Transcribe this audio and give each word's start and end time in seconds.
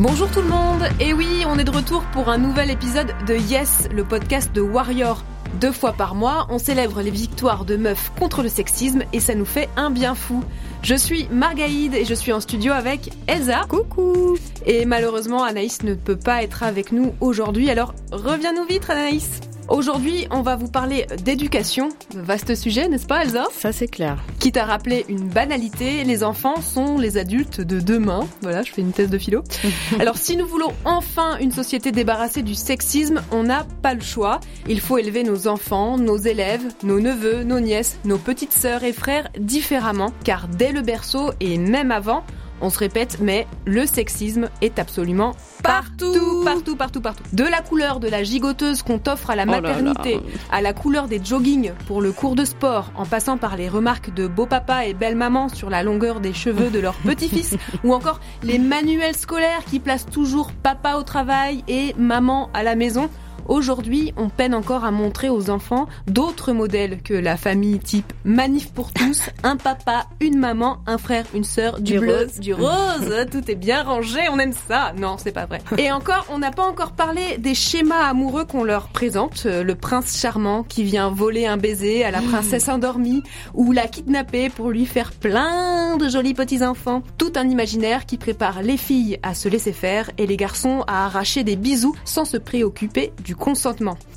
Bonjour 0.00 0.30
tout 0.30 0.40
le 0.40 0.48
monde, 0.48 0.84
et 0.98 1.12
oui, 1.12 1.44
on 1.46 1.58
est 1.58 1.64
de 1.64 1.70
retour 1.70 2.02
pour 2.14 2.30
un 2.30 2.38
nouvel 2.38 2.70
épisode 2.70 3.12
de 3.26 3.34
Yes, 3.34 3.86
le 3.94 4.02
podcast 4.02 4.50
de 4.50 4.62
Warrior. 4.62 5.22
Deux 5.60 5.72
fois 5.72 5.92
par 5.92 6.14
mois, 6.14 6.46
on 6.48 6.58
célèbre 6.58 7.02
les 7.02 7.10
victoires 7.10 7.66
de 7.66 7.76
meufs 7.76 8.10
contre 8.18 8.42
le 8.42 8.48
sexisme 8.48 9.02
et 9.12 9.20
ça 9.20 9.34
nous 9.34 9.44
fait 9.44 9.68
un 9.76 9.90
bien 9.90 10.14
fou. 10.14 10.42
Je 10.80 10.94
suis 10.94 11.28
Margaïde 11.30 11.92
et 11.92 12.06
je 12.06 12.14
suis 12.14 12.32
en 12.32 12.40
studio 12.40 12.72
avec 12.72 13.12
Elsa. 13.26 13.66
Coucou 13.68 14.38
Et 14.64 14.86
malheureusement, 14.86 15.44
Anaïs 15.44 15.82
ne 15.82 15.92
peut 15.92 16.16
pas 16.16 16.42
être 16.42 16.62
avec 16.62 16.92
nous 16.92 17.12
aujourd'hui, 17.20 17.68
alors 17.68 17.92
reviens-nous 18.10 18.64
vite 18.64 18.88
Anaïs 18.88 19.42
Aujourd'hui, 19.70 20.26
on 20.32 20.42
va 20.42 20.56
vous 20.56 20.66
parler 20.66 21.06
d'éducation. 21.22 21.90
Vaste 22.12 22.56
sujet, 22.56 22.88
n'est-ce 22.88 23.06
pas, 23.06 23.22
Elsa? 23.22 23.44
Ça, 23.52 23.70
c'est 23.70 23.86
clair. 23.86 24.20
Qui 24.40 24.50
t'a 24.50 24.64
rappelé 24.64 25.04
une 25.08 25.28
banalité, 25.28 26.02
les 26.02 26.24
enfants 26.24 26.60
sont 26.60 26.98
les 26.98 27.18
adultes 27.18 27.60
de 27.60 27.78
demain. 27.78 28.26
Voilà, 28.42 28.64
je 28.64 28.72
fais 28.72 28.80
une 28.80 28.90
thèse 28.90 29.10
de 29.10 29.18
philo. 29.18 29.44
Alors, 30.00 30.16
si 30.16 30.36
nous 30.36 30.46
voulons 30.46 30.72
enfin 30.84 31.38
une 31.38 31.52
société 31.52 31.92
débarrassée 31.92 32.42
du 32.42 32.56
sexisme, 32.56 33.22
on 33.30 33.44
n'a 33.44 33.64
pas 33.80 33.94
le 33.94 34.00
choix. 34.00 34.40
Il 34.68 34.80
faut 34.80 34.98
élever 34.98 35.22
nos 35.22 35.46
enfants, 35.46 35.98
nos 35.98 36.16
élèves, 36.16 36.66
nos 36.82 36.98
neveux, 36.98 37.44
nos 37.44 37.60
nièces, 37.60 38.00
nos 38.04 38.18
petites 38.18 38.52
sœurs 38.52 38.82
et 38.82 38.92
frères 38.92 39.28
différemment, 39.38 40.12
car 40.24 40.48
dès 40.48 40.72
le 40.72 40.82
berceau 40.82 41.30
et 41.38 41.58
même 41.58 41.92
avant, 41.92 42.24
on 42.60 42.70
se 42.70 42.78
répète, 42.78 43.18
mais 43.20 43.46
le 43.64 43.86
sexisme 43.86 44.48
est 44.60 44.78
absolument 44.78 45.34
partout, 45.62 46.42
partout, 46.44 46.76
partout, 46.76 47.00
partout. 47.00 47.22
De 47.32 47.44
la 47.44 47.60
couleur 47.60 48.00
de 48.00 48.08
la 48.08 48.22
gigoteuse 48.22 48.82
qu'on 48.82 48.98
t'offre 48.98 49.30
à 49.30 49.36
la 49.36 49.44
Oh 49.44 49.50
là 49.50 49.60
maternité, 49.60 50.14
là. 50.14 50.20
à 50.50 50.60
la 50.60 50.72
couleur 50.72 51.08
des 51.08 51.22
joggings 51.22 51.72
pour 51.86 52.00
le 52.02 52.12
cours 52.12 52.34
de 52.34 52.44
sport, 52.44 52.92
en 52.96 53.06
passant 53.06 53.36
par 53.38 53.56
les 53.56 53.68
remarques 53.68 54.12
de 54.14 54.26
beau 54.26 54.46
papa 54.46 54.86
et 54.86 54.94
belle 54.94 55.16
maman 55.16 55.48
sur 55.48 55.70
la 55.70 55.82
longueur 55.82 56.20
des 56.20 56.32
cheveux 56.32 56.70
de 56.70 56.78
leur 56.78 56.94
petit-fils, 57.04 57.56
ou 57.84 57.92
encore 57.94 58.20
les 58.42 58.58
manuels 58.58 59.16
scolaires 59.16 59.64
qui 59.70 59.80
placent 59.80 60.06
toujours 60.06 60.52
papa 60.52 60.94
au 60.96 61.02
travail 61.02 61.64
et 61.68 61.94
maman 61.98 62.50
à 62.54 62.62
la 62.62 62.74
maison. 62.74 63.08
Aujourd'hui, 63.50 64.14
on 64.16 64.28
peine 64.28 64.54
encore 64.54 64.84
à 64.84 64.92
montrer 64.92 65.28
aux 65.28 65.50
enfants 65.50 65.88
d'autres 66.06 66.52
modèles 66.52 67.02
que 67.02 67.14
la 67.14 67.36
famille 67.36 67.80
type 67.80 68.12
manif 68.24 68.72
pour 68.72 68.92
tous, 68.92 69.28
un 69.42 69.56
papa, 69.56 70.06
une 70.20 70.38
maman, 70.38 70.78
un 70.86 70.98
frère, 70.98 71.24
une 71.34 71.42
sœur, 71.42 71.80
du, 71.80 71.94
Du 71.94 71.98
bleu, 71.98 72.16
rose. 72.16 72.38
du 72.38 72.54
rose, 72.54 73.26
tout 73.32 73.50
est 73.50 73.56
bien 73.56 73.82
rangé, 73.82 74.20
on 74.30 74.38
aime 74.38 74.52
ça. 74.68 74.92
Non, 74.96 75.16
c'est 75.18 75.32
pas 75.32 75.46
vrai. 75.46 75.58
Et 75.78 75.90
encore, 75.90 76.26
on 76.30 76.38
n'a 76.38 76.52
pas 76.52 76.62
encore 76.62 76.92
parlé 76.92 77.38
des 77.38 77.56
schémas 77.56 78.04
amoureux 78.08 78.44
qu'on 78.44 78.62
leur 78.62 78.86
présente, 78.86 79.42
Euh, 79.46 79.64
le 79.64 79.74
prince 79.74 80.16
charmant 80.20 80.62
qui 80.62 80.84
vient 80.84 81.10
voler 81.10 81.46
un 81.46 81.56
baiser 81.56 82.04
à 82.04 82.12
la 82.12 82.20
princesse 82.22 82.68
endormie 82.68 83.24
ou 83.54 83.72
la 83.72 83.88
kidnapper 83.88 84.48
pour 84.48 84.70
lui 84.70 84.86
faire 84.86 85.10
plein 85.10 85.96
de 85.96 86.08
jolis 86.08 86.34
petits 86.34 86.62
enfants. 86.62 87.02
Tout 87.18 87.32
un 87.34 87.48
imaginaire 87.48 88.06
qui 88.06 88.16
prépare 88.16 88.62
les 88.62 88.76
filles 88.76 89.18
à 89.24 89.34
se 89.34 89.48
laisser 89.48 89.72
faire 89.72 90.08
et 90.18 90.26
les 90.28 90.36
garçons 90.36 90.84
à 90.86 91.06
arracher 91.06 91.42
des 91.42 91.56
bisous 91.56 91.96
sans 92.04 92.24
se 92.24 92.36
préoccuper 92.36 93.12
du 93.24 93.34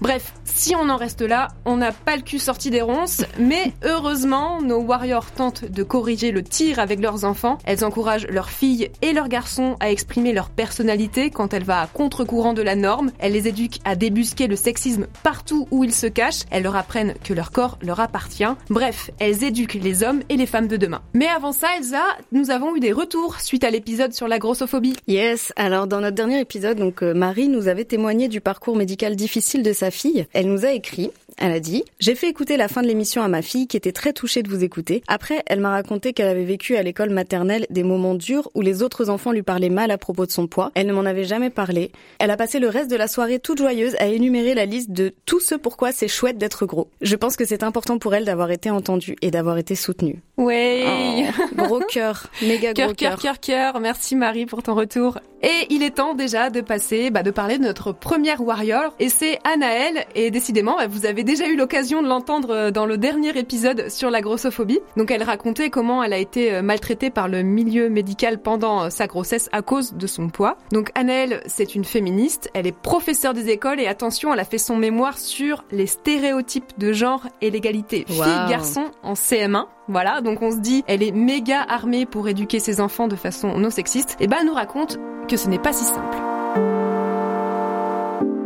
Bref, 0.02 0.34
si 0.44 0.76
on 0.76 0.90
en 0.90 0.98
reste 0.98 1.22
là, 1.22 1.48
on 1.66 1.78
n'a 1.78 1.92
pas 1.92 2.16
le 2.16 2.22
cul 2.22 2.40
sorti 2.40 2.70
des 2.70 2.82
ronces, 2.82 3.24
mais 3.40 3.74
heureusement, 3.84 4.62
nos 4.62 4.80
warriors 4.80 5.32
tentent 5.32 5.66
de 5.66 5.82
corriger 5.82 6.32
le 6.32 6.44
tir 6.44 6.78
avec 6.78 7.00
leurs 7.00 7.24
enfants. 7.26 7.58
Elles 7.64 7.86
encouragent 7.86 8.28
leurs 8.28 8.50
filles 8.50 8.92
et 9.02 9.14
leurs 9.14 9.30
garçons 9.30 9.78
à 9.80 9.92
exprimer 9.92 10.34
leur 10.34 10.50
personnalité 10.50 11.30
quand 11.30 11.54
elle 11.54 11.64
va 11.64 11.82
à 11.82 11.88
contre-courant 11.88 12.54
de 12.54 12.62
la 12.62 12.76
norme. 12.76 13.12
Elles 13.18 13.32
les 13.32 13.48
éduquent 13.48 13.80
à 13.86 13.96
débusquer 13.96 14.48
le 14.48 14.56
sexisme 14.56 15.08
partout 15.24 15.68
où 15.72 15.84
il 15.84 15.94
se 15.94 16.08
cache. 16.08 16.42
Elles 16.52 16.64
leur 16.64 16.76
apprennent 16.76 17.16
que 17.24 17.34
leur 17.34 17.52
corps 17.52 17.78
leur 17.82 18.00
appartient. 18.00 18.44
Bref, 18.70 19.10
elles 19.20 19.44
éduquent 19.44 19.76
les 19.76 20.04
hommes 20.04 20.22
et 20.30 20.38
les 20.38 20.46
femmes 20.46 20.68
de 20.68 20.78
demain. 20.78 21.02
Mais 21.14 21.28
avant 21.28 21.52
ça, 21.52 21.68
Elsa, 21.78 22.04
nous 22.32 22.52
avons 22.52 22.76
eu 22.76 22.80
des 22.80 22.92
retours 22.92 23.40
suite 23.40 23.64
à 23.64 23.72
l'épisode 23.72 24.14
sur 24.14 24.28
la 24.28 24.40
grossophobie. 24.40 24.98
Yes, 25.08 25.54
alors 25.56 25.88
dans 25.88 26.02
notre 26.02 26.16
dernier 26.16 26.40
épisode, 26.40 26.80
euh, 27.02 27.14
Marie 27.14 27.48
nous 27.48 27.68
avait 27.68 27.86
témoigné 27.86 28.28
du 28.28 28.42
parcours 28.42 28.76
médical 28.76 29.03
difficile 29.12 29.64
de 29.64 29.74
sa 29.74 29.92
fille. 29.92 30.26
Elle 30.34 30.48
nous 30.48 30.66
a 30.66 30.72
écrit, 30.72 31.12
elle 31.38 31.52
a 31.52 31.60
dit 31.60 31.84
J'ai 32.00 32.16
fait 32.16 32.30
écouter 32.30 32.58
la 32.58 32.68
fin 32.68 32.82
de 32.82 32.88
l'émission 32.88 33.22
à 33.22 33.28
ma 33.28 33.42
fille 33.42 33.68
qui 33.68 33.78
était 33.78 33.92
très 33.92 34.14
touchée 34.14 34.44
de 34.44 34.50
vous 34.50 34.64
écouter. 34.64 35.04
Après, 35.08 35.44
elle 35.48 35.60
m'a 35.60 35.72
raconté 35.72 36.14
qu'elle 36.14 36.28
avait 36.28 36.44
vécu 36.44 36.76
à 36.76 36.84
l'école 36.84 37.10
maternelle 37.10 37.66
des 37.70 37.84
moments 37.84 38.16
durs 38.16 38.50
où 38.56 38.62
les 38.62 38.84
autres 38.84 39.10
enfants 39.10 39.32
lui 39.32 39.44
parlaient 39.44 39.70
mal 39.70 39.92
à 39.92 39.98
propos 39.98 40.26
de 40.26 40.32
son 40.32 40.48
poids. 40.48 40.72
Elle 40.76 40.88
ne 40.88 40.94
m'en 40.94 41.06
avait 41.06 41.24
jamais 41.24 41.50
parlé. 41.50 41.92
Elle 42.20 42.32
a 42.32 42.38
passé 42.38 42.60
le 42.60 42.70
reste 42.70 42.90
de 42.90 42.96
la 42.96 43.08
soirée 43.08 43.40
toute 43.40 43.58
joyeuse 43.58 43.96
à 44.00 44.08
énumérer 44.08 44.54
la 44.54 44.66
liste 44.66 44.92
de 44.92 45.14
tout 45.26 45.40
ce 45.40 45.56
pourquoi 45.56 45.92
c'est 45.92 46.08
chouette 46.08 46.38
d'être 46.38 46.66
gros. 46.66 46.90
Je 47.02 47.16
pense 47.16 47.36
que 47.36 47.46
c'est 47.46 47.64
important 47.64 47.98
pour 47.98 48.14
elle 48.16 48.26
d'avoir 48.26 48.52
été 48.52 48.70
entendue 48.70 49.16
et 49.22 49.32
d'avoir 49.32 49.58
été 49.58 49.76
soutenue. 49.76 50.22
Ouais. 50.38 51.26
Oh, 51.38 51.56
gros 51.56 51.80
cœur, 51.90 52.28
méga 52.42 52.74
Cœur, 52.74 52.88
gros 52.88 52.96
cœur, 52.96 53.20
cœur, 53.20 53.40
cœur. 53.40 53.80
Merci 53.80 54.16
Marie 54.16 54.46
pour 54.46 54.64
ton 54.64 54.76
retour. 54.76 55.20
Et 55.42 55.68
il 55.70 55.84
est 55.84 55.96
temps 55.96 56.16
déjà 56.16 56.50
de 56.50 56.62
passer, 56.62 57.10
bah, 57.10 57.22
de 57.22 57.32
parler 57.32 57.58
de 57.58 57.64
notre 57.64 57.92
première 57.92 58.42
warrior. 58.42 58.96
Et 59.00 59.10
c'est 59.10 59.40
Anaël. 59.44 60.06
Et 60.16 60.32
décidément, 60.32 60.78
bah, 60.78 60.88
vous 60.88 61.06
avez 61.06 61.23
déjà 61.24 61.48
eu 61.48 61.56
l'occasion 61.56 62.02
de 62.02 62.08
l'entendre 62.08 62.50
euh, 62.52 62.72
dans 62.72 62.86
le 62.86 62.98
dernier 62.98 63.38
épisode 63.38 63.90
sur 63.90 64.10
la 64.10 64.22
grossophobie. 64.22 64.80
Donc 64.98 65.12
elle 65.12 65.24
racontait 65.24 65.70
comment 65.70 66.04
elle 66.04 66.14
a 66.14 66.18
été 66.18 66.54
euh, 66.54 66.62
maltraitée 66.62 67.10
par 67.10 67.28
le 67.28 67.44
milieu 67.44 67.90
médical 67.90 68.40
pendant 68.40 68.84
euh, 68.86 68.90
sa 68.90 69.08
grossesse 69.08 69.50
à 69.52 69.62
cause 69.62 69.94
de 69.94 70.08
son 70.08 70.30
poids. 70.30 70.58
Donc 70.72 70.92
Anaël, 70.96 71.42
c'est 71.46 71.76
une 71.76 71.86
féministe. 71.86 72.50
Elle 72.54 72.68
est 72.68 72.78
professeure 72.78 73.34
des 73.34 73.50
écoles 73.50 73.80
et 73.80 73.88
attention, 73.88 74.34
elle 74.34 74.40
a 74.40 74.46
fait 74.46 74.58
son 74.58 74.76
mémoire 74.76 75.18
sur 75.18 75.64
les 75.72 75.88
stéréotypes 75.88 76.78
de 76.78 76.94
genre 76.94 77.28
et 77.42 77.52
l'égalité 77.52 78.06
Wow. 78.10 78.24
filles-garçons 78.24 78.92
en 79.04 79.14
CM1. 79.14 79.66
Voilà, 79.88 80.22
donc 80.22 80.42
on 80.42 80.52
se 80.52 80.58
dit, 80.58 80.84
elle 80.88 81.04
est 81.04 81.12
méga 81.12 81.62
armée 81.68 82.06
pour 82.06 82.28
éduquer 82.28 82.60
ses 82.60 82.80
enfants 82.82 83.08
de 83.08 83.16
façon 83.16 83.58
non 83.58 83.70
sexiste. 83.70 84.16
Et 84.20 84.28
bah, 84.28 84.38
elle 84.40 84.48
nous 84.48 84.54
raconte 84.54 84.98
que 85.28 85.38
ce 85.38 85.48
n'est 85.50 85.60
pas 85.60 85.74
si 85.74 85.84
simple. 85.86 86.33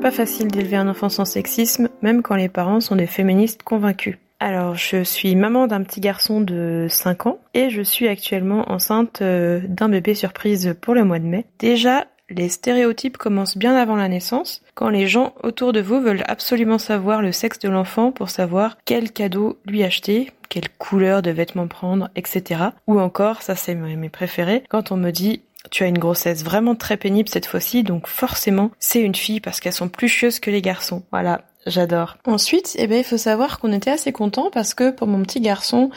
Pas 0.01 0.11
facile 0.11 0.47
d'élever 0.47 0.77
un 0.77 0.88
enfant 0.88 1.09
sans 1.09 1.25
sexisme, 1.25 1.89
même 2.01 2.21
quand 2.21 2.35
les 2.35 2.49
parents 2.49 2.79
sont 2.79 2.95
des 2.95 3.07
féministes 3.07 3.63
convaincus. 3.63 4.17
Alors, 4.39 4.75
je 4.75 5.03
suis 5.03 5.35
maman 5.35 5.65
d'un 5.65 5.81
petit 5.81 5.99
garçon 5.99 6.39
de 6.39 6.85
5 6.89 7.25
ans 7.25 7.39
et 7.55 7.71
je 7.71 7.81
suis 7.81 8.07
actuellement 8.07 8.71
enceinte 8.71 9.21
euh, 9.21 9.59
d'un 9.67 9.89
bébé 9.89 10.13
surprise 10.13 10.75
pour 10.79 10.94
le 10.94 11.03
mois 11.03 11.17
de 11.17 11.25
mai. 11.25 11.45
Déjà, 11.57 12.05
les 12.29 12.49
stéréotypes 12.49 13.17
commencent 13.17 13.57
bien 13.57 13.75
avant 13.75 13.95
la 13.95 14.09
naissance, 14.09 14.61
quand 14.75 14.89
les 14.89 15.07
gens 15.07 15.33
autour 15.44 15.73
de 15.73 15.81
vous 15.81 16.00
veulent 16.00 16.23
absolument 16.27 16.77
savoir 16.77 17.21
le 17.21 17.31
sexe 17.31 17.59
de 17.59 17.69
l'enfant 17.69 18.11
pour 18.11 18.29
savoir 18.29 18.77
quel 18.85 19.11
cadeau 19.11 19.57
lui 19.65 19.83
acheter, 19.83 20.31
quelle 20.50 20.69
couleur 20.77 21.21
de 21.21 21.31
vêtements 21.31 21.67
prendre, 21.67 22.09
etc. 22.15 22.61
Ou 22.85 23.00
encore, 23.00 23.41
ça 23.41 23.55
c'est 23.55 23.75
mes 23.75 24.09
préférés, 24.09 24.63
quand 24.69 24.91
on 24.91 24.97
me 24.97 25.11
dit 25.11 25.41
tu 25.69 25.83
as 25.83 25.87
une 25.87 25.99
grossesse 25.99 26.43
vraiment 26.43 26.75
très 26.75 26.97
pénible 26.97 27.29
cette 27.29 27.45
fois-ci, 27.45 27.83
donc 27.83 28.07
forcément 28.07 28.71
c'est 28.79 29.01
une 29.01 29.15
fille 29.15 29.39
parce 29.39 29.59
qu'elles 29.59 29.73
sont 29.73 29.89
plus 29.89 30.07
chieuses 30.07 30.39
que 30.39 30.51
les 30.51 30.61
garçons. 30.61 31.03
Voilà, 31.11 31.41
j'adore. 31.65 32.17
Ensuite, 32.25 32.75
eh 32.77 32.87
ben, 32.87 32.97
il 32.97 33.03
faut 33.03 33.17
savoir 33.17 33.59
qu'on 33.59 33.73
était 33.73 33.91
assez 33.91 34.11
content 34.11 34.49
parce 34.51 34.73
que 34.73 34.91
pour 34.91 35.07
mon 35.07 35.21
petit 35.23 35.41
garçon, 35.41 35.89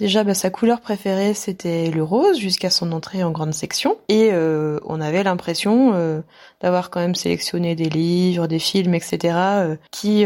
Déjà, 0.00 0.24
bah, 0.24 0.32
sa 0.32 0.48
couleur 0.48 0.80
préférée, 0.80 1.34
c'était 1.34 1.90
le 1.90 2.02
rose 2.02 2.38
jusqu'à 2.38 2.70
son 2.70 2.90
entrée 2.92 3.22
en 3.22 3.32
grande 3.32 3.52
section. 3.52 3.98
Et 4.08 4.30
euh, 4.32 4.80
on 4.86 4.98
avait 4.98 5.22
l'impression 5.22 5.92
euh, 5.92 6.22
d'avoir 6.62 6.88
quand 6.88 7.00
même 7.00 7.14
sélectionné 7.14 7.74
des 7.74 7.90
livres, 7.90 8.46
des 8.46 8.58
films, 8.58 8.94
etc., 8.94 9.18
euh, 9.36 9.76
qui 9.90 10.24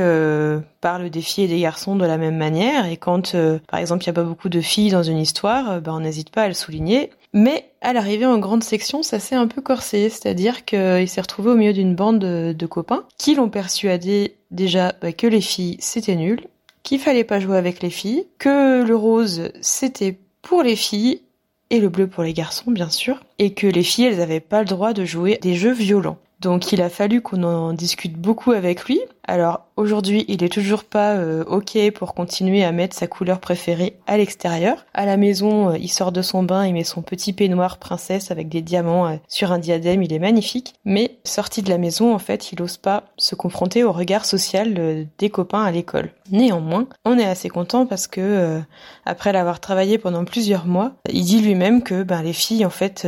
parlent 0.80 1.10
des 1.10 1.20
filles 1.22 1.44
et 1.44 1.48
des 1.48 1.58
garçons 1.58 1.96
de 1.96 2.06
la 2.06 2.18
même 2.18 2.36
manière. 2.36 2.86
Et 2.86 2.96
quand, 2.96 3.34
par 3.66 3.80
exemple, 3.80 4.04
il 4.04 4.06
n'y 4.06 4.10
a 4.10 4.22
pas 4.22 4.22
beaucoup 4.22 4.48
de 4.48 4.60
filles 4.60 4.92
dans 4.92 5.02
une 5.02 5.18
histoire, 5.18 5.80
bah, 5.80 5.92
on 5.92 6.00
n'hésite 6.00 6.30
pas 6.30 6.42
à 6.42 6.48
le 6.48 6.54
souligner. 6.54 7.10
Mais 7.32 7.68
à 7.80 7.92
l'arrivée 7.92 8.26
en 8.26 8.38
grande 8.38 8.62
section, 8.62 9.02
ça 9.02 9.18
s'est 9.18 9.34
un 9.34 9.48
peu 9.48 9.60
corsé, 9.60 10.08
c'est-à-dire 10.08 10.64
qu'il 10.64 11.08
s'est 11.08 11.20
retrouvé 11.20 11.50
au 11.50 11.56
milieu 11.56 11.72
d'une 11.72 11.96
bande 11.96 12.20
de, 12.20 12.66
copains 12.66 13.02
qui 13.18 13.34
l'ont 13.34 13.50
persuadé 13.50 14.36
déjà 14.52 14.94
bah, 15.02 15.12
que 15.12 15.26
les 15.26 15.40
filles 15.40 15.76
c'était 15.80 16.14
nul 16.14 16.46
qu'il 16.84 17.00
fallait 17.00 17.24
pas 17.24 17.40
jouer 17.40 17.56
avec 17.56 17.82
les 17.82 17.90
filles, 17.90 18.26
que 18.38 18.84
le 18.84 18.94
rose 18.94 19.50
c'était 19.60 20.16
pour 20.42 20.62
les 20.62 20.76
filles 20.76 21.22
et 21.70 21.80
le 21.80 21.88
bleu 21.88 22.06
pour 22.06 22.22
les 22.22 22.34
garçons 22.34 22.70
bien 22.70 22.90
sûr, 22.90 23.24
et 23.40 23.54
que 23.54 23.66
les 23.66 23.82
filles 23.82 24.04
elles 24.04 24.20
avaient 24.20 24.38
pas 24.38 24.60
le 24.60 24.68
droit 24.68 24.92
de 24.92 25.04
jouer 25.04 25.38
des 25.42 25.54
jeux 25.54 25.72
violents. 25.72 26.18
Donc 26.44 26.72
il 26.72 26.82
a 26.82 26.90
fallu 26.90 27.22
qu'on 27.22 27.42
en 27.42 27.72
discute 27.72 28.18
beaucoup 28.18 28.52
avec 28.52 28.84
lui. 28.84 29.00
Alors 29.26 29.62
aujourd'hui, 29.78 30.26
il 30.28 30.44
est 30.44 30.52
toujours 30.52 30.84
pas 30.84 31.14
euh, 31.14 31.42
OK 31.44 31.78
pour 31.94 32.12
continuer 32.12 32.62
à 32.62 32.70
mettre 32.70 32.94
sa 32.94 33.06
couleur 33.06 33.40
préférée 33.40 33.96
à 34.06 34.18
l'extérieur. 34.18 34.84
À 34.92 35.06
la 35.06 35.16
maison, 35.16 35.70
euh, 35.70 35.78
il 35.78 35.88
sort 35.88 36.12
de 36.12 36.20
son 36.20 36.42
bain, 36.42 36.66
il 36.66 36.74
met 36.74 36.84
son 36.84 37.00
petit 37.00 37.32
peignoir 37.32 37.78
princesse 37.78 38.30
avec 38.30 38.50
des 38.50 38.60
diamants 38.60 39.06
euh, 39.06 39.16
sur 39.26 39.52
un 39.52 39.58
diadème, 39.58 40.02
il 40.02 40.12
est 40.12 40.18
magnifique. 40.18 40.74
Mais 40.84 41.16
sorti 41.24 41.62
de 41.62 41.70
la 41.70 41.78
maison, 41.78 42.14
en 42.14 42.18
fait, 42.18 42.52
il 42.52 42.60
ose 42.60 42.76
pas 42.76 43.04
se 43.16 43.34
confronter 43.34 43.82
au 43.82 43.92
regard 43.92 44.26
social 44.26 45.06
des 45.18 45.30
copains 45.30 45.64
à 45.64 45.70
l'école. 45.70 46.10
Néanmoins, 46.30 46.86
on 47.06 47.18
est 47.18 47.24
assez 47.24 47.48
content 47.48 47.86
parce 47.86 48.06
que 48.06 48.60
après 49.06 49.32
l'avoir 49.32 49.60
travaillé 49.60 49.96
pendant 49.96 50.26
plusieurs 50.26 50.66
mois, 50.66 50.92
il 51.10 51.24
dit 51.24 51.40
lui-même 51.40 51.82
que 51.82 52.02
ben 52.02 52.22
les 52.22 52.34
filles 52.34 52.66
en 52.66 52.70
fait 52.70 53.06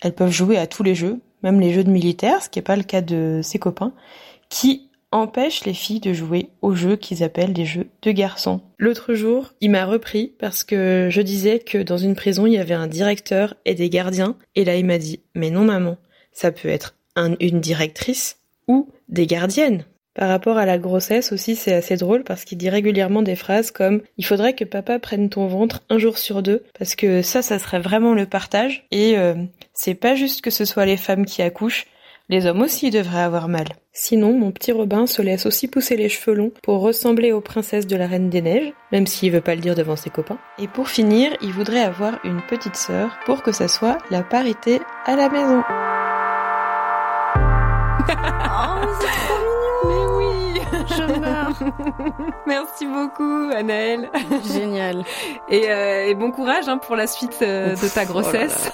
elles 0.00 0.14
peuvent 0.14 0.30
jouer 0.30 0.58
à 0.58 0.66
tous 0.66 0.82
les 0.82 0.94
jeux, 0.94 1.20
même 1.42 1.60
les 1.60 1.72
jeux 1.72 1.84
de 1.84 1.90
militaires, 1.90 2.42
ce 2.42 2.48
qui 2.48 2.58
n'est 2.58 2.64
pas 2.64 2.76
le 2.76 2.82
cas 2.82 3.00
de 3.00 3.40
ses 3.42 3.58
copains, 3.58 3.92
qui 4.48 4.88
empêchent 5.10 5.64
les 5.64 5.74
filles 5.74 6.00
de 6.00 6.12
jouer 6.12 6.50
aux 6.60 6.74
jeux 6.74 6.96
qu'ils 6.96 7.22
appellent 7.22 7.52
des 7.52 7.64
jeux 7.64 7.88
de 8.02 8.10
garçons. 8.10 8.60
L'autre 8.78 9.14
jour, 9.14 9.52
il 9.60 9.70
m'a 9.70 9.86
repris 9.86 10.34
parce 10.38 10.64
que 10.64 11.08
je 11.10 11.22
disais 11.22 11.60
que 11.60 11.78
dans 11.78 11.96
une 11.96 12.14
prison, 12.14 12.46
il 12.46 12.52
y 12.52 12.58
avait 12.58 12.74
un 12.74 12.86
directeur 12.86 13.54
et 13.64 13.74
des 13.74 13.88
gardiens, 13.88 14.36
et 14.54 14.64
là 14.64 14.76
il 14.76 14.84
m'a 14.84 14.98
dit, 14.98 15.20
mais 15.34 15.50
non 15.50 15.64
maman, 15.64 15.96
ça 16.32 16.52
peut 16.52 16.68
être 16.68 16.94
une 17.16 17.60
directrice 17.60 18.38
ou 18.68 18.90
des 19.08 19.26
gardiennes. 19.26 19.84
Par 20.18 20.30
rapport 20.30 20.58
à 20.58 20.66
la 20.66 20.78
grossesse 20.78 21.30
aussi, 21.30 21.54
c'est 21.54 21.72
assez 21.72 21.94
drôle 21.94 22.24
parce 22.24 22.44
qu'il 22.44 22.58
dit 22.58 22.68
régulièrement 22.68 23.22
des 23.22 23.36
phrases 23.36 23.70
comme 23.70 24.02
il 24.16 24.26
faudrait 24.26 24.54
que 24.54 24.64
papa 24.64 24.98
prenne 24.98 25.28
ton 25.28 25.46
ventre 25.46 25.84
un 25.90 25.98
jour 25.98 26.18
sur 26.18 26.42
deux 26.42 26.64
parce 26.76 26.96
que 26.96 27.22
ça, 27.22 27.40
ça 27.40 27.60
serait 27.60 27.78
vraiment 27.78 28.14
le 28.14 28.26
partage 28.26 28.84
et 28.90 29.16
euh, 29.16 29.36
c'est 29.74 29.94
pas 29.94 30.16
juste 30.16 30.40
que 30.40 30.50
ce 30.50 30.64
soit 30.64 30.86
les 30.86 30.96
femmes 30.96 31.24
qui 31.24 31.40
accouchent, 31.40 31.86
les 32.28 32.46
hommes 32.46 32.62
aussi 32.62 32.90
devraient 32.90 33.20
avoir 33.20 33.46
mal. 33.46 33.68
Sinon, 33.92 34.36
mon 34.36 34.50
petit 34.50 34.72
Robin 34.72 35.06
se 35.06 35.22
laisse 35.22 35.46
aussi 35.46 35.68
pousser 35.68 35.96
les 35.96 36.08
cheveux 36.08 36.34
longs 36.34 36.52
pour 36.64 36.80
ressembler 36.80 37.30
aux 37.30 37.40
princesses 37.40 37.86
de 37.86 37.94
la 37.96 38.08
Reine 38.08 38.28
des 38.28 38.42
Neiges, 38.42 38.72
même 38.90 39.06
s'il 39.06 39.30
veut 39.30 39.40
pas 39.40 39.54
le 39.54 39.60
dire 39.60 39.76
devant 39.76 39.94
ses 39.94 40.10
copains. 40.10 40.38
Et 40.58 40.66
pour 40.66 40.88
finir, 40.88 41.30
il 41.42 41.52
voudrait 41.52 41.78
avoir 41.78 42.18
une 42.24 42.42
petite 42.48 42.74
sœur 42.74 43.16
pour 43.24 43.44
que 43.44 43.52
ça 43.52 43.68
soit 43.68 43.98
la 44.10 44.24
parité 44.24 44.80
à 45.06 45.14
la 45.14 45.28
maison. 45.28 45.62
oh, 49.44 49.47
je 50.88 51.20
meurs. 51.20 51.62
Merci 52.46 52.86
beaucoup, 52.86 53.50
Anaëlle. 53.54 54.10
Génial. 54.52 55.04
Et, 55.48 55.70
euh, 55.70 56.06
et 56.06 56.14
bon 56.14 56.30
courage 56.30 56.68
hein, 56.68 56.78
pour 56.78 56.96
la 56.96 57.06
suite 57.06 57.38
euh, 57.42 57.74
de 57.74 57.88
ta 57.88 58.02
oh 58.04 58.06
grossesse. 58.06 58.70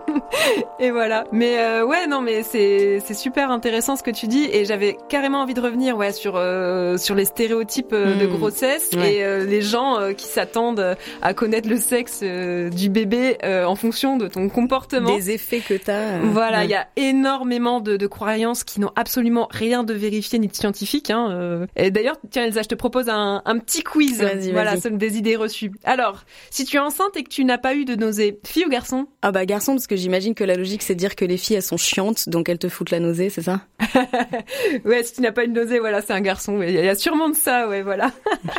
et 0.80 0.90
voilà. 0.90 1.24
Mais 1.32 1.58
euh, 1.58 1.84
ouais, 1.84 2.06
non, 2.06 2.20
mais 2.20 2.42
c'est 2.42 3.00
c'est 3.04 3.14
super 3.14 3.50
intéressant 3.50 3.96
ce 3.96 4.02
que 4.02 4.10
tu 4.10 4.26
dis. 4.26 4.48
Et 4.52 4.64
j'avais 4.64 4.96
carrément 5.08 5.40
envie 5.40 5.54
de 5.54 5.60
revenir 5.60 5.96
ouais 5.96 6.12
sur 6.12 6.34
euh, 6.36 6.96
sur 6.96 7.14
les 7.14 7.24
stéréotypes 7.24 7.94
de 7.94 8.26
hmm. 8.26 8.36
grossesse 8.36 8.90
et 8.92 9.24
les 9.44 9.62
gens 9.62 9.98
qui 10.16 10.26
s'attendent 10.26 10.96
à 11.20 11.34
connaître 11.34 11.68
le 11.68 11.76
sexe 11.76 12.22
du 12.22 12.88
bébé 12.88 13.38
en 13.44 13.74
fonction 13.74 14.16
de 14.16 14.28
ton 14.28 14.48
comportement. 14.48 15.16
Des 15.16 15.30
effets 15.30 15.60
que 15.60 15.74
t'as. 15.74 16.18
Voilà, 16.18 16.64
il 16.64 16.70
y 16.70 16.74
a 16.74 16.86
énormément 16.96 17.80
de, 17.80 17.96
de 17.96 18.06
croyances 18.06 18.64
qui 18.64 18.80
n'ont 18.80 18.92
absolument 18.96 19.48
rien 19.50 19.84
de 19.84 19.94
vérifié 19.94 20.38
ni 20.38 20.48
de 20.48 20.54
scientifique. 20.54 21.10
Hein, 21.10 21.31
euh. 21.32 21.66
Et 21.76 21.90
d'ailleurs, 21.90 22.16
tiens 22.30 22.44
Elsa, 22.44 22.62
je 22.62 22.68
te 22.68 22.74
propose 22.74 23.08
un, 23.08 23.42
un 23.44 23.58
petit 23.58 23.82
quiz. 23.82 24.20
Vas-y, 24.20 24.52
voilà, 24.52 24.76
des 24.76 25.18
idées 25.18 25.36
reçues. 25.36 25.72
Alors, 25.84 26.24
si 26.50 26.64
tu 26.64 26.76
es 26.76 26.80
enceinte 26.80 27.16
et 27.16 27.24
que 27.24 27.28
tu 27.28 27.44
n'as 27.44 27.58
pas 27.58 27.74
eu 27.74 27.84
de 27.84 27.94
nausée, 27.94 28.38
fille 28.44 28.64
ou 28.66 28.68
garçon? 28.68 29.06
Ah 29.22 29.32
bah 29.32 29.44
garçon, 29.46 29.72
parce 29.72 29.86
que 29.86 29.96
j'imagine 29.96 30.34
que 30.34 30.44
la 30.44 30.54
logique 30.54 30.82
c'est 30.82 30.94
de 30.94 30.98
dire 30.98 31.16
que 31.16 31.24
les 31.24 31.36
filles 31.36 31.56
elles 31.56 31.62
sont 31.62 31.76
chiantes, 31.76 32.28
donc 32.28 32.48
elles 32.48 32.58
te 32.58 32.68
foutent 32.68 32.90
la 32.90 33.00
nausée, 33.00 33.30
c'est 33.30 33.42
ça? 33.42 33.60
Ouais, 34.84 35.02
si 35.02 35.14
tu 35.14 35.20
n'as 35.20 35.32
pas 35.32 35.44
eu 35.44 35.48
de 35.48 35.52
nausée, 35.52 35.78
voilà, 35.78 36.02
c'est 36.02 36.12
un 36.12 36.20
garçon. 36.20 36.62
Il 36.62 36.72
y 36.72 36.88
a 36.88 36.94
sûrement 36.94 37.28
de 37.28 37.36
ça, 37.36 37.68
ouais, 37.68 37.82
voilà. 37.82 38.10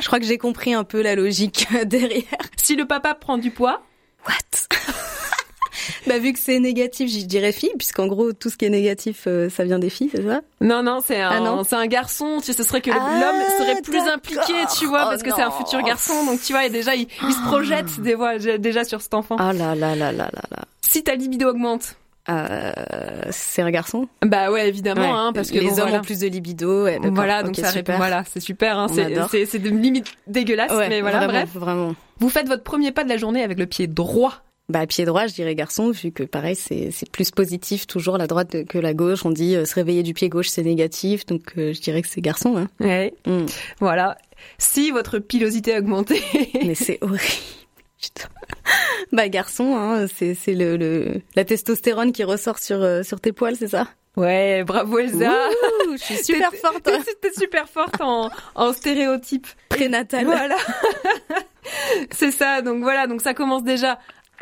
je 0.01 0.07
crois 0.07 0.19
que 0.19 0.25
j'ai 0.25 0.37
compris 0.37 0.73
un 0.73 0.83
peu 0.83 1.01
la 1.01 1.15
logique 1.15 1.67
derrière. 1.85 2.23
Si 2.57 2.75
le 2.75 2.85
papa 2.85 3.13
prend 3.13 3.37
du 3.37 3.51
poids? 3.51 3.81
What? 4.27 5.02
Bah 6.07 6.19
vu 6.19 6.33
que 6.33 6.39
c'est 6.39 6.59
négatif, 6.59 7.09
je 7.09 7.25
dirais 7.25 7.51
fille, 7.51 7.71
puisqu'en 7.77 8.07
gros 8.07 8.33
tout 8.33 8.49
ce 8.49 8.57
qui 8.57 8.65
est 8.65 8.69
négatif, 8.69 9.23
euh, 9.27 9.49
ça 9.49 9.63
vient 9.63 9.79
des 9.79 9.89
filles, 9.89 10.09
c'est 10.13 10.23
ça? 10.23 10.41
Non 10.61 10.83
non, 10.83 10.99
c'est 11.05 11.21
un, 11.21 11.45
ah, 11.45 11.61
c'est 11.67 11.75
un 11.75 11.87
garçon. 11.87 12.37
Tu 12.39 12.45
sais, 12.45 12.53
ce 12.53 12.63
serait 12.63 12.81
que 12.81 12.91
ah, 12.91 13.19
l'homme 13.19 13.43
serait 13.59 13.81
plus 13.81 14.01
impliqué, 14.11 14.53
tu 14.77 14.85
vois, 14.85 15.05
parce 15.05 15.23
que 15.23 15.31
c'est 15.33 15.41
un 15.41 15.51
futur 15.51 15.81
garçon. 15.81 16.25
Donc 16.25 16.41
tu 16.41 16.53
vois, 16.53 16.65
et 16.65 16.69
déjà 16.69 16.95
il, 16.95 17.07
il 17.21 17.33
se 17.33 17.41
projette 17.47 17.99
des 18.01 18.15
voix 18.15 18.37
déjà 18.37 18.83
sur 18.83 19.01
cet 19.01 19.13
enfant. 19.13 19.35
Ah 19.39 19.53
là 19.53 19.75
là 19.75 19.95
là 19.95 20.11
là 20.11 20.29
là 20.33 20.43
là. 20.51 20.65
Si 20.81 21.03
ta 21.03 21.15
libido 21.15 21.49
augmente. 21.49 21.95
Euh, 22.29 22.71
c'est 23.31 23.61
un 23.61 23.69
garçon? 23.69 24.07
Bah 24.21 24.49
ouais, 24.49 24.69
évidemment, 24.69 25.19
hein, 25.19 25.33
parce 25.33 25.51
que 25.51 25.59
les 25.59 25.79
hommes 25.79 25.91
ont 25.91 26.01
plus 26.01 26.19
de 26.19 26.27
libido. 26.27 26.87
voilà, 27.11 27.43
donc 27.43 27.55
ça 27.55 27.69
répond. 27.69 27.97
Voilà, 27.97 28.23
c'est 28.31 28.39
super. 28.39 28.77
Hein, 28.77 28.87
c'est 28.89 29.45
c'est 29.45 29.59
de 29.59 29.69
limite 29.69 30.07
dégueulasse, 30.27 30.71
mais 30.89 31.01
voilà, 31.01 31.27
bref. 31.27 31.49
Vraiment. 31.53 31.95
Vous 32.19 32.29
faites 32.29 32.47
votre 32.47 32.63
premier 32.63 32.91
pas 32.91 33.03
de 33.03 33.09
la 33.09 33.17
journée 33.17 33.43
avec 33.43 33.59
le 33.59 33.65
pied 33.65 33.87
droit 33.87 34.41
bah, 34.69 34.87
pied 34.87 35.05
droit, 35.05 35.27
je 35.27 35.33
dirais 35.33 35.55
garçon, 35.55 35.91
vu 35.91 36.11
que 36.11 36.23
pareil, 36.23 36.55
c'est, 36.55 36.89
c'est 36.91 37.09
plus 37.09 37.31
positif 37.31 37.85
toujours 37.85 38.17
la 38.17 38.27
droite 38.27 38.65
que 38.65 38.77
la 38.77 38.93
gauche. 38.93 39.25
On 39.25 39.31
dit 39.31 39.55
euh, 39.55 39.65
se 39.65 39.75
réveiller 39.75 40.03
du 40.03 40.13
pied 40.13 40.29
gauche, 40.29 40.47
c'est 40.47 40.63
négatif, 40.63 41.25
donc 41.25 41.41
euh, 41.57 41.73
je 41.73 41.81
dirais 41.81 42.01
que 42.01 42.07
c'est 42.07 42.21
garçon. 42.21 42.57
Hein. 42.57 42.67
Ouais. 42.79 43.13
Mm. 43.25 43.45
Voilà. 43.79 44.17
Si 44.57 44.91
votre 44.91 45.19
pilosité 45.19 45.75
a 45.75 45.79
augmenté. 45.79 46.21
Mais 46.63 46.75
c'est 46.75 46.97
horrible. 47.01 47.23
Putain. 48.01 48.29
Bah 49.11 49.27
garçon, 49.29 49.75
hein, 49.75 50.07
c'est, 50.07 50.33
c'est 50.33 50.55
le, 50.55 50.75
le, 50.75 51.21
la 51.35 51.45
testostérone 51.45 52.11
qui 52.11 52.23
ressort 52.23 52.57
sur, 52.57 52.81
euh, 52.81 53.03
sur 53.03 53.19
tes 53.19 53.31
poils, 53.31 53.55
c'est 53.55 53.67
ça? 53.67 53.87
Ouais, 54.15 54.63
bravo 54.63 54.97
Elsa. 54.99 55.31
je 55.91 55.97
suis 55.97 56.23
super 56.23 56.51
forte. 56.53 56.89
T'es 57.21 57.31
super 57.33 57.67
forte 57.69 58.01
en, 58.01 58.29
en 58.55 58.73
stéréotype 58.73 59.47
prénatal. 59.69 60.25
Voilà. 60.25 60.55
c'est 62.11 62.31
ça. 62.31 62.61
Donc 62.61 62.81
voilà. 62.81 63.05
Donc 63.07 63.21
ça 63.21 63.33
commence 63.33 63.63
déjà 63.63 63.99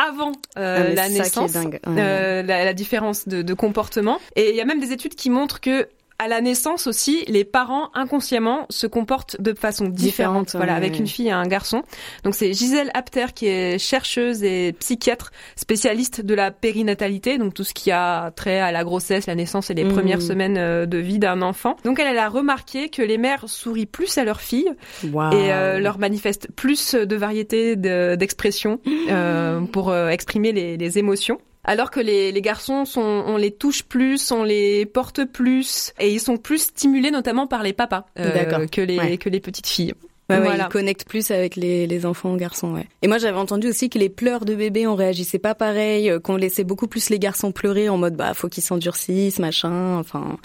avant 0.07 0.31
euh, 0.57 0.89
ah, 0.89 0.93
la 0.93 1.09
naissance, 1.09 1.55
euh, 1.55 2.43
la, 2.43 2.65
la, 2.65 2.73
différence 2.73 3.27
de, 3.27 3.41
de 3.41 3.53
comportement. 3.53 4.19
Et 4.35 4.49
il 4.49 4.55
y 4.55 4.61
a 4.61 4.65
même 4.65 4.79
des 4.79 4.91
études 4.91 5.15
qui 5.15 5.29
montrent 5.29 5.59
que 5.59 5.87
à 6.21 6.27
la 6.27 6.39
naissance 6.39 6.85
aussi, 6.85 7.25
les 7.27 7.43
parents 7.43 7.89
inconsciemment 7.95 8.67
se 8.69 8.85
comportent 8.85 9.41
de 9.41 9.53
façon 9.53 9.87
différente, 9.87 10.51
voilà, 10.53 10.75
avec 10.75 10.99
une 10.99 11.07
fille 11.07 11.29
et 11.29 11.31
un 11.31 11.47
garçon. 11.47 11.81
Donc 12.23 12.35
c'est 12.35 12.53
Gisèle 12.53 12.91
Apter 12.93 13.25
qui 13.33 13.47
est 13.47 13.79
chercheuse 13.79 14.43
et 14.43 14.73
psychiatre 14.73 15.31
spécialiste 15.55 16.21
de 16.21 16.35
la 16.35 16.51
périnatalité, 16.51 17.39
donc 17.39 17.55
tout 17.55 17.63
ce 17.63 17.73
qui 17.73 17.89
a 17.89 18.29
trait 18.35 18.59
à 18.59 18.71
la 18.71 18.83
grossesse, 18.83 19.25
la 19.25 19.33
naissance 19.33 19.71
et 19.71 19.73
les 19.73 19.83
mmh. 19.83 19.93
premières 19.93 20.21
semaines 20.21 20.57
euh, 20.59 20.85
de 20.85 20.99
vie 20.99 21.17
d'un 21.17 21.41
enfant. 21.41 21.75
Donc 21.85 21.99
elle, 21.99 22.07
elle 22.07 22.19
a 22.19 22.29
remarqué 22.29 22.89
que 22.89 23.01
les 23.01 23.17
mères 23.17 23.45
sourient 23.47 23.87
plus 23.87 24.15
à 24.19 24.23
leurs 24.23 24.41
filles 24.41 24.71
et 25.03 25.09
euh, 25.09 25.79
leur 25.79 25.97
manifestent 25.97 26.49
plus 26.55 26.93
de 26.93 27.15
variété 27.15 27.75
d'expressions 27.75 28.79
euh, 29.09 29.61
pour 29.61 29.89
euh, 29.89 30.09
exprimer 30.09 30.51
les, 30.51 30.77
les 30.77 30.99
émotions. 30.99 31.39
Alors 31.63 31.91
que 31.91 31.99
les, 31.99 32.31
les, 32.31 32.41
garçons 32.41 32.85
sont, 32.85 33.01
on 33.01 33.37
les 33.37 33.51
touche 33.51 33.83
plus, 33.83 34.31
on 34.31 34.43
les 34.43 34.85
porte 34.85 35.25
plus, 35.25 35.93
et 35.99 36.11
ils 36.11 36.19
sont 36.19 36.37
plus 36.37 36.63
stimulés 36.63 37.11
notamment 37.11 37.45
par 37.45 37.61
les 37.61 37.73
papas 37.73 38.05
euh, 38.17 38.65
que 38.67 38.81
les 38.81 39.17
que 39.17 39.29
les 39.29 39.39
petites 39.39 39.67
filles. 39.67 39.93
Ouais, 40.29 40.57
ils 40.57 40.67
connectent 40.69 41.07
plus 41.07 41.29
avec 41.31 41.55
les, 41.55 41.87
les 41.87 42.05
enfants 42.05 42.35
garçons, 42.35 42.73
ouais. 42.73 42.87
Et 43.01 43.07
moi, 43.07 43.17
j'avais 43.17 43.37
entendu 43.37 43.67
aussi 43.67 43.89
que 43.89 43.99
les 43.99 44.09
pleurs 44.09 44.45
de 44.45 44.55
bébé, 44.55 44.87
on 44.87 44.95
réagissait 44.95 45.39
pas 45.39 45.55
pareil, 45.55 46.09
euh, 46.09 46.19
qu'on 46.19 46.37
laissait 46.37 46.63
beaucoup 46.63 46.87
plus 46.87 47.09
les 47.09 47.19
garçons 47.19 47.51
pleurer 47.51 47.89
en 47.89 47.97
mode, 47.97 48.15
bah, 48.15 48.33
faut 48.33 48.47
qu'ils 48.47 48.63
s'endurcissent, 48.63 49.39
machin, 49.39 49.97
enfin, 49.97 50.37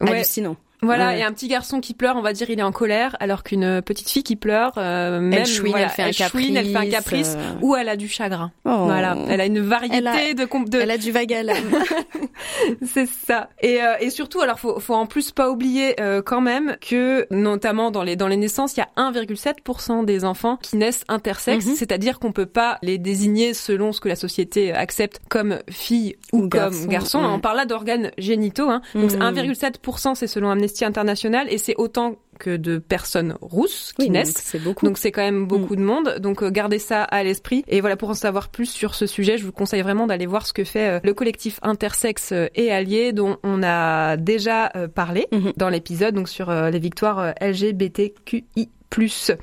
hallucinant. 0.00 0.56
Voilà, 0.82 1.08
Ouais. 1.08 1.18
et 1.20 1.22
un 1.22 1.32
petit 1.32 1.48
garçon 1.48 1.80
qui 1.80 1.94
pleure, 1.94 2.16
on 2.16 2.22
va 2.22 2.32
dire, 2.32 2.48
il 2.50 2.58
est 2.58 2.62
en 2.62 2.72
colère, 2.72 3.16
alors 3.20 3.42
qu'une 3.42 3.82
petite 3.82 4.08
fille 4.08 4.22
qui 4.22 4.36
pleure, 4.36 4.72
euh, 4.78 5.20
même, 5.20 5.32
elle 5.40 5.46
chouine, 5.46 5.70
voilà, 5.72 5.86
elle 5.86 6.12
fait 6.12 6.24
un 6.24 6.28
chouine, 6.28 6.56
elle 6.56 6.68
fait 6.68 6.76
un 6.76 6.86
caprice, 6.88 7.34
euh, 7.36 7.52
ou 7.62 7.76
elle 7.76 7.88
a 7.88 7.96
du 7.96 8.08
chagrin. 8.08 8.50
oh. 8.64 8.84
Voilà, 8.84 9.16
elle 9.28 9.40
a 9.40 9.46
une 9.46 9.60
variété 9.60 9.96
Elle 9.98 10.06
a- 10.06 10.12
de, 10.34 10.78
Elle 10.80 10.90
a 10.90 10.98
du 10.98 11.12
vague. 11.12 11.30
C'est 12.86 13.06
ça. 13.06 13.48
Et, 13.60 13.82
euh, 13.82 13.94
et 14.00 14.10
surtout, 14.10 14.40
alors 14.40 14.58
faut, 14.58 14.80
faut 14.80 14.94
en 14.94 15.06
plus 15.06 15.32
pas 15.32 15.50
oublier 15.50 16.00
euh, 16.00 16.22
quand 16.22 16.40
même 16.40 16.76
que 16.80 17.26
notamment 17.30 17.90
dans 17.90 18.02
les 18.02 18.16
dans 18.16 18.28
les 18.28 18.36
naissances, 18.36 18.76
il 18.76 18.80
y 18.80 18.82
a 18.82 18.88
1,7% 18.96 20.04
des 20.04 20.24
enfants 20.24 20.56
qui 20.56 20.76
naissent 20.76 21.04
intersexes, 21.08 21.66
Mhm. 21.66 21.74
c'est-à-dire 21.76 22.18
qu'on 22.18 22.32
peut 22.32 22.46
pas 22.46 22.78
les 22.82 22.98
désigner 22.98 23.54
selon 23.54 23.92
ce 23.92 24.00
que 24.00 24.08
la 24.08 24.16
société 24.16 24.72
accepte 24.72 25.20
comme 25.28 25.58
fille 25.70 26.16
ou, 26.32 26.38
Ou 26.44 26.48
comme 26.48 26.50
garçon, 26.70 26.86
garçon. 26.88 27.18
ouais. 27.20 27.26
On 27.26 27.40
parle 27.40 27.56
là 27.58 27.66
d'organes 27.66 28.10
génitaux. 28.18 28.68
Hein. 28.70 28.82
Donc 28.94 29.12
Mhm. 29.12 29.22
1,7% 29.22 30.14
c'est 30.14 30.26
selon 30.26 30.50
Amnesty 30.50 30.69
International 30.84 31.46
et 31.50 31.58
c'est 31.58 31.74
autant 31.76 32.16
que 32.38 32.56
de 32.56 32.78
personnes 32.78 33.36
rousses 33.42 33.92
qui 33.98 34.04
Oui, 34.06 34.10
naissent. 34.10 34.34
C'est 34.42 34.58
beaucoup. 34.58 34.86
Donc 34.86 34.96
c'est 34.96 35.12
quand 35.12 35.20
même 35.22 35.46
beaucoup 35.46 35.76
de 35.76 35.82
monde. 35.82 36.16
Donc 36.20 36.42
euh, 36.42 36.50
gardez 36.50 36.78
ça 36.78 37.02
à 37.02 37.22
l'esprit. 37.22 37.64
Et 37.68 37.80
voilà, 37.82 37.96
pour 37.96 38.08
en 38.08 38.14
savoir 38.14 38.48
plus 38.48 38.64
sur 38.70 38.94
ce 38.94 39.06
sujet, 39.06 39.36
je 39.36 39.44
vous 39.44 39.52
conseille 39.52 39.82
vraiment 39.82 40.06
d'aller 40.06 40.24
voir 40.24 40.46
ce 40.46 40.54
que 40.54 40.64
fait 40.64 40.88
euh, 40.88 41.00
le 41.04 41.12
collectif 41.12 41.58
intersexe 41.62 42.32
euh, 42.32 42.46
et 42.54 42.72
allié, 42.72 43.12
dont 43.12 43.36
on 43.42 43.62
a 43.62 44.16
déjà 44.16 44.72
parlé 44.94 45.26
Mhm. 45.32 45.52
dans 45.56 45.68
l'épisode, 45.68 46.14
donc 46.14 46.28
sur 46.30 46.50
les 46.50 46.78
victoires 46.78 47.18
euh, 47.18 47.32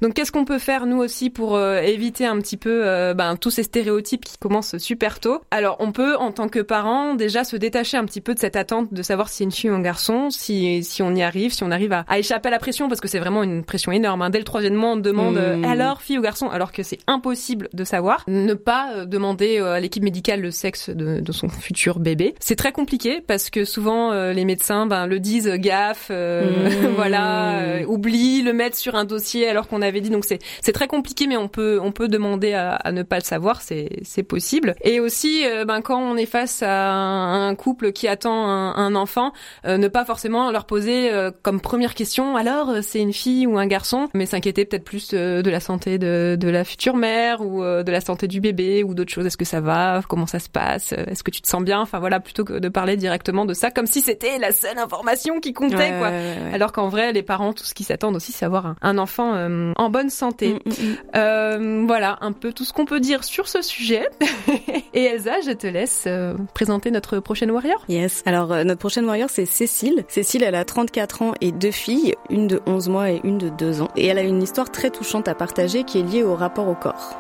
Donc 0.01 0.13
qu'est-ce 0.13 0.32
qu'on 0.32 0.46
peut 0.46 0.60
faire 0.60 0.86
nous 0.86 0.98
aussi 0.98 1.30
pour 1.30 1.56
euh, 1.56 1.80
éviter 1.80 2.25
un 2.25 2.38
petit 2.39 2.58
peu 2.58 2.82
euh, 2.86 3.13
ben, 3.13 3.36
tous 3.38 3.50
ces 3.50 3.63
stéréotypes 3.63 4.25
qui 4.25 4.38
commencent 4.38 4.77
super 4.77 5.20
tôt? 5.20 5.39
Alors 5.51 5.77
on 5.80 5.92
peut 5.92 6.16
en 6.18 6.32
tant 6.32 6.50
que 6.50 6.60
parent 6.60 7.16
déjà 7.16 7.44
se 7.44 7.56
détacher 7.56 7.98
un 7.98 8.06
petit 8.06 8.20
peu 8.22 8.34
de 8.34 8.39
cette 8.39 8.56
attente 8.58 8.94
de 8.94 9.01
savoir 9.01 9.30
si 9.30 9.38
c'est 9.38 9.44
une 9.46 9.51
fille 9.51 9.70
ou 9.70 9.74
un 9.75 9.82
garçon, 9.82 10.30
si, 10.30 10.84
si 10.84 11.01
on 11.01 11.16
y 11.16 11.24
arrive, 11.24 11.54
si 11.54 11.63
on 11.63 11.72
arrive 11.72 11.94
à, 11.94 12.06
à 12.10 12.20
échapper 12.20 12.48
à 12.50 12.51
la 12.51 12.60
pression 12.60 12.88
parce 12.89 13.00
que 13.00 13.08
c'est 13.08 13.20
vraiment 13.20 13.42
une 13.44 13.63
pression 13.63 13.92
énorme. 13.92 14.22
hein. 14.22 14.30
Dès 14.30 14.39
le 14.39 14.44
troisième 14.44 14.75
mois 14.75 14.92
on 14.92 14.98
demande 14.98 15.36
Mhm. 15.36 15.63
euh, 15.66 15.68
alors 15.70 16.01
fille 16.01 16.18
ou 16.18 16.22
garçon? 16.22 16.50
Alors 16.50 16.72
que 16.72 16.84
c'est 16.84 17.00
impossible 17.08 17.70
de 17.74 17.84
savoir. 17.84 18.24
Ne 18.27 18.54
pas 18.54 18.92
euh, 18.96 19.06
demander 19.06 19.60
euh, 19.60 19.74
à 19.74 19.80
l'équipe 19.80 20.04
médicale 20.04 20.42
le 20.42 20.51
sexe 20.51 20.89
de, 20.89 21.20
de 21.22 21.32
son 21.32 21.48
futur 21.50 22.00
bébé. 22.00 22.36
C'est 22.39 22.56
très 22.56 22.72
compliqué 22.72 23.22
parce 23.25 23.50
que 23.50 23.63
souvent 23.66 24.12
euh, 24.12 24.34
les 24.34 24.46
médecins 24.46 24.86
ben, 24.88 25.08
le 25.08 25.20
disent 25.20 25.48
gaffe, 25.56 26.08
euh, 26.12 26.70
Mhm. 26.70 26.88
voilà, 26.96 27.80
oublie, 27.88 28.42
le 28.42 28.54
mettre 28.54 28.75
sur 28.77 28.96
un 28.96 29.06
dossier 29.06 29.37
alors 29.46 29.67
qu'on 29.67 29.82
avait 29.82 30.01
dit. 30.01 30.10
Donc 30.10 30.25
c'est 30.25 30.39
c'est 30.62 30.72
très 30.72 30.88
compliqué, 30.88 31.27
mais 31.27 31.38
on 31.38 31.48
peut 31.48 31.79
on 31.82 31.91
peut 31.91 32.08
demander 32.08 32.53
à, 32.53 32.75
à 32.75 32.91
ne 32.91 33.03
pas 33.03 33.17
le 33.17 33.24
savoir, 33.24 33.62
c'est 33.62 33.89
c'est 34.03 34.24
possible. 34.24 34.75
Et 34.82 35.00
aussi, 35.00 35.44
euh, 35.46 35.65
ben 35.65 35.82
quand 35.82 36.00
on 36.00 36.15
est 36.17 36.25
face 36.25 36.63
à 36.63 36.91
un, 36.91 37.50
un 37.50 37.56
couple 37.56 37.91
qui 37.91 38.08
attend 38.08 38.48
un, 38.48 38.74
un 38.75 38.96
enfant, 38.96 39.34
euh, 39.65 39.77
ne 39.77 39.88
pas 39.88 40.06
forcément 40.06 40.50
leur 40.51 40.65
poser 40.65 41.12
euh, 41.12 41.32
comme 41.44 41.60
première 41.62 41.94
question 41.94 42.36
alors 42.38 42.70
euh, 42.70 42.79
c'est 42.82 43.00
une 43.00 43.13
fille 43.13 43.46
ou 43.48 43.58
un 43.58 43.67
garçon, 43.67 44.08
mais 44.13 44.25
s'inquiéter 44.25 44.65
peut-être 44.65 44.84
plus 44.86 45.12
euh, 45.13 45.41
de 45.41 45.50
la 45.50 45.60
santé 45.60 45.98
de 45.98 46.38
de 46.39 46.50
la 46.50 46.63
future 46.63 46.96
mère 46.96 47.41
ou 47.41 47.63
euh, 47.63 47.84
de 47.84 47.91
la 47.91 48.01
santé 48.01 48.27
du 48.27 48.39
bébé 48.41 48.84
ou 48.84 48.94
d'autres 48.94 49.12
choses. 49.13 49.25
Est-ce 49.25 49.38
que 49.38 49.46
ça 49.46 49.60
va? 49.62 50.01
Comment 50.08 50.25
ça 50.27 50.39
se 50.39 50.50
passe? 50.50 50.94
Est-ce 50.94 51.24
que 51.24 51.32
tu 51.32 51.41
te 51.41 51.48
sens 51.48 51.63
bien? 51.63 51.79
Enfin 51.82 52.00
voilà, 52.00 52.20
plutôt 52.20 52.44
que 52.44 52.53
de 52.60 52.70
parler 52.70 52.98
directement 52.98 53.46
de 53.46 53.53
ça 53.53 53.72
comme 53.72 53.88
si 53.88 54.01
c'était 54.01 54.38
la 54.39 54.51
seule 54.51 54.77
information 54.77 55.39
qui 55.39 55.53
comptait 55.53 55.75
Ouais, 55.77 55.96
quoi. 56.00 56.10
ouais, 56.10 56.13
ouais, 56.13 56.38
ouais. 56.50 56.53
Alors 56.53 56.72
qu'en 56.72 56.88
vrai, 56.88 57.12
les 57.13 57.24
parents, 57.24 57.53
tout 57.53 57.63
ce 57.63 57.74
qu'ils 57.74 57.86
s'attendent 57.86 58.15
aussi, 58.15 58.32
c'est 58.32 58.46
avoir 58.46 58.65
un, 58.65 58.75
un 58.82 58.98
enfant 58.98 59.26
euh, 59.36 59.74
en 59.75 59.89
bonne 59.89 60.10
santé. 60.10 60.53
Mm, 60.53 60.69
mm, 60.69 60.72
mm. 60.72 60.96
Euh, 61.15 61.84
voilà, 61.86 62.17
un 62.22 62.31
peu 62.31 62.53
tout 62.53 62.63
ce 62.63 62.74
qu'on 62.74 62.86
peut 62.86 63.00
dire 63.00 63.24
sur 63.24 63.48
ce 63.48 63.62
sujet. 63.62 64.07
Et 64.93 65.03
Elsa, 65.03 65.41
je 65.46 65.51
te 65.51 65.67
laisse 65.67 66.05
euh, 66.07 66.36
présenter 66.53 66.91
notre 66.91 67.19
prochaine 67.19 67.51
warrior. 67.51 67.84
Yes. 67.89 68.24
Alors, 68.25 68.51
euh, 68.51 68.63
notre 68.63 68.79
prochaine 68.79 69.05
warrior, 69.05 69.29
c'est 69.29 69.46
Cécile. 69.46 70.05
Cécile, 70.07 70.43
elle 70.43 70.55
a 70.55 70.65
34 70.65 71.22
ans 71.22 71.34
et 71.41 71.51
deux 71.51 71.72
filles, 71.72 72.15
une 72.29 72.48
de 72.48 72.62
11 72.65 72.89
mois 72.89 73.12
et 73.12 73.22
une 73.24 73.38
de 73.38 73.50
2 73.50 73.81
ans. 73.81 73.89
Et 73.96 74.07
elle 74.07 74.17
a 74.17 74.24
une 74.24 74.41
histoire 74.41 74.72
très 74.72 74.89
touchante 74.89 75.27
à 75.27 75.36
partager 75.36 75.84
qui 75.84 76.00
est 76.00 76.03
liée 76.03 76.24
au 76.24 76.36
rapport 76.36 76.67
au 76.67 76.75
corps. 76.75 77.17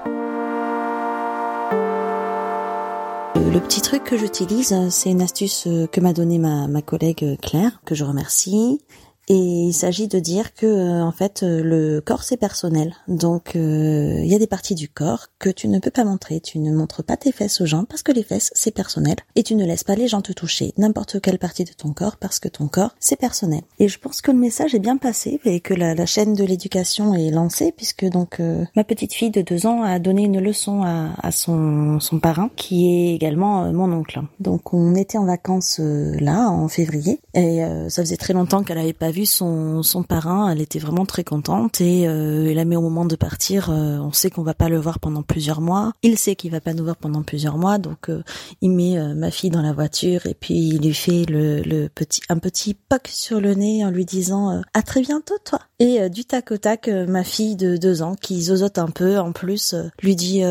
Le 3.35 3.59
petit 3.59 3.81
truc 3.81 4.03
que 4.03 4.17
j'utilise, 4.17 4.75
c'est 4.89 5.09
une 5.09 5.21
astuce 5.21 5.67
que 5.91 6.01
m'a 6.01 6.13
donnée 6.13 6.37
ma, 6.37 6.67
ma 6.67 6.81
collègue 6.81 7.37
Claire, 7.41 7.79
que 7.85 7.95
je 7.95 8.03
remercie. 8.03 8.81
Et 9.29 9.35
il 9.35 9.73
s'agit 9.73 10.07
de 10.07 10.19
dire 10.19 10.53
que 10.53 10.65
euh, 10.65 11.03
en 11.03 11.11
fait 11.11 11.43
euh, 11.43 11.61
le 11.61 12.01
corps 12.01 12.23
c'est 12.23 12.37
personnel. 12.37 12.95
Donc 13.09 13.55
euh, 13.55 14.21
il 14.23 14.27
y 14.27 14.35
a 14.35 14.39
des 14.39 14.47
parties 14.47 14.75
du 14.75 14.87
corps 14.87 15.27
que 15.37 15.49
tu 15.49 15.67
ne 15.67 15.79
peux 15.79 15.91
pas 15.91 16.05
montrer. 16.05 16.39
Tu 16.39 16.59
ne 16.59 16.73
montres 16.73 17.03
pas 17.03 17.17
tes 17.17 17.33
fesses 17.33 17.59
aux 17.59 17.65
gens 17.65 17.83
parce 17.83 18.03
que 18.03 18.13
les 18.13 18.23
fesses 18.23 18.51
c'est 18.55 18.73
personnel. 18.73 19.15
Et 19.35 19.43
tu 19.43 19.55
ne 19.55 19.65
laisses 19.65 19.83
pas 19.83 19.95
les 19.95 20.07
gens 20.07 20.21
te 20.21 20.31
toucher 20.31 20.73
n'importe 20.77 21.19
quelle 21.19 21.39
partie 21.39 21.65
de 21.65 21.73
ton 21.73 21.91
corps 21.91 22.15
parce 22.15 22.39
que 22.39 22.47
ton 22.47 22.69
corps 22.69 22.95
c'est 22.99 23.17
personnel. 23.17 23.61
Et 23.79 23.89
je 23.89 23.99
pense 23.99 24.21
que 24.21 24.31
le 24.31 24.37
message 24.37 24.73
est 24.73 24.79
bien 24.79 24.95
passé 24.95 25.41
et 25.43 25.59
que 25.59 25.73
la, 25.73 26.05
chaîne 26.05 26.35
de 26.35 26.45
l'éducation 26.45 27.13
est 27.13 27.31
lancée 27.31 27.73
puisque 27.75 28.05
donc 28.05 28.39
euh, 28.39 28.63
ma 28.77 28.85
petite 28.85 29.13
fille 29.13 29.31
de 29.31 29.41
deux 29.41 29.67
ans 29.67 29.83
a 29.83 29.99
donné 29.99 30.23
une 30.23 30.39
leçon 30.39 30.83
à, 30.83 31.09
à 31.21 31.31
son, 31.31 31.99
son 31.99 32.19
parrain 32.19 32.49
qui 32.55 32.87
est 32.87 33.15
également 33.15 33.73
mon 33.73 33.91
oncle. 33.91 34.21
Donc 34.39 34.73
on 34.73 34.95
était 34.95 35.17
en 35.17 35.25
vacances 35.25 35.81
là 35.81 36.49
en 36.49 36.69
février 36.69 37.19
et 37.33 37.59
ça 37.89 38.03
faisait 38.03 38.15
très 38.15 38.33
longtemps 38.33 38.63
qu'elle 38.63 38.77
avait 38.77 38.93
pas 38.93 39.11
vu 39.11 39.16
son, 39.25 39.83
son 39.83 40.03
parrain. 40.03 40.49
Elle 40.51 40.61
était 40.61 40.79
vraiment 40.79 41.05
très 41.05 41.23
contente 41.23 41.81
et 41.81 42.07
euh, 42.07 42.47
elle 42.49 42.59
a 42.59 42.65
mis 42.65 42.75
au 42.75 42.81
moment 42.81 43.05
de 43.05 43.15
partir. 43.15 43.69
euh, 43.69 43.97
on 43.97 44.11
sait 44.11 44.29
qu'on 44.29 44.43
va 44.43 44.53
pas 44.53 44.69
le 44.69 44.77
voir 44.77 44.99
pendant 44.99 45.23
plusieurs 45.23 45.61
mois. 45.61 45.93
Il 46.03 46.17
sait 46.17 46.35
qu'il 46.35 46.51
va 46.51 46.61
pas 46.61 46.73
nous 46.73 46.83
voir 46.83 46.97
pendant 46.97 47.23
plusieurs 47.23 47.57
mois, 47.57 47.77
donc 47.77 48.09
euh, 48.09 48.23
il 48.61 48.71
met 48.71 48.97
ma 49.15 49.31
fille 49.31 49.49
dans 49.49 49.61
la 49.61 49.73
voiture 49.73 50.25
et 50.25 50.33
puis 50.33 50.55
il 50.55 50.81
lui 50.81 50.93
fait 50.93 51.25
le, 51.25 51.61
le 51.61 51.89
petit 51.89 52.21
un 52.29 52.37
petit 52.37 52.73
poc 52.73 53.07
sur 53.07 53.39
le 53.41 53.53
nez 53.53 53.83
en 53.83 53.89
lui 53.89 54.05
disant 54.05 54.61
à 54.73 54.81
très 54.81 55.01
bientôt 55.01 55.35
toi. 55.43 55.59
Et 55.79 56.09
du 56.09 56.25
tac 56.25 56.51
au 56.51 56.57
tac, 56.57 56.87
ma 56.87 57.23
fille 57.23 57.55
de 57.55 57.77
deux 57.77 58.01
ans 58.01 58.15
qui 58.15 58.41
zozote 58.41 58.77
un 58.79 58.87
peu 58.87 59.19
en 59.19 59.31
plus 59.31 59.75
lui 60.01 60.15
dit 60.15 60.41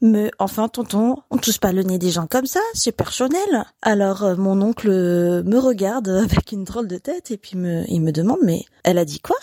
mais 0.00 0.30
enfin 0.38 0.68
tonton, 0.68 1.16
on 1.30 1.38
touche 1.38 1.58
pas 1.58 1.72
le 1.72 1.82
nez 1.82 1.98
des 1.98 2.10
gens 2.10 2.26
comme 2.26 2.46
ça, 2.46 2.60
c'est 2.74 2.92
personnel. 2.92 3.64
Alors 3.82 4.36
mon 4.38 4.60
oncle 4.62 4.90
me 4.90 5.58
regarde 5.58 6.08
avec 6.08 6.52
une 6.52 6.64
drôle 6.64 6.88
de 6.88 6.98
tête 6.98 7.30
et 7.30 7.36
puis 7.36 7.56
me, 7.56 7.84
me 8.02 8.12
demande 8.12 8.38
mais 8.42 8.64
elle 8.84 8.98
a 8.98 9.04
dit 9.04 9.20
quoi? 9.20 9.36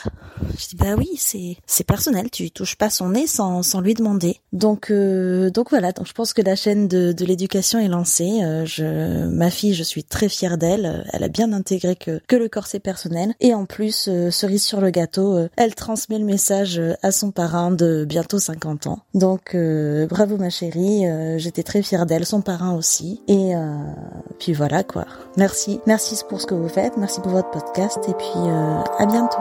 Je 0.57 0.67
dis 0.69 0.75
bah 0.75 0.95
oui 0.97 1.09
c'est 1.17 1.57
c'est 1.65 1.83
personnel, 1.83 2.29
tu 2.29 2.51
touches 2.51 2.75
pas 2.75 2.89
son 2.89 3.09
nez 3.09 3.27
sans 3.27 3.63
sans 3.63 3.81
lui 3.81 3.93
demander. 3.93 4.37
Donc 4.53 4.91
euh, 4.91 5.49
donc 5.49 5.69
voilà, 5.69 5.91
donc 5.91 6.07
je 6.07 6.13
pense 6.13 6.33
que 6.33 6.41
la 6.41 6.55
chaîne 6.55 6.87
de, 6.87 7.11
de 7.13 7.25
l'éducation 7.25 7.79
est 7.79 7.87
lancée. 7.87 8.41
Euh, 8.43 8.65
je 8.65 9.25
ma 9.27 9.49
fille, 9.49 9.73
je 9.73 9.83
suis 9.83 10.03
très 10.03 10.29
fière 10.29 10.57
d'elle. 10.57 11.05
Elle 11.13 11.23
a 11.23 11.29
bien 11.29 11.53
intégré 11.53 11.95
que 11.95 12.19
que 12.27 12.35
le 12.35 12.49
corps 12.49 12.67
c'est 12.67 12.79
personnel 12.79 13.33
et 13.39 13.53
en 13.53 13.65
plus 13.65 14.07
euh, 14.07 14.31
cerise 14.31 14.63
sur 14.63 14.81
le 14.81 14.89
gâteau, 14.89 15.35
euh, 15.37 15.49
elle 15.55 15.75
transmet 15.75 16.19
le 16.19 16.25
message 16.25 16.79
euh, 16.79 16.93
à 17.01 17.11
son 17.11 17.31
parrain 17.31 17.71
de 17.71 18.05
bientôt 18.05 18.39
50 18.39 18.87
ans. 18.87 18.99
Donc 19.13 19.55
euh, 19.55 20.07
bravo 20.07 20.37
ma 20.37 20.49
chérie, 20.49 21.07
euh, 21.07 21.37
j'étais 21.37 21.63
très 21.63 21.81
fière 21.81 22.05
d'elle, 22.05 22.25
son 22.25 22.41
parrain 22.41 22.75
aussi. 22.75 23.21
Et 23.27 23.55
euh, 23.55 23.77
puis 24.39 24.53
voilà 24.53 24.83
quoi. 24.83 25.05
Merci, 25.37 25.79
merci 25.85 26.15
pour 26.27 26.41
ce 26.41 26.45
que 26.47 26.55
vous 26.55 26.69
faites, 26.69 26.97
merci 26.97 27.21
pour 27.21 27.31
votre 27.31 27.51
podcast 27.51 27.99
et 28.07 28.13
puis 28.13 28.27
euh, 28.37 28.48
à 28.99 29.05
bientôt. 29.05 29.37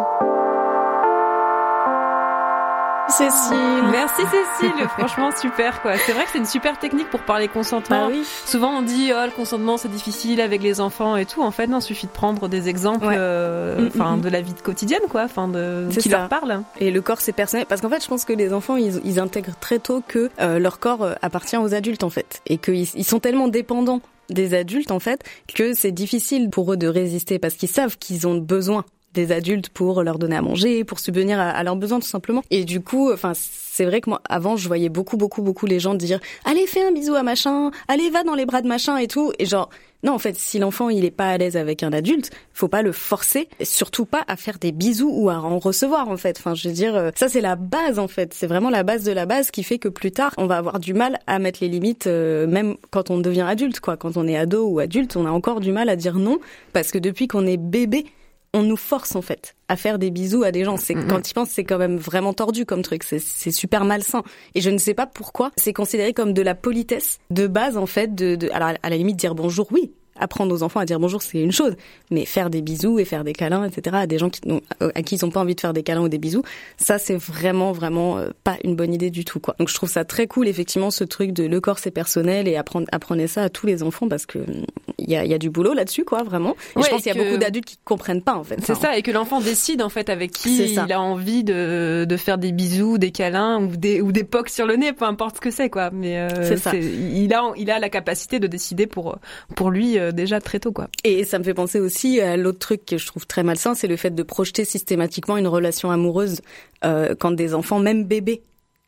Cécile. 3.10 3.56
Merci 3.90 4.20
Cécile, 4.30 4.86
franchement 4.98 5.30
super 5.34 5.80
quoi. 5.80 5.96
C'est 5.96 6.12
vrai 6.12 6.24
que 6.24 6.30
c'est 6.32 6.38
une 6.38 6.44
super 6.44 6.78
technique 6.78 7.08
pour 7.08 7.20
parler 7.20 7.48
consentement. 7.48 8.06
Bah 8.08 8.12
oui. 8.12 8.22
Souvent 8.44 8.68
on 8.78 8.82
dit 8.82 9.10
oh 9.14 9.24
le 9.24 9.30
consentement 9.32 9.78
c'est 9.78 9.88
difficile 9.90 10.42
avec 10.42 10.62
les 10.62 10.78
enfants 10.80 11.16
et 11.16 11.24
tout. 11.24 11.42
En 11.42 11.50
fait 11.50 11.66
non, 11.68 11.78
il 11.78 11.82
suffit 11.82 12.06
de 12.06 12.12
prendre 12.12 12.48
des 12.48 12.68
exemples, 12.68 13.06
Ouais. 13.06 13.14
euh, 13.16 13.88
Mm, 13.94 13.98
mm, 13.98 14.16
mm. 14.16 14.20
de 14.20 14.28
la 14.28 14.40
vie 14.42 14.52
quotidienne 14.62 15.00
quoi, 15.08 15.22
enfin 15.24 15.48
de 15.48 15.86
qui 15.90 16.10
ça. 16.10 16.18
leur 16.18 16.28
parle. 16.28 16.62
Et 16.80 16.90
le 16.90 17.00
corps 17.00 17.22
c'est 17.22 17.32
personnel 17.32 17.64
parce 17.66 17.80
qu'en 17.80 17.88
fait 17.88 18.02
je 18.04 18.08
pense 18.08 18.26
que 18.26 18.34
les 18.34 18.52
enfants 18.52 18.76
ils, 18.76 19.00
ils 19.04 19.18
intègrent 19.18 19.56
très 19.58 19.78
tôt 19.78 20.02
que 20.06 20.30
euh, 20.40 20.58
leur 20.58 20.78
corps 20.78 21.02
euh, 21.02 21.14
appartient 21.22 21.56
aux 21.56 21.72
adultes 21.74 22.04
en 22.04 22.10
fait 22.10 22.42
et 22.46 22.58
qu'ils 22.58 22.88
ils 22.94 23.04
sont 23.04 23.20
tellement 23.20 23.48
dépendants 23.48 24.00
des 24.28 24.52
adultes 24.52 24.90
en 24.90 25.00
fait 25.00 25.22
que 25.52 25.72
c'est 25.72 25.92
difficile 25.92 26.50
pour 26.50 26.70
eux 26.74 26.76
de 26.76 26.86
résister 26.86 27.38
parce 27.38 27.54
qu'ils 27.54 27.70
savent 27.70 27.96
qu'ils 27.96 28.26
ont 28.28 28.36
besoin 28.36 28.84
des 29.18 29.32
adultes 29.32 29.68
pour 29.68 30.02
leur 30.02 30.18
donner 30.18 30.36
à 30.36 30.42
manger, 30.42 30.84
pour 30.84 31.00
subvenir 31.00 31.40
à, 31.40 31.62
leurs 31.62 31.76
besoins 31.76 32.00
tout 32.00 32.08
simplement. 32.08 32.42
Et 32.50 32.64
du 32.64 32.80
coup, 32.80 33.12
enfin, 33.12 33.32
c'est 33.34 33.84
vrai 33.84 34.00
que 34.00 34.10
moi, 34.10 34.22
avant, 34.28 34.56
je 34.56 34.66
voyais 34.68 34.88
beaucoup, 34.88 35.16
beaucoup, 35.16 35.42
beaucoup 35.42 35.66
les 35.66 35.80
gens 35.80 35.94
dire, 35.94 36.20
allez, 36.44 36.66
fais 36.66 36.84
un 36.84 36.92
bisou 36.92 37.14
à 37.14 37.22
machin, 37.22 37.70
allez, 37.88 38.10
va 38.10 38.22
dans 38.22 38.34
les 38.34 38.46
bras 38.46 38.62
de 38.62 38.68
machin 38.68 38.96
et 38.96 39.08
tout. 39.08 39.32
Et 39.38 39.46
genre, 39.46 39.70
non, 40.04 40.12
en 40.12 40.18
fait, 40.20 40.36
si 40.36 40.60
l'enfant 40.60 40.90
il 40.90 41.04
est 41.04 41.10
pas 41.10 41.30
à 41.30 41.38
l'aise 41.38 41.56
avec 41.56 41.82
un 41.82 41.92
adulte, 41.92 42.30
faut 42.52 42.68
pas 42.68 42.82
le 42.82 42.92
forcer, 42.92 43.48
surtout 43.62 44.04
pas 44.04 44.24
à 44.28 44.36
faire 44.36 44.58
des 44.58 44.70
bisous 44.70 45.10
ou 45.12 45.28
à 45.28 45.38
en 45.38 45.58
recevoir 45.58 46.08
en 46.08 46.16
fait. 46.16 46.36
Enfin, 46.38 46.54
je 46.54 46.68
veux 46.68 46.74
dire, 46.74 46.94
euh, 46.94 47.10
ça 47.16 47.28
c'est 47.28 47.40
la 47.40 47.56
base 47.56 47.98
en 47.98 48.06
fait. 48.06 48.32
C'est 48.32 48.46
vraiment 48.46 48.70
la 48.70 48.84
base 48.84 49.02
de 49.02 49.10
la 49.10 49.26
base 49.26 49.50
qui 49.50 49.64
fait 49.64 49.78
que 49.78 49.88
plus 49.88 50.12
tard, 50.12 50.32
on 50.38 50.46
va 50.46 50.58
avoir 50.58 50.78
du 50.78 50.94
mal 50.94 51.18
à 51.26 51.40
mettre 51.40 51.58
les 51.62 51.68
limites, 51.68 52.06
euh, 52.06 52.46
même 52.46 52.76
quand 52.90 53.10
on 53.10 53.18
devient 53.18 53.46
adulte, 53.48 53.80
quoi. 53.80 53.96
Quand 53.96 54.16
on 54.16 54.28
est 54.28 54.36
ado 54.36 54.68
ou 54.68 54.78
adulte, 54.78 55.16
on 55.16 55.26
a 55.26 55.30
encore 55.30 55.58
du 55.58 55.72
mal 55.72 55.88
à 55.88 55.96
dire 55.96 56.14
non 56.14 56.38
parce 56.72 56.92
que 56.92 56.98
depuis 56.98 57.26
qu'on 57.26 57.46
est 57.46 57.56
bébé, 57.56 58.06
on 58.54 58.62
nous 58.62 58.76
force 58.76 59.14
en 59.14 59.22
fait 59.22 59.54
à 59.68 59.76
faire 59.76 59.98
des 59.98 60.10
bisous 60.10 60.42
à 60.42 60.50
des 60.52 60.64
gens. 60.64 60.76
C'est 60.78 60.94
Mhm. 60.94 61.06
quand 61.08 61.30
ils 61.30 61.34
pensent, 61.34 61.50
c'est 61.50 61.64
quand 61.64 61.78
même 61.78 61.96
vraiment 61.98 62.32
tordu 62.32 62.64
comme 62.64 62.82
truc. 62.82 63.02
C'est 63.02 63.18
c'est 63.18 63.50
super 63.50 63.84
malsain. 63.84 64.22
Et 64.54 64.60
je 64.60 64.70
ne 64.70 64.78
sais 64.78 64.94
pas 64.94 65.06
pourquoi. 65.06 65.50
C'est 65.56 65.72
considéré 65.74 66.12
comme 66.14 66.32
de 66.32 66.42
la 66.42 66.54
politesse 66.54 67.18
de 67.30 67.46
base 67.46 67.76
en 67.76 67.86
fait. 67.86 68.14
De, 68.14 68.36
de 68.36 68.48
alors 68.50 68.72
à 68.82 68.90
la 68.90 68.96
limite 68.96 69.16
dire 69.16 69.34
bonjour, 69.34 69.68
oui. 69.70 69.92
Apprendre 70.18 70.54
aux 70.54 70.62
enfants 70.62 70.80
à 70.80 70.84
dire 70.84 70.98
bonjour, 70.98 71.22
c'est 71.22 71.40
une 71.40 71.52
chose, 71.52 71.74
mais 72.10 72.24
faire 72.24 72.50
des 72.50 72.62
bisous 72.62 72.98
et 72.98 73.04
faire 73.04 73.24
des 73.24 73.32
câlins, 73.32 73.64
etc. 73.64 73.96
à 74.00 74.06
des 74.06 74.18
gens 74.18 74.30
qui, 74.30 74.40
non, 74.46 74.60
à 74.80 75.02
qui 75.02 75.16
ils 75.16 75.24
n'ont 75.24 75.30
pas 75.30 75.40
envie 75.40 75.54
de 75.54 75.60
faire 75.60 75.72
des 75.72 75.82
câlins 75.82 76.02
ou 76.02 76.08
des 76.08 76.18
bisous, 76.18 76.42
ça 76.76 76.98
c'est 76.98 77.16
vraiment 77.16 77.72
vraiment 77.72 78.18
euh, 78.18 78.30
pas 78.44 78.56
une 78.64 78.76
bonne 78.76 78.92
idée 78.92 79.10
du 79.10 79.24
tout 79.24 79.40
quoi. 79.40 79.54
Donc 79.58 79.68
je 79.68 79.74
trouve 79.74 79.88
ça 79.90 80.04
très 80.04 80.26
cool 80.26 80.48
effectivement 80.48 80.90
ce 80.90 81.04
truc 81.04 81.32
de 81.32 81.44
le 81.44 81.60
corps 81.60 81.78
c'est 81.78 81.90
personnel 81.90 82.48
et 82.48 82.56
apprendre 82.56 82.86
apprenez 82.92 83.26
ça 83.26 83.42
à 83.42 83.48
tous 83.48 83.66
les 83.66 83.82
enfants 83.82 84.08
parce 84.08 84.26
que 84.26 84.38
hum, 84.38 84.64
il 84.98 85.10
y 85.10 85.16
a, 85.16 85.24
y 85.24 85.34
a 85.34 85.38
du 85.38 85.50
boulot 85.50 85.74
là-dessus 85.74 86.04
quoi 86.04 86.22
vraiment. 86.22 86.56
Et 86.74 86.78
Ouais, 86.78 86.84
je 86.84 86.90
pense 86.90 87.02
qu'il 87.02 87.14
y 87.14 87.18
a 87.18 87.22
beaucoup 87.24 87.38
d'adultes 87.38 87.64
qui 87.64 87.78
comprennent 87.84 88.22
pas 88.22 88.34
en 88.34 88.44
fait. 88.44 88.58
C'est 88.62 88.74
ça, 88.74 88.96
et 88.96 89.02
que 89.02 89.10
l'enfant 89.10 89.40
décide 89.40 89.82
en 89.82 89.88
fait 89.88 90.08
avec 90.10 90.32
qui 90.32 90.72
il 90.72 90.92
a 90.92 91.00
envie 91.00 91.44
de, 91.44 92.04
de 92.08 92.16
faire 92.16 92.38
des 92.38 92.52
bisous, 92.52 92.98
des 92.98 93.10
câlins 93.10 93.62
ou 93.62 93.76
des 93.76 94.00
ou 94.00 94.12
des 94.12 94.24
pocs 94.24 94.48
sur 94.48 94.66
le 94.66 94.76
nez, 94.76 94.92
peu 94.92 95.04
importe 95.04 95.36
ce 95.36 95.40
que 95.40 95.50
c'est 95.50 95.70
quoi. 95.70 95.90
Mais 95.92 96.18
euh, 96.18 96.28
C'est 96.42 96.56
ça. 96.56 96.74
il 96.74 97.32
a 97.32 97.52
il 97.56 97.70
a 97.70 97.78
la 97.78 97.88
capacité 97.88 98.38
de 98.38 98.46
décider 98.46 98.86
pour 98.86 99.18
pour 99.54 99.70
lui 99.70 99.98
euh, 99.98 100.07
déjà 100.12 100.40
très 100.40 100.58
tôt 100.60 100.72
quoi. 100.72 100.88
Et 101.04 101.24
ça 101.24 101.38
me 101.38 101.44
fait 101.44 101.54
penser 101.54 101.80
aussi 101.80 102.20
à 102.20 102.36
l'autre 102.36 102.58
truc 102.58 102.84
que 102.86 102.98
je 102.98 103.06
trouve 103.06 103.26
très 103.26 103.42
malsain, 103.42 103.74
c'est 103.74 103.86
le 103.88 103.96
fait 103.96 104.14
de 104.14 104.22
projeter 104.22 104.64
systématiquement 104.64 105.36
une 105.36 105.46
relation 105.48 105.90
amoureuse 105.90 106.40
euh, 106.84 107.14
quand 107.18 107.30
des 107.32 107.54
enfants, 107.54 107.78
même 107.78 108.04
bébés, 108.04 108.42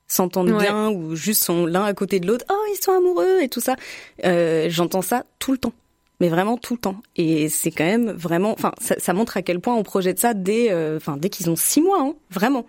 s'entendent 0.07 0.51
Ouais. 0.51 0.59
bien 0.65 0.91
ou 0.91 1.15
juste 1.15 1.45
sont 1.45 1.67
l'un 1.67 1.85
à 1.85 1.95
côté 1.95 2.19
de 2.21 2.27
l'autre. 2.27 2.45
Oh, 2.51 2.65
ils 2.73 2.83
sont 2.83 2.93
amoureux 2.93 3.41
et 3.43 3.49
tout 3.49 3.61
ça. 3.61 3.77
Euh, 4.25 4.67
J'entends 4.69 5.03
ça 5.03 5.25
tout 5.39 5.53
le 5.53 5.59
temps. 5.59 5.73
Mais 6.21 6.29
vraiment 6.29 6.57
tout 6.59 6.75
le 6.75 6.81
temps. 6.81 6.97
Et 7.17 7.49
c'est 7.49 7.71
quand 7.71 7.85
même 7.85 8.11
vraiment, 8.11 8.53
enfin, 8.53 8.73
ça, 8.81 8.95
ça 8.99 9.13
montre 9.15 9.37
à 9.39 9.43
quel 9.43 9.59
point 9.61 9.75
on 9.75 9.83
projette 9.85 10.19
ça 10.19 10.35
dès, 10.35 10.67
euh, 10.71 10.99
dès 11.17 11.31
qu'ils 11.31 11.49
ont 11.49 11.57
six 11.57 11.81
mois, 11.81 11.99
hein, 12.03 12.15
vraiment. 12.31 12.67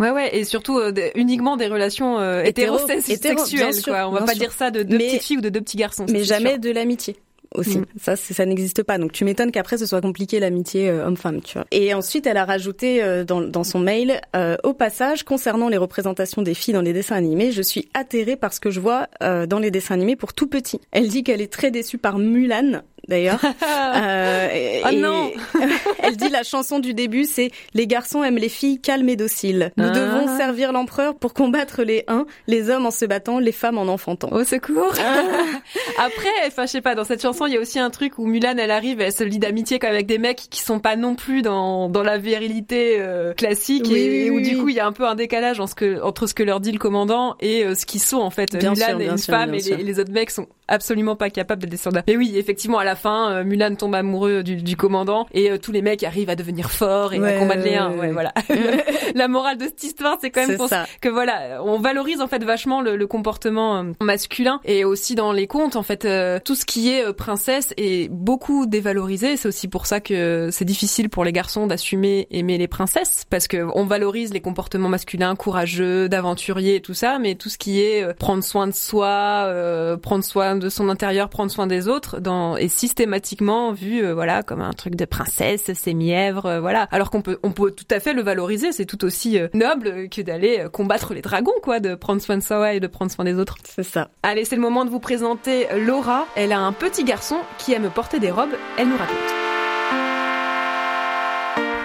Ouais 0.00 0.10
ouais, 0.10 0.34
et 0.36 0.44
surtout 0.44 0.78
euh, 0.78 0.90
uniquement 1.14 1.58
des 1.58 1.66
relations 1.68 2.18
euh, 2.18 2.42
Hétéro- 2.42 2.76
hétérosexuelles 2.78 3.16
hétéro, 3.16 3.82
quoi. 3.84 4.08
On 4.08 4.12
va 4.12 4.20
pas 4.22 4.28
sûr. 4.32 4.38
dire 4.40 4.52
ça 4.52 4.70
de 4.70 4.82
deux 4.82 4.96
Mais- 4.96 5.08
petites 5.08 5.22
filles 5.22 5.36
ou 5.36 5.40
de 5.42 5.50
deux 5.50 5.60
petits 5.60 5.76
garçons. 5.76 6.06
mais 6.10 6.24
jamais 6.24 6.52
sûr. 6.52 6.58
de 6.60 6.70
l'amitié 6.70 7.16
aussi. 7.54 7.78
Mm. 7.78 7.86
Ça, 7.98 8.16
ça 8.16 8.46
n'existe 8.46 8.82
pas. 8.82 8.98
Donc 8.98 9.12
tu 9.12 9.24
m'étonnes 9.24 9.50
qu'après 9.50 9.78
ce 9.78 9.86
soit 9.86 10.00
compliqué 10.00 10.40
l'amitié 10.40 10.88
euh, 10.88 11.06
homme-femme, 11.06 11.40
tu 11.40 11.54
vois. 11.54 11.66
Et 11.70 11.94
ensuite, 11.94 12.26
elle 12.26 12.36
a 12.36 12.44
rajouté 12.44 13.02
euh, 13.02 13.24
dans, 13.24 13.40
dans 13.40 13.64
son 13.64 13.78
mail, 13.78 14.20
euh, 14.36 14.56
au 14.64 14.72
passage, 14.72 15.24
concernant 15.24 15.68
les 15.68 15.76
représentations 15.76 16.42
des 16.42 16.54
filles 16.54 16.74
dans 16.74 16.82
les 16.82 16.92
dessins 16.92 17.16
animés, 17.16 17.52
je 17.52 17.62
suis 17.62 17.88
atterrée 17.94 18.36
par 18.36 18.52
ce 18.52 18.60
que 18.60 18.70
je 18.70 18.80
vois 18.80 19.08
euh, 19.22 19.46
dans 19.46 19.58
les 19.58 19.70
dessins 19.70 19.94
animés 19.94 20.16
pour 20.16 20.32
tout 20.32 20.46
petit. 20.46 20.80
Elle 20.92 21.08
dit 21.08 21.22
qu'elle 21.22 21.40
est 21.40 21.52
très 21.52 21.70
déçue 21.70 21.98
par 21.98 22.18
Mulan. 22.18 22.82
D'ailleurs, 23.10 23.40
Euh, 23.96 24.48
et- 24.54 24.80
Ah 24.84 24.92
et- 24.92 24.96
non. 24.96 25.32
elle 26.02 26.16
dit 26.16 26.28
la 26.28 26.42
chanson 26.44 26.78
du 26.78 26.94
début, 26.94 27.24
c'est 27.24 27.50
les 27.74 27.86
garçons 27.86 28.22
aiment 28.22 28.38
les 28.38 28.48
filles 28.48 28.80
calmes 28.80 29.08
et 29.08 29.16
dociles. 29.16 29.72
Nous 29.76 29.84
Ah. 29.88 29.90
devons 29.90 30.36
servir 30.38 30.72
l'empereur 30.72 31.16
pour 31.16 31.34
combattre 31.34 31.82
les 31.82 32.04
uns, 32.08 32.24
les 32.46 32.70
hommes 32.70 32.86
en 32.86 32.90
se 32.92 33.04
battant, 33.04 33.38
les 33.40 33.52
femmes 33.52 33.78
en 33.78 33.88
enfantant. 33.88 34.28
Au 34.32 34.44
secours. 34.44 34.92
Après, 35.98 36.28
enfin, 36.46 36.66
je 36.66 36.70
sais 36.70 36.80
pas, 36.80 36.94
dans 36.94 37.04
cette 37.04 37.20
chanson, 37.22 37.46
il 37.46 37.54
y 37.54 37.56
a 37.56 37.60
aussi 37.60 37.78
un 37.78 37.90
truc 37.90 38.18
où 38.18 38.26
Mulan, 38.26 38.54
elle 38.58 38.70
arrive, 38.70 39.00
elle 39.00 39.12
se 39.12 39.24
lie 39.24 39.38
d'amitié 39.38 39.78
quand 39.78 39.88
même 39.88 39.96
avec 39.96 40.06
des 40.06 40.18
mecs 40.18 40.38
qui 40.50 40.60
sont 40.62 40.78
pas 40.78 40.96
non 40.96 41.14
plus 41.14 41.42
dans, 41.42 41.88
dans 41.88 42.02
la 42.02 42.16
virilité 42.18 42.96
euh, 42.98 43.34
classique 43.34 43.86
Oui, 43.88 43.98
et 43.98 44.30
où 44.30 44.36
oui, 44.36 44.42
du 44.42 44.54
oui. 44.54 44.60
coup, 44.60 44.68
il 44.68 44.76
y 44.76 44.80
a 44.80 44.86
un 44.86 44.92
peu 44.92 45.06
un 45.06 45.14
décalage 45.16 45.58
entre 45.60 45.70
ce 45.70 45.74
que, 45.74 46.02
entre 46.02 46.26
ce 46.26 46.34
que 46.34 46.42
leur 46.42 46.60
dit 46.60 46.72
le 46.72 46.78
commandant 46.78 47.34
et 47.40 47.64
euh, 47.64 47.74
ce 47.74 47.86
qu'ils 47.86 48.00
sont, 48.00 48.18
en 48.18 48.30
fait. 48.30 48.56
Bien 48.56 48.72
Mulan 48.72 48.86
sûr, 48.86 49.00
est 49.00 49.06
une 49.06 49.18
sûr, 49.18 49.34
femme 49.34 49.54
et 49.54 49.60
les, 49.60 49.76
les 49.78 49.98
autres 50.00 50.12
mecs 50.12 50.30
sont 50.30 50.46
absolument 50.70 51.16
pas 51.16 51.28
capables 51.30 51.62
de 51.62 51.66
descendre. 51.66 52.00
Mais 52.06 52.16
oui, 52.16 52.32
effectivement, 52.36 52.78
à 52.78 52.84
la 52.84 52.96
fin, 52.96 53.30
euh, 53.32 53.44
Mulan 53.44 53.74
tombe 53.74 53.94
amoureux 53.94 54.42
du, 54.42 54.56
du 54.56 54.76
commandant 54.76 55.26
et 55.32 55.50
euh, 55.50 55.58
tous 55.58 55.72
les 55.72 55.82
mecs 55.82 56.02
arrivent 56.02 56.30
à 56.30 56.36
devenir 56.36 56.70
forts 56.70 57.12
et 57.12 57.20
Ouais, 57.20 57.34
à 57.34 57.38
combattre 57.38 57.62
les 57.64 57.74
uns. 57.74 57.90
ouais, 57.96 58.12
voilà. 58.12 58.32
la 59.14 59.28
morale 59.28 59.58
de 59.58 59.64
cette 59.64 59.82
histoire, 59.82 60.16
c'est 60.20 60.30
quand 60.30 60.46
même 60.46 60.58
ça. 60.68 60.86
que 61.00 61.08
voilà, 61.08 61.62
on 61.64 61.78
valorise 61.78 62.20
en 62.20 62.28
fait 62.28 62.42
vachement 62.44 62.80
le, 62.80 62.96
le 62.96 63.06
comportement 63.06 63.78
euh, 63.78 63.92
masculin 64.00 64.60
et 64.64 64.84
aussi 64.84 65.14
dans 65.14 65.32
les 65.32 65.46
contes 65.46 65.76
en 65.76 65.82
fait 65.82 66.04
euh, 66.04 66.38
tout 66.42 66.54
ce 66.54 66.64
qui 66.64 66.90
est 66.90 67.12
princesse 67.12 67.74
est 67.76 68.08
beaucoup 68.10 68.66
dévalorisé. 68.66 69.36
C'est 69.36 69.48
aussi 69.48 69.68
pour 69.68 69.86
ça 69.86 70.00
que 70.00 70.48
c'est 70.52 70.64
difficile 70.64 71.08
pour 71.10 71.24
les 71.24 71.32
garçons 71.32 71.66
d'assumer 71.66 72.26
aimer 72.30 72.56
les 72.58 72.68
princesses 72.68 73.24
parce 73.28 73.48
que 73.48 73.66
on 73.74 73.84
valorise 73.84 74.32
les 74.32 74.40
comportements 74.40 74.88
masculins 74.88 75.34
courageux, 75.36 76.08
d'aventuriers 76.08 76.76
et 76.76 76.80
tout 76.80 76.94
ça, 76.94 77.18
mais 77.18 77.34
tout 77.34 77.48
ce 77.48 77.58
qui 77.58 77.80
est 77.80 78.02
euh, 78.04 78.12
prendre 78.14 78.44
soin 78.44 78.66
de 78.66 78.72
soi, 78.74 79.44
euh, 79.46 79.96
prendre 79.96 80.24
soin 80.24 80.56
de 80.60 80.68
son 80.68 80.88
intérieur, 80.88 81.28
prendre 81.28 81.50
soin 81.50 81.66
des 81.66 81.88
autres, 81.88 82.20
dans, 82.20 82.56
est 82.56 82.68
systématiquement 82.68 83.72
vu 83.72 84.04
euh, 84.04 84.14
voilà 84.14 84.42
comme 84.44 84.60
un 84.60 84.72
truc 84.72 84.94
de 84.94 85.04
princesse, 85.04 85.70
c'est 85.74 85.94
mièvre, 85.94 86.46
euh, 86.46 86.60
voilà. 86.60 86.86
Alors 86.92 87.10
qu'on 87.10 87.22
peut 87.22 87.38
on 87.42 87.50
peut 87.50 87.72
tout 87.72 87.86
à 87.90 87.98
fait 87.98 88.12
le 88.12 88.22
valoriser, 88.22 88.70
c'est 88.70 88.86
tout 88.86 89.04
aussi 89.04 89.38
euh, 89.38 89.48
noble 89.54 90.08
que 90.08 90.22
d'aller 90.22 90.66
combattre 90.72 91.14
les 91.14 91.22
dragons 91.22 91.50
quoi, 91.62 91.80
de 91.80 91.96
prendre 91.96 92.22
soin 92.22 92.36
de 92.36 92.42
soi 92.42 92.74
et 92.74 92.80
de 92.80 92.86
prendre 92.86 93.10
soin 93.10 93.24
des 93.24 93.34
autres. 93.34 93.56
C'est 93.64 93.82
ça. 93.82 94.10
Allez, 94.22 94.44
c'est 94.44 94.56
le 94.56 94.62
moment 94.62 94.84
de 94.84 94.90
vous 94.90 95.00
présenter 95.00 95.66
Laura. 95.84 96.26
Elle 96.36 96.52
a 96.52 96.60
un 96.60 96.72
petit 96.72 97.02
garçon 97.02 97.38
qui 97.58 97.72
aime 97.72 97.90
porter 97.90 98.20
des 98.20 98.30
robes. 98.30 98.54
Elle 98.78 98.88
nous 98.88 98.96
raconte. 98.96 99.16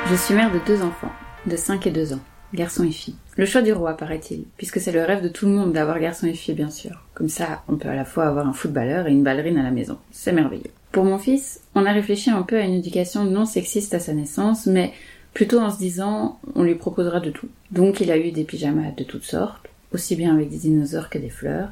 Je 0.07 0.15
suis 0.15 0.35
mère 0.35 0.51
de 0.51 0.59
deux 0.67 0.83
enfants, 0.83 1.11
de 1.47 1.55
5 1.55 1.87
et 1.87 1.91
2 1.91 2.13
ans, 2.13 2.19
garçon 2.55 2.83
et 2.83 2.91
fille. 2.91 3.15
Le 3.37 3.45
choix 3.45 3.61
du 3.61 3.73
roi, 3.73 3.95
paraît-il, 3.95 4.45
puisque 4.57 4.79
c'est 4.79 4.91
le 4.91 5.03
rêve 5.03 5.21
de 5.21 5.27
tout 5.27 5.45
le 5.45 5.51
monde 5.51 5.73
d'avoir 5.73 5.99
garçon 5.99 6.27
et 6.27 6.33
fille, 6.33 6.55
bien 6.55 6.69
sûr. 6.69 7.03
Comme 7.13 7.29
ça, 7.29 7.63
on 7.67 7.75
peut 7.75 7.89
à 7.89 7.95
la 7.95 8.05
fois 8.05 8.25
avoir 8.25 8.47
un 8.47 8.53
footballeur 8.53 9.07
et 9.07 9.11
une 9.11 9.23
ballerine 9.23 9.57
à 9.57 9.63
la 9.63 9.71
maison. 9.71 9.97
C'est 10.11 10.31
merveilleux. 10.31 10.71
Pour 10.91 11.03
mon 11.03 11.17
fils, 11.17 11.61
on 11.75 11.85
a 11.85 11.91
réfléchi 11.91 12.29
un 12.29 12.43
peu 12.43 12.57
à 12.57 12.61
une 12.61 12.73
éducation 12.73 13.25
non 13.25 13.45
sexiste 13.45 13.93
à 13.93 13.99
sa 13.99 14.13
naissance, 14.13 14.65
mais 14.65 14.93
plutôt 15.33 15.59
en 15.59 15.69
se 15.69 15.77
disant 15.77 16.39
on 16.55 16.63
lui 16.63 16.75
proposera 16.75 17.19
de 17.19 17.29
tout. 17.29 17.49
Donc 17.71 17.99
il 17.99 18.09
a 18.11 18.17
eu 18.17 18.31
des 18.31 18.45
pyjamas 18.45 18.91
de 18.97 19.03
toutes 19.03 19.25
sortes, 19.25 19.67
aussi 19.93 20.15
bien 20.15 20.33
avec 20.33 20.49
des 20.49 20.57
dinosaures 20.57 21.09
que 21.09 21.17
des 21.17 21.29
fleurs, 21.29 21.69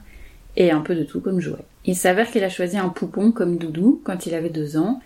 et 0.58 0.72
un 0.72 0.82
peu 0.82 0.96
de 0.96 1.04
tout 1.04 1.22
comme 1.22 1.40
jouet. 1.40 1.66
Il 1.86 1.96
s'avère 1.96 2.30
qu'il 2.30 2.44
a 2.44 2.50
choisi 2.50 2.78
un 2.78 2.90
poupon 2.90 3.32
comme 3.32 3.58
doudou 3.58 4.02
quand 4.04 4.26
il 4.26 4.36
avait 4.36 4.50
deux 4.50 4.78
ans, 4.78 5.02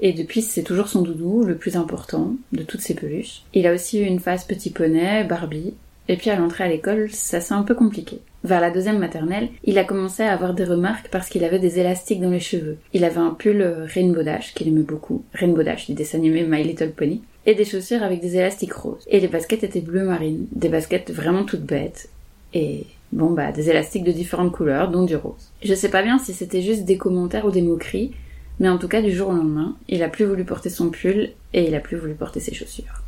et 0.00 0.12
depuis 0.12 0.42
c'est 0.42 0.62
toujours 0.62 0.88
son 0.88 1.02
doudou, 1.02 1.44
le 1.44 1.56
plus 1.56 1.76
important 1.76 2.34
de 2.52 2.62
toutes 2.62 2.80
ses 2.80 2.94
peluches. 2.94 3.42
Il 3.54 3.66
a 3.66 3.74
aussi 3.74 4.00
eu 4.00 4.04
une 4.04 4.20
phase 4.20 4.44
petit 4.44 4.70
poney, 4.70 5.24
Barbie, 5.24 5.74
et 6.08 6.16
puis 6.16 6.30
à 6.30 6.36
l'entrée 6.36 6.64
à 6.64 6.68
l'école, 6.68 7.10
ça 7.12 7.40
s'est 7.40 7.54
un 7.54 7.62
peu 7.62 7.74
compliqué. 7.74 8.20
Vers 8.42 8.60
la 8.60 8.70
deuxième 8.70 8.98
maternelle, 8.98 9.50
il 9.64 9.78
a 9.78 9.84
commencé 9.84 10.22
à 10.22 10.32
avoir 10.32 10.54
des 10.54 10.64
remarques 10.64 11.08
parce 11.10 11.28
qu'il 11.28 11.44
avait 11.44 11.58
des 11.58 11.78
élastiques 11.78 12.20
dans 12.20 12.30
les 12.30 12.40
cheveux. 12.40 12.78
Il 12.94 13.04
avait 13.04 13.18
un 13.18 13.30
pull 13.30 13.60
euh, 13.60 13.84
Rainbow 13.84 14.22
Dash 14.22 14.54
qu'il 14.54 14.68
aimait 14.68 14.80
beaucoup, 14.80 15.22
Rainbow 15.34 15.62
Dash 15.62 15.86
du 15.86 15.92
dessin 15.92 16.18
animé 16.18 16.42
My 16.44 16.64
Little 16.64 16.92
Pony, 16.92 17.22
et 17.46 17.54
des 17.54 17.64
chaussures 17.64 18.02
avec 18.02 18.20
des 18.20 18.36
élastiques 18.36 18.72
roses. 18.72 19.04
Et 19.08 19.20
les 19.20 19.28
baskets 19.28 19.62
étaient 19.62 19.80
bleu 19.80 20.04
marine, 20.04 20.46
des 20.52 20.68
baskets 20.70 21.12
vraiment 21.12 21.44
toutes 21.44 21.64
bêtes, 21.64 22.08
et 22.54 22.86
bon 23.12 23.30
bah 23.30 23.52
des 23.52 23.70
élastiques 23.70 24.04
de 24.04 24.12
différentes 24.12 24.52
couleurs, 24.52 24.90
dont 24.90 25.04
du 25.04 25.16
rose. 25.16 25.50
Je 25.62 25.74
sais 25.74 25.90
pas 25.90 26.02
bien 26.02 26.18
si 26.18 26.32
c'était 26.32 26.62
juste 26.62 26.84
des 26.84 26.96
commentaires 26.96 27.44
ou 27.44 27.50
des 27.50 27.62
moqueries, 27.62 28.12
mais 28.60 28.68
en 28.68 28.78
tout 28.78 28.88
cas 28.88 29.02
du 29.02 29.12
jour 29.12 29.30
au 29.30 29.32
lendemain, 29.32 29.74
il 29.88 30.02
a 30.02 30.08
plus 30.08 30.24
voulu 30.24 30.44
porter 30.44 30.70
son 30.70 30.90
pull 30.90 31.30
et 31.52 31.66
il 31.66 31.74
a 31.74 31.80
plus 31.80 31.96
voulu 31.96 32.14
porter 32.14 32.38
ses 32.38 32.54
chaussures. 32.54 33.02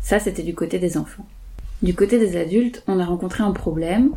Ça 0.00 0.20
c'était 0.20 0.44
du 0.44 0.54
côté 0.54 0.78
des 0.78 0.96
enfants. 0.96 1.26
Du 1.82 1.94
côté 1.94 2.18
des 2.18 2.36
adultes, 2.36 2.82
on 2.86 3.00
a 3.00 3.04
rencontré 3.04 3.42
un 3.42 3.52
problème 3.52 4.10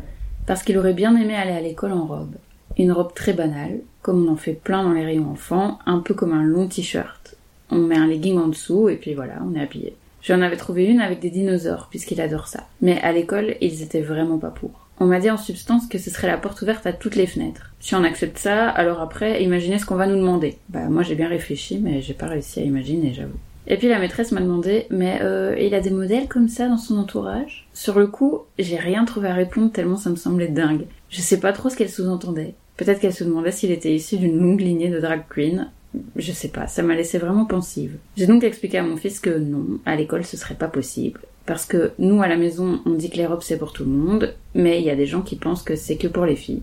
parce 0.46 0.62
qu'il 0.62 0.78
aurait 0.78 0.94
bien 0.94 1.16
aimé 1.16 1.34
aller 1.34 1.52
à 1.52 1.60
l'école 1.60 1.92
en 1.92 2.06
robe. 2.06 2.34
Une 2.78 2.92
robe 2.92 3.14
très 3.14 3.32
banale, 3.32 3.80
comme 4.02 4.26
on 4.26 4.32
en 4.32 4.36
fait 4.36 4.52
plein 4.52 4.82
dans 4.82 4.92
les 4.92 5.04
rayons 5.04 5.30
enfants, 5.30 5.78
un 5.86 5.98
peu 5.98 6.14
comme 6.14 6.32
un 6.32 6.42
long 6.42 6.68
t-shirt. 6.68 7.36
On 7.70 7.78
met 7.78 7.96
un 7.96 8.06
legging 8.06 8.38
en 8.38 8.48
dessous 8.48 8.88
et 8.88 8.96
puis 8.96 9.14
voilà, 9.14 9.34
on 9.44 9.54
est 9.54 9.60
habillé. 9.60 9.94
J'en 10.22 10.40
avais 10.40 10.56
trouvé 10.56 10.86
une 10.86 11.00
avec 11.00 11.18
des 11.18 11.30
dinosaures, 11.30 11.88
puisqu'il 11.90 12.20
adore 12.20 12.46
ça. 12.46 12.66
Mais 12.80 13.00
à 13.00 13.12
l'école, 13.12 13.56
ils 13.60 13.82
étaient 13.82 14.02
vraiment 14.02 14.38
pas 14.38 14.50
pour. 14.50 14.81
On 15.02 15.06
m'a 15.06 15.18
dit 15.18 15.32
en 15.32 15.36
substance 15.36 15.88
que 15.88 15.98
ce 15.98 16.10
serait 16.10 16.28
la 16.28 16.38
porte 16.38 16.62
ouverte 16.62 16.86
à 16.86 16.92
toutes 16.92 17.16
les 17.16 17.26
fenêtres. 17.26 17.72
Si 17.80 17.96
on 17.96 18.04
accepte 18.04 18.38
ça, 18.38 18.68
alors 18.68 19.00
après, 19.00 19.42
imaginez 19.42 19.80
ce 19.80 19.84
qu'on 19.84 19.96
va 19.96 20.06
nous 20.06 20.14
demander. 20.14 20.58
Bah 20.68 20.88
moi 20.88 21.02
j'ai 21.02 21.16
bien 21.16 21.26
réfléchi, 21.26 21.80
mais 21.82 22.00
j'ai 22.00 22.14
pas 22.14 22.28
réussi 22.28 22.60
à 22.60 22.62
imaginer, 22.62 23.12
j'avoue. 23.12 23.40
Et 23.66 23.76
puis 23.78 23.88
la 23.88 23.98
maîtresse 23.98 24.30
m'a 24.30 24.40
demandé, 24.40 24.86
mais 24.90 25.18
euh, 25.20 25.56
il 25.60 25.74
a 25.74 25.80
des 25.80 25.90
modèles 25.90 26.28
comme 26.28 26.46
ça 26.46 26.68
dans 26.68 26.78
son 26.78 26.98
entourage? 26.98 27.66
Sur 27.72 27.98
le 27.98 28.06
coup, 28.06 28.42
j'ai 28.60 28.76
rien 28.76 29.04
trouvé 29.04 29.26
à 29.26 29.34
répondre 29.34 29.72
tellement 29.72 29.96
ça 29.96 30.08
me 30.08 30.14
semblait 30.14 30.46
dingue. 30.46 30.86
Je 31.10 31.20
sais 31.20 31.40
pas 31.40 31.52
trop 31.52 31.68
ce 31.68 31.76
qu'elle 31.76 31.90
sous-entendait. 31.90 32.54
Peut-être 32.76 33.00
qu'elle 33.00 33.12
se 33.12 33.24
demandait 33.24 33.50
s'il 33.50 33.72
était 33.72 33.92
issu 33.92 34.18
d'une 34.18 34.38
longue 34.38 34.60
lignée 34.60 34.88
de 34.88 35.00
drag 35.00 35.22
queen. 35.28 35.72
Je 36.14 36.30
sais 36.30 36.48
pas, 36.48 36.68
ça 36.68 36.84
m'a 36.84 36.94
laissé 36.94 37.18
vraiment 37.18 37.44
pensive. 37.44 37.96
J'ai 38.16 38.28
donc 38.28 38.44
expliqué 38.44 38.78
à 38.78 38.84
mon 38.84 38.96
fils 38.96 39.18
que 39.18 39.36
non, 39.36 39.80
à 39.84 39.96
l'école 39.96 40.24
ce 40.24 40.36
serait 40.36 40.54
pas 40.54 40.68
possible. 40.68 41.18
Parce 41.46 41.66
que 41.66 41.92
nous 41.98 42.22
à 42.22 42.28
la 42.28 42.36
maison 42.36 42.80
on 42.86 42.90
dit 42.90 43.10
que 43.10 43.16
les 43.16 43.26
robes 43.26 43.42
c'est 43.42 43.58
pour 43.58 43.72
tout 43.72 43.84
le 43.84 43.90
monde, 43.90 44.34
mais 44.54 44.80
il 44.80 44.84
y 44.84 44.90
a 44.90 44.96
des 44.96 45.06
gens 45.06 45.22
qui 45.22 45.36
pensent 45.36 45.62
que 45.62 45.76
c'est 45.76 45.96
que 45.96 46.08
pour 46.08 46.24
les 46.24 46.36
filles. 46.36 46.62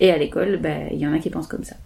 Et 0.00 0.10
à 0.10 0.18
l'école, 0.18 0.58
bah, 0.58 0.88
il 0.92 0.98
y 0.98 1.06
en 1.06 1.12
a 1.12 1.18
qui 1.18 1.30
pensent 1.30 1.46
comme 1.46 1.64
ça. 1.64 1.76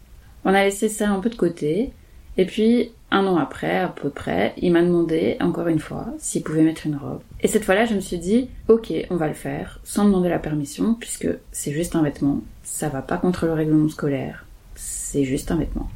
On 0.45 0.55
a 0.55 0.65
laissé 0.65 0.89
ça 0.89 1.11
un 1.11 1.21
peu 1.21 1.29
de 1.29 1.35
côté, 1.35 1.93
et 2.39 2.45
puis, 2.45 2.93
un 3.11 3.27
an 3.27 3.37
après, 3.37 3.79
à 3.79 3.89
peu 3.89 4.11
près, 4.11 4.55
il 4.59 4.73
m'a 4.73 4.83
demandé, 4.83 5.37
encore 5.41 5.67
une 5.67 5.81
fois, 5.81 6.07
s'il 6.19 6.45
pouvait 6.45 6.63
mettre 6.63 6.87
une 6.87 6.95
robe. 6.95 7.21
Et 7.41 7.49
cette 7.49 7.65
fois-là, 7.65 7.85
je 7.85 7.95
me 7.95 8.01
suis 8.01 8.19
dit, 8.19 8.49
ok, 8.69 8.93
on 9.11 9.17
va 9.17 9.27
le 9.27 9.35
faire, 9.35 9.81
sans 9.83 10.05
demander 10.05 10.29
la 10.29 10.39
permission, 10.39 10.95
puisque 10.95 11.29
c'est 11.51 11.73
juste 11.73 11.97
un 11.97 12.03
vêtement, 12.03 12.41
ça 12.63 12.89
va 12.89 13.03
pas 13.03 13.17
contre 13.19 13.47
le 13.47 13.55
règlement 13.55 13.89
scolaire, 13.89 14.47
c'est 14.77 15.25
juste 15.25 15.51
un 15.51 15.57
vêtement. 15.57 15.91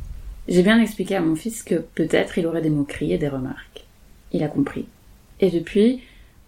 J'ai 0.49 0.65
bien 0.65 0.81
expliqué 0.81 1.15
à 1.15 1.21
mon 1.21 1.37
fils 1.37 1.63
que 1.63 1.77
peut-être 1.77 2.39
il 2.39 2.47
aurait 2.49 2.61
des 2.61 2.71
moqueries 2.71 3.13
et 3.13 3.19
des 3.19 3.29
remarques. 3.29 3.87
Il 4.33 4.43
a 4.43 4.49
compris. 4.49 4.87
Et 5.39 5.51
depuis, 5.51 6.01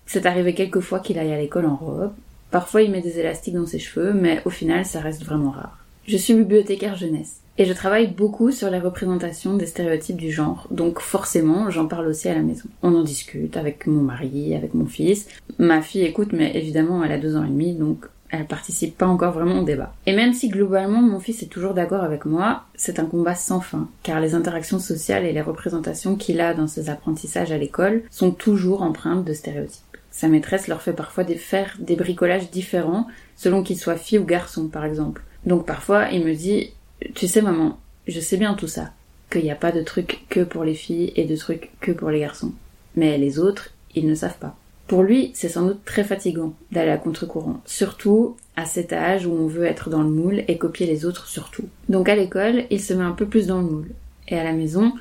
c'est 0.06 0.26
arrivé 0.26 0.54
quelques 0.54 0.80
fois 0.80 1.00
qu'il 1.00 1.18
aille 1.18 1.32
à 1.32 1.38
l'école 1.38 1.66
en 1.66 1.76
robe. 1.76 2.12
Parfois, 2.50 2.82
il 2.82 2.90
met 2.90 3.00
des 3.00 3.18
élastiques 3.18 3.54
dans 3.54 3.66
ses 3.66 3.78
cheveux, 3.78 4.12
mais 4.12 4.40
au 4.44 4.50
final, 4.50 4.84
ça 4.84 5.00
reste 5.00 5.24
vraiment 5.24 5.50
rare. 5.50 5.78
Je 6.06 6.16
suis 6.16 6.34
bibliothécaire 6.34 6.96
jeunesse. 6.96 7.40
Et 7.56 7.64
je 7.64 7.72
travaille 7.72 8.08
beaucoup 8.08 8.50
sur 8.50 8.68
les 8.68 8.80
représentations 8.80 9.56
des 9.56 9.66
stéréotypes 9.66 10.16
du 10.16 10.32
genre, 10.32 10.66
donc 10.72 10.98
forcément 10.98 11.70
j'en 11.70 11.86
parle 11.86 12.08
aussi 12.08 12.28
à 12.28 12.34
la 12.34 12.42
maison. 12.42 12.68
On 12.82 12.96
en 12.96 13.04
discute 13.04 13.56
avec 13.56 13.86
mon 13.86 14.02
mari, 14.02 14.56
avec 14.56 14.74
mon 14.74 14.86
fils. 14.86 15.28
Ma 15.58 15.80
fille 15.80 16.02
écoute, 16.02 16.32
mais 16.32 16.56
évidemment 16.56 17.04
elle 17.04 17.12
a 17.12 17.18
deux 17.18 17.36
ans 17.36 17.44
et 17.44 17.48
demi, 17.48 17.74
donc 17.74 18.06
elle 18.28 18.46
participe 18.46 18.98
pas 18.98 19.06
encore 19.06 19.32
vraiment 19.32 19.60
au 19.60 19.64
débat. 19.64 19.94
Et 20.06 20.16
même 20.16 20.32
si 20.32 20.48
globalement 20.48 21.00
mon 21.00 21.20
fils 21.20 21.44
est 21.44 21.48
toujours 21.48 21.74
d'accord 21.74 22.02
avec 22.02 22.24
moi, 22.24 22.64
c'est 22.74 22.98
un 22.98 23.06
combat 23.06 23.36
sans 23.36 23.60
fin, 23.60 23.88
car 24.02 24.18
les 24.18 24.34
interactions 24.34 24.80
sociales 24.80 25.24
et 25.24 25.32
les 25.32 25.40
représentations 25.40 26.16
qu'il 26.16 26.40
a 26.40 26.54
dans 26.54 26.66
ses 26.66 26.90
apprentissages 26.90 27.52
à 27.52 27.58
l'école 27.58 28.02
sont 28.10 28.32
toujours 28.32 28.82
empreintes 28.82 29.24
de 29.24 29.32
stéréotypes. 29.32 29.83
Sa 30.14 30.28
maîtresse 30.28 30.68
leur 30.68 30.80
fait 30.80 30.92
parfois 30.92 31.24
des 31.24 31.34
faire 31.34 31.76
des 31.80 31.96
bricolages 31.96 32.48
différents 32.48 33.08
selon 33.34 33.64
qu'il 33.64 33.76
soit 33.76 33.96
fille 33.96 34.20
ou 34.20 34.24
garçon 34.24 34.68
par 34.68 34.84
exemple. 34.84 35.24
Donc 35.44 35.66
parfois 35.66 36.08
il 36.12 36.24
me 36.24 36.34
dit 36.34 36.70
tu 37.16 37.26
sais 37.26 37.42
maman, 37.42 37.80
je 38.06 38.20
sais 38.20 38.36
bien 38.36 38.54
tout 38.54 38.68
ça, 38.68 38.92
qu'il 39.28 39.42
n'y 39.42 39.50
a 39.50 39.56
pas 39.56 39.72
de 39.72 39.82
trucs 39.82 40.24
que 40.28 40.44
pour 40.44 40.62
les 40.62 40.76
filles 40.76 41.12
et 41.16 41.24
de 41.24 41.34
trucs 41.34 41.72
que 41.80 41.90
pour 41.90 42.10
les 42.10 42.20
garçons. 42.20 42.52
Mais 42.94 43.18
les 43.18 43.40
autres, 43.40 43.70
ils 43.96 44.06
ne 44.06 44.14
savent 44.14 44.38
pas. 44.38 44.56
Pour 44.86 45.02
lui, 45.02 45.32
c'est 45.34 45.48
sans 45.48 45.66
doute 45.66 45.84
très 45.84 46.04
fatigant 46.04 46.54
d'aller 46.70 46.92
à 46.92 46.96
contre-courant, 46.96 47.60
surtout 47.66 48.36
à 48.54 48.66
cet 48.66 48.92
âge 48.92 49.26
où 49.26 49.32
on 49.32 49.48
veut 49.48 49.64
être 49.64 49.90
dans 49.90 50.04
le 50.04 50.10
moule 50.10 50.44
et 50.46 50.58
copier 50.58 50.86
les 50.86 51.06
autres 51.06 51.26
surtout. 51.26 51.64
Donc 51.88 52.08
à 52.08 52.14
l'école, 52.14 52.66
il 52.70 52.80
se 52.80 52.94
met 52.94 53.02
un 53.02 53.12
peu 53.12 53.26
plus 53.26 53.48
dans 53.48 53.58
le 53.58 53.66
moule. 53.66 53.90
Et 54.28 54.38
à 54.38 54.44
la 54.44 54.52
maison, 54.52 54.92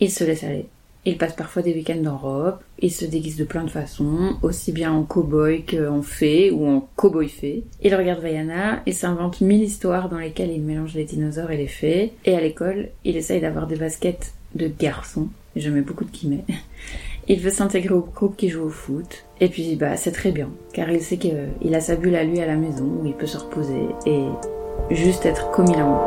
il 0.00 0.10
se 0.10 0.22
laisse 0.22 0.44
aller. 0.44 0.66
Il 1.06 1.16
passe 1.16 1.34
parfois 1.34 1.62
des 1.62 1.72
week-ends 1.72 2.04
en 2.06 2.16
robe, 2.18 2.58
il 2.78 2.92
se 2.92 3.06
déguise 3.06 3.36
de 3.36 3.44
plein 3.44 3.64
de 3.64 3.70
façons, 3.70 4.36
aussi 4.42 4.70
bien 4.70 4.92
en 4.92 5.02
cow-boy 5.02 5.64
qu'en 5.64 6.02
fée 6.02 6.50
ou 6.50 6.66
en 6.66 6.88
cow-boy 6.96 7.28
fée. 7.28 7.64
Il 7.82 7.94
regarde 7.94 8.20
Vaiana 8.20 8.82
et 8.84 8.92
s'invente 8.92 9.40
mille 9.40 9.62
histoires 9.62 10.10
dans 10.10 10.18
lesquelles 10.18 10.50
il 10.50 10.60
mélange 10.60 10.94
les 10.94 11.04
dinosaures 11.04 11.50
et 11.50 11.56
les 11.56 11.68
fées. 11.68 12.12
Et 12.26 12.34
à 12.34 12.40
l'école, 12.40 12.90
il 13.04 13.16
essaye 13.16 13.40
d'avoir 13.40 13.66
des 13.66 13.76
baskets 13.76 14.34
de 14.54 14.68
garçons. 14.68 15.28
Je 15.56 15.70
mets 15.70 15.80
beaucoup 15.80 16.04
de 16.04 16.10
guillemets. 16.10 16.44
Il 17.28 17.38
veut 17.38 17.50
s'intégrer 17.50 17.94
au 17.94 18.00
groupe 18.00 18.36
qui 18.36 18.48
joue 18.48 18.64
au 18.64 18.70
foot. 18.70 19.24
Et 19.40 19.48
puis, 19.48 19.76
bah, 19.76 19.96
c'est 19.96 20.10
très 20.10 20.32
bien. 20.32 20.48
Car 20.72 20.90
il 20.90 21.00
sait 21.00 21.16
qu'il 21.16 21.74
a 21.74 21.80
sa 21.80 21.94
bulle 21.94 22.16
à 22.16 22.24
lui 22.24 22.40
à 22.40 22.46
la 22.46 22.56
maison 22.56 22.84
où 22.84 23.06
il 23.06 23.14
peut 23.14 23.26
se 23.26 23.38
reposer 23.38 23.86
et 24.04 24.24
juste 24.90 25.26
être 25.26 25.50
comme 25.52 25.66
il 25.66 25.78
a. 25.78 26.06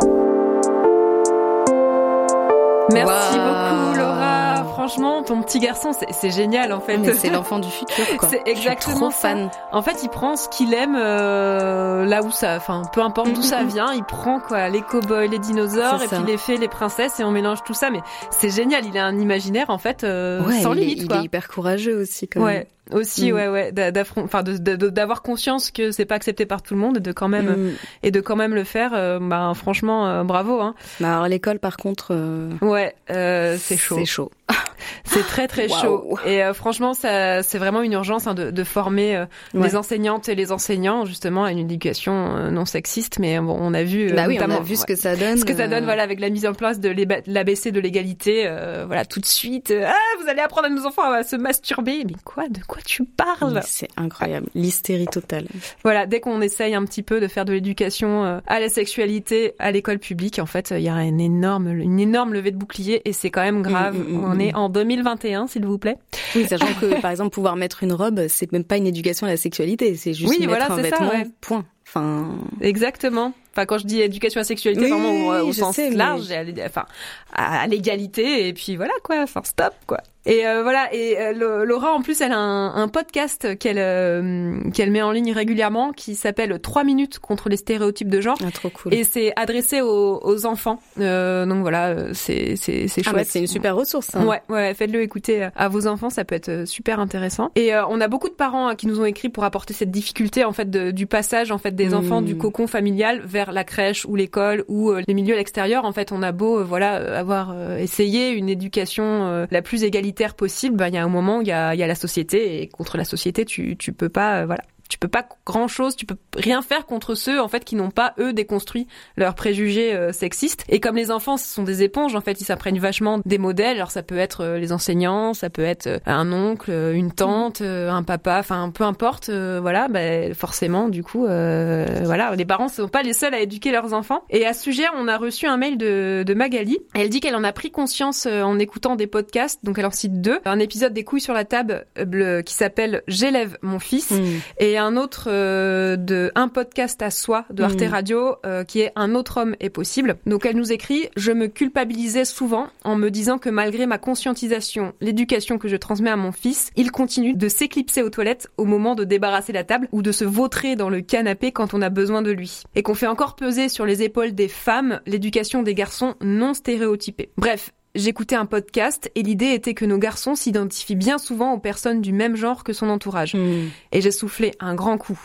Merci 2.92 3.38
beaucoup, 3.38 3.98
Laura. 3.98 4.33
Franchement, 4.74 5.22
ton 5.24 5.42
petit 5.44 5.60
garçon, 5.60 5.92
c'est 6.12 6.32
génial 6.32 6.74
en 6.74 6.80
fait. 6.80 7.00
C'est 7.14 7.30
l'enfant 7.30 7.60
du 7.60 7.70
futur, 7.70 8.18
quoi. 8.18 8.28
C'est 8.32 8.42
exactement 8.48 9.10
trop 9.10 9.10
fan. 9.12 9.50
En 9.72 9.82
fait, 9.82 10.02
il 10.04 10.10
prend 10.10 10.36
ce 10.36 10.50
qu'il 10.50 10.74
aime 10.74 10.96
euh, 10.96 12.06
là 12.06 12.24
où 12.24 12.32
ça, 12.32 12.56
enfin, 12.58 12.82
peu 12.92 13.02
importe 13.02 13.34
d'où 13.34 13.42
ça 13.44 13.64
vient, 13.64 13.94
il 13.94 14.04
prend 14.04 14.40
quoi, 14.40 14.70
les 14.70 14.82
cow-boys, 14.82 15.28
les 15.28 15.40
dinosaures, 15.40 16.02
et 16.02 16.08
ça. 16.08 16.18
puis 16.18 16.32
les 16.32 16.38
fées, 16.38 16.58
les 16.58 16.68
princesses, 16.68 17.20
et 17.20 17.24
on 17.24 17.32
mélange 17.32 17.64
tout 17.64 17.74
ça. 17.76 17.90
Mais 17.92 18.02
c'est 18.32 18.50
génial. 18.50 18.86
Il 18.86 18.98
a 18.98 19.06
un 19.06 19.18
imaginaire 19.20 19.70
en 19.70 19.78
fait 19.78 20.04
euh, 20.04 20.42
Ouais, 20.44 20.62
sans 20.62 20.74
il, 20.74 20.80
est- 20.80 20.82
limite, 20.86 21.02
il 21.04 21.08
quoi. 21.08 21.18
est 21.20 21.24
hyper 21.24 21.48
courageux 21.48 21.96
aussi, 22.00 22.28
quand 22.28 22.42
Ouais. 22.42 22.54
même. 22.54 22.66
Aussi, 22.92 23.32
Mm. 23.32 23.36
ouais, 23.36 23.48
ouais, 23.48 23.72
d'a- 23.72 23.92
d'affron- 23.92 24.24
enfin, 24.26 24.44
d'avoir 24.44 25.22
conscience 25.22 25.72
que 25.72 25.92
c'est 25.92 26.06
pas 26.06 26.16
accepté 26.16 26.46
par 26.46 26.62
tout 26.62 26.74
le 26.74 26.82
monde, 26.82 26.98
et 26.98 27.00
de 27.00 27.12
quand 27.14 27.30
même, 27.30 27.50
Mm. 27.52 27.72
et 28.04 28.12
de 28.12 28.20
quand 28.22 28.36
même 28.36 28.54
le 28.54 28.64
faire. 28.66 28.92
euh, 28.94 29.20
bah, 29.22 29.54
franchement, 29.56 30.08
euh, 30.08 30.24
bravo. 30.24 30.60
Hein. 30.60 30.76
Bah, 31.00 31.14
alors, 31.14 31.28
l'école, 31.28 31.60
par 31.60 31.78
contre, 31.78 32.08
euh, 32.12 32.50
Ouais, 32.62 32.94
euh, 33.10 33.56
c'est 33.60 33.78
chaud. 33.78 33.96
C'est 33.98 34.06
chaud. 34.06 34.32
C'est 35.06 35.24
très 35.26 35.48
très 35.48 35.70
chaud. 35.70 36.18
Et 36.26 36.44
euh, 36.44 36.54
franchement, 36.54 36.94
ça, 36.94 37.42
c'est 37.42 37.58
vraiment 37.58 37.82
une 37.84 37.94
urgence 37.94 38.28
hein, 38.28 38.34
de, 38.34 38.52
de 38.52 38.64
former 38.66 39.16
euh, 39.16 39.26
Ouais. 39.54 39.68
les 39.68 39.76
enseignantes 39.78 40.28
et 40.28 40.36
les 40.36 40.52
enseignants 40.52 41.06
justement 41.06 41.46
à 41.46 41.52
une 41.52 41.60
éducation 41.60 42.52
non 42.52 42.66
sexiste. 42.66 43.18
Mais 43.20 43.40
bon, 43.40 43.58
on 43.62 43.74
a 43.74 43.84
vu, 43.84 44.12
Bah 44.12 44.26
oui, 44.28 44.38
on 44.42 44.50
a 44.50 44.60
vu 44.60 44.76
ce 44.76 44.86
que 44.86 44.96
ça 44.96 45.16
donne. 45.16 45.38
ce 45.38 45.46
que 45.46 45.56
ça 45.56 45.70
donne, 45.70 45.86
voilà, 45.86 46.04
avec 46.04 46.20
la 46.20 46.30
mise 46.30 46.46
en 46.46 46.54
place 46.54 46.82
de 46.82 46.90
l'ABC 47.28 47.72
de 47.72 47.80
l'égalité. 47.80 48.44
euh, 48.46 48.84
voilà, 48.86 49.06
tout 49.06 49.22
de 49.22 49.26
suite. 49.26 49.72
ah, 49.72 49.94
vous 50.22 50.28
allez 50.28 50.42
apprendre 50.42 50.68
à 50.68 50.70
nos 50.70 50.86
enfants 50.86 51.10
à 51.10 51.24
se 51.24 51.38
masturber. 51.38 52.04
Mais 52.06 52.16
quoi 52.26 52.50
De 52.50 52.60
quoi 52.68 52.73
tu 52.82 53.04
parles 53.06 53.62
C'est 53.66 53.90
incroyable. 53.98 54.48
L'hystérie 54.56 55.08
totale. 55.08 55.48
Voilà, 55.84 56.06
dès 56.06 56.20
qu'on 56.20 56.42
essaye 56.42 56.76
un 56.76 56.86
petit 56.86 57.04
peu 57.04 57.20
de 57.20 57.28
faire 57.28 57.46
de 57.46 57.54
l'éducation 57.54 58.24
euh, 58.24 58.40
à 58.48 58.60
la 58.60 58.70
sexualité 58.70 59.54
à 59.60 59.72
l'école 59.72 60.00
publique, 60.00 60.40
en 60.40 60.46
fait, 60.46 60.72
il 60.72 60.84
y 60.84 60.90
a 60.90 61.04
une 61.04 61.20
énorme, 61.20 61.68
une 61.68 62.00
énorme 62.00 62.34
levée 62.34 62.52
de 62.52 62.58
bouclier 62.58 63.02
et 63.06 63.14
c'est 63.14 63.30
quand 63.30 63.42
même 63.42 63.62
grave. 63.62 63.98
Mm, 63.98 64.14
mm, 64.14 64.18
mm, 64.18 64.24
on 64.24 64.36
mm. 64.36 64.42
est 64.42 64.56
en 64.56 64.70
2021, 64.70 65.48
s'il 65.48 65.66
vous 65.66 65.78
plaît. 65.78 65.98
Oui, 66.36 66.46
sachant 66.48 66.74
que, 66.80 67.00
par 67.02 67.12
exemple, 67.12 67.32
pouvoir 67.32 67.56
mettre 67.56 67.84
une 67.84 67.94
robe, 67.94 68.28
c'est 68.28 68.52
même 68.52 68.64
pas 68.64 68.78
une 68.78 68.88
éducation 68.88 69.28
à 69.28 69.30
la 69.30 69.38
sexualité, 69.38 69.96
c'est 69.96 70.14
juste 70.14 70.30
Oui, 70.30 70.40
mettre 70.40 70.50
voilà, 70.50 70.72
un 70.72 70.76
ça, 70.76 70.82
vêtement, 70.82 71.10
ouais. 71.10 71.28
point. 71.42 71.66
Enfin, 71.88 72.30
Exactement. 72.62 73.34
Enfin, 73.56 73.66
quand 73.66 73.78
je 73.78 73.86
dis 73.86 74.02
éducation 74.02 74.40
à 74.40 74.42
la 74.42 74.46
sexualité, 74.48 74.86
Oui, 74.86 74.90
vraiment 74.90 75.10
au, 75.12 75.32
oui, 75.44 75.50
au 75.50 75.52
je 75.52 75.60
sens 75.60 75.76
sais, 75.76 75.90
mais- 75.92 75.96
large, 75.96 76.32
et 76.32 76.38
à 76.38 76.66
enfin, 76.66 76.86
à, 77.34 77.68
l'égalité, 77.68 78.48
et 78.48 78.54
puis 78.54 78.76
voilà 78.76 78.94
quoi, 79.04 79.18
enfin 79.22 79.42
stop 79.44 79.74
quoi. 79.88 80.00
Et 80.26 80.48
euh, 80.48 80.64
voilà, 80.64 80.88
et 80.94 81.18
euh, 81.20 81.66
Laura 81.66 81.92
en 81.92 82.02
plus, 82.02 82.22
elle 82.22 82.32
a 82.32 82.38
un, 82.38 82.74
un 82.82 82.88
podcast 82.88 83.58
qu'elle 83.58 83.78
euh, 83.78 84.58
qu'elle 84.74 84.90
met 84.90 85.02
en 85.02 85.12
ligne 85.12 85.34
régulièrement 85.34 85.92
qui 85.92 86.16
s'appelle 86.16 86.62
3 86.62 86.86
minutes 86.86 87.20
contre 87.20 87.50
les 87.50 87.58
stéréotypes 87.58 88.08
de 88.08 88.22
genre. 88.22 88.38
ah, 88.42 88.50
trop 88.50 88.70
cool. 88.70 88.94
Et 88.94 89.04
c'est 89.04 89.34
adressé 89.36 89.82
aux, 89.82 90.22
aux 90.24 90.46
enfants. 90.46 90.80
Donc 90.96 91.60
voilà, 91.62 92.14
c'est 92.14 92.56
c'est 92.56 92.88
c'est 92.88 93.02
Ah, 93.06 93.10
chouette. 93.12 93.28
c'est 93.30 93.40
une 93.42 93.48
super 93.48 93.76
ressource. 93.76 94.16
hein. 94.16 94.26
Ouais, 94.26 94.42
ouais, 94.48 94.74
faites-le 94.74 95.02
écouter 95.02 95.50
à 95.58 95.68
vos 95.68 95.88
enfants, 95.88 96.10
ça 96.10 96.24
peut 96.24 96.36
être 96.36 96.64
super 96.66 97.02
intéressant. 97.02 97.52
Et 97.58 97.72
on 97.90 98.00
a 98.00 98.08
beaucoup 98.08 98.30
de 98.30 98.34
parents 98.36 98.70
hein, 98.70 98.76
qui 98.76 98.88
nous 98.88 99.02
ont 99.02 99.06
écrit 99.06 99.28
pour 99.28 99.44
apporter 99.44 99.74
cette 99.74 99.92
difficulté 99.92 100.46
en 100.46 100.54
fait 100.54 100.70
de- 100.70 100.92
du 100.92 101.06
passage 101.06 101.52
en 101.52 101.58
fait 101.58 101.76
des 101.76 101.90
Mm. 101.90 101.94
enfants 101.96 102.22
du 102.22 102.38
cocon 102.38 102.66
familial 102.68 103.22
vers 103.26 103.43
la 103.52 103.64
crèche 103.64 104.06
ou 104.06 104.16
l'école 104.16 104.64
ou 104.68 104.92
euh, 104.92 105.02
les 105.08 105.14
milieux 105.14 105.34
à 105.34 105.38
l'extérieur. 105.38 105.86
En 105.86 105.92
fait, 105.92 106.12
on 106.12 106.22
a 106.24 106.32
beau 106.32 106.60
euh, 106.60 106.64
voilà 106.64 106.98
euh, 106.98 107.20
avoir 107.20 107.56
essayé 107.78 108.32
une 108.32 108.50
éducation 108.50 109.48
la 109.50 109.62
plus 109.62 109.84
égalitaire 109.84 110.36
possible, 110.36 110.78
bah 110.78 110.90
il 110.90 110.96
y 110.96 110.98
a 110.98 111.04
un 111.04 111.10
moment 111.10 111.40
où 111.40 111.42
il 111.42 111.48
y 111.48 111.52
a, 111.52 111.76
y 111.76 111.84
a 111.84 111.88
la 111.88 111.96
société 111.96 112.62
et 112.62 112.68
contre 112.68 112.98
la 112.98 113.06
société 113.06 113.46
tu 113.46 113.78
tu 113.78 113.94
peux 113.94 114.10
pas 114.10 114.46
voilà 114.46 114.64
tu 114.90 114.98
peux 114.98 115.08
pas 115.08 115.26
grand 115.46 115.68
chose, 115.68 115.96
tu 115.96 116.06
peux 116.06 116.18
rien 116.38 116.62
faire 116.62 116.86
contre 116.86 117.16
ceux 117.16 117.42
en 117.42 117.48
fait 117.48 117.64
qui 117.66 117.76
n'ont 117.76 117.90
pas 117.92 118.14
eux 118.20 118.34
déconstruit 118.34 118.88
leurs 119.18 119.34
préjugés 119.36 119.94
euh, 119.96 120.12
sexistes. 120.12 120.64
Et 120.70 120.80
comme 120.80 120.96
les 120.96 121.10
enfants 121.12 121.38
ce 121.38 121.48
sont 121.48 121.64
des 121.64 121.84
éponges, 121.84 122.16
en 122.16 122.22
fait, 122.22 122.40
ils 122.42 122.46
s'apprennent 122.46 122.78
vachement 122.80 123.20
des 123.26 123.38
modèles. 123.38 123.78
Alors 123.78 123.92
ça 123.92 124.04
peut 124.04 124.18
être 124.18 124.42
euh, 124.44 124.58
les 124.60 124.72
enseignants, 124.72 125.34
ça 125.34 125.50
peut 125.50 125.64
être 125.64 125.88
euh, 125.88 126.00
un 126.06 126.32
oncle, 126.32 126.72
une 126.94 127.12
tante, 127.12 127.62
un 127.62 128.04
papa, 128.04 128.38
enfin 128.40 128.70
peu 128.72 128.84
importe. 128.84 129.30
voilà, 129.30 129.88
ben 129.88 130.34
forcément, 130.34 130.90
du 130.90 131.04
coup, 131.04 131.26
euh, 131.26 132.02
voilà, 132.04 132.36
les 132.36 132.46
parents 132.46 132.66
ne 132.66 132.72
sont 132.72 132.88
pas 132.88 133.04
les 133.04 133.14
seuls 133.14 133.34
à 133.34 133.40
éduquer 133.40 133.72
leurs 133.72 133.94
enfants. 133.94 134.24
Et 134.30 134.46
à 134.46 134.54
ce 134.54 134.64
sujet, 134.64 134.86
on 134.96 135.08
a 135.08 135.18
reçu 135.18 135.48
un 135.48 135.58
mail 135.58 135.78
de, 135.78 136.24
de 136.26 136.34
Magali. 136.34 136.78
Elle 136.94 137.10
dit 137.10 137.20
qu'elle 137.20 137.36
en 137.36 137.44
a 137.44 137.54
pris 137.54 137.72
conscience 137.72 138.26
en 138.26 138.60
écoutant 138.60 138.96
des 138.96 139.08
podcasts. 139.08 139.60
Donc 139.64 139.78
elle 139.80 139.86
en 139.86 139.92
cite 139.92 140.22
deux. 140.22 140.40
Un 140.46 140.60
épisode 140.60 140.94
des 140.94 141.04
couilles 141.04 141.22
sur 141.22 141.34
la 141.34 141.46
table 141.46 141.86
le- 141.96 142.42
qui 142.42 142.54
s'appelle 142.54 143.02
J'élève 143.08 143.58
mon 143.62 143.80
fils 143.80 144.12
Mm. 144.12 144.24
et 144.60 144.73
un 144.78 144.98
autre 144.98 145.28
euh, 145.28 145.96
de 145.96 146.32
un 146.36 146.48
podcast 146.48 147.02
à 147.02 147.12
soi 147.12 147.46
de 147.52 147.64
Arte 147.64 147.82
Mhm. 147.82 147.88
Radio 147.90 148.36
euh, 148.46 148.64
qui 148.64 148.82
est 148.82 148.92
un 148.96 149.16
autre 149.16 149.42
homme 149.42 149.56
est 149.60 149.70
possible. 149.70 150.18
Donc 150.26 150.46
elle 150.46 150.56
nous 150.56 150.72
écrit 150.72 151.10
je 151.16 151.32
me 151.32 151.48
culpabilisais 151.48 152.26
souvent 152.26 152.68
en 152.84 152.96
me 152.96 153.10
disant 153.10 153.38
que 153.38 153.50
malgré 153.50 153.86
ma 153.86 153.98
conscientisation, 153.98 154.94
l'éducation 155.02 155.58
que 155.58 155.68
je 155.68 155.76
transmets 155.76 156.10
à 156.10 156.16
mon 156.16 156.32
fils, 156.32 156.72
il 156.76 156.92
continue 156.92 157.34
de 157.34 157.48
s'éclipser 157.48 158.02
aux 158.04 158.10
toilettes 158.10 158.48
au 158.58 158.66
moment 158.66 158.96
de 158.96 159.04
débarrasser 159.04 159.54
la 159.54 159.64
table 159.64 159.88
ou 159.92 160.02
de 160.02 160.12
se 160.12 160.26
vautrer 160.26 160.76
dans 160.76 160.90
le 160.90 161.02
canapé 161.02 161.52
quand 161.52 161.74
on 161.74 161.82
a 161.82 161.90
besoin 161.90 162.22
de 162.22 162.32
lui. 162.32 162.64
Et 162.76 162.84
qu'on 162.84 162.96
fait 162.96 163.08
encore 163.08 163.36
peser 163.36 163.70
sur 163.70 163.86
les 163.86 164.04
épaules 164.04 164.34
des 164.34 164.48
femmes 164.48 165.02
l'éducation 165.06 165.64
des 165.64 165.74
garçons 165.74 166.16
non 166.22 166.54
stéréotypés. 166.54 167.32
Bref, 167.38 167.72
J'écoutais 167.96 168.36
un 168.36 168.46
podcast 168.48 169.12
et 169.14 169.22
l'idée 169.22 169.52
était 169.54 169.74
que 169.76 169.86
nos 169.86 170.00
garçons 170.00 170.34
s'identifient 170.36 170.96
bien 170.96 171.18
souvent 171.20 171.54
aux 171.54 171.60
personnes 171.60 172.02
du 172.02 172.12
même 172.12 172.36
genre 172.36 172.64
que 172.64 172.74
son 172.74 172.90
entourage 172.90 173.36
Mm. 173.36 173.70
et 173.92 174.02
j'ai 174.02 174.12
soufflé 174.12 174.52
un 174.60 174.74
grand 174.74 174.98
coup. 174.98 175.20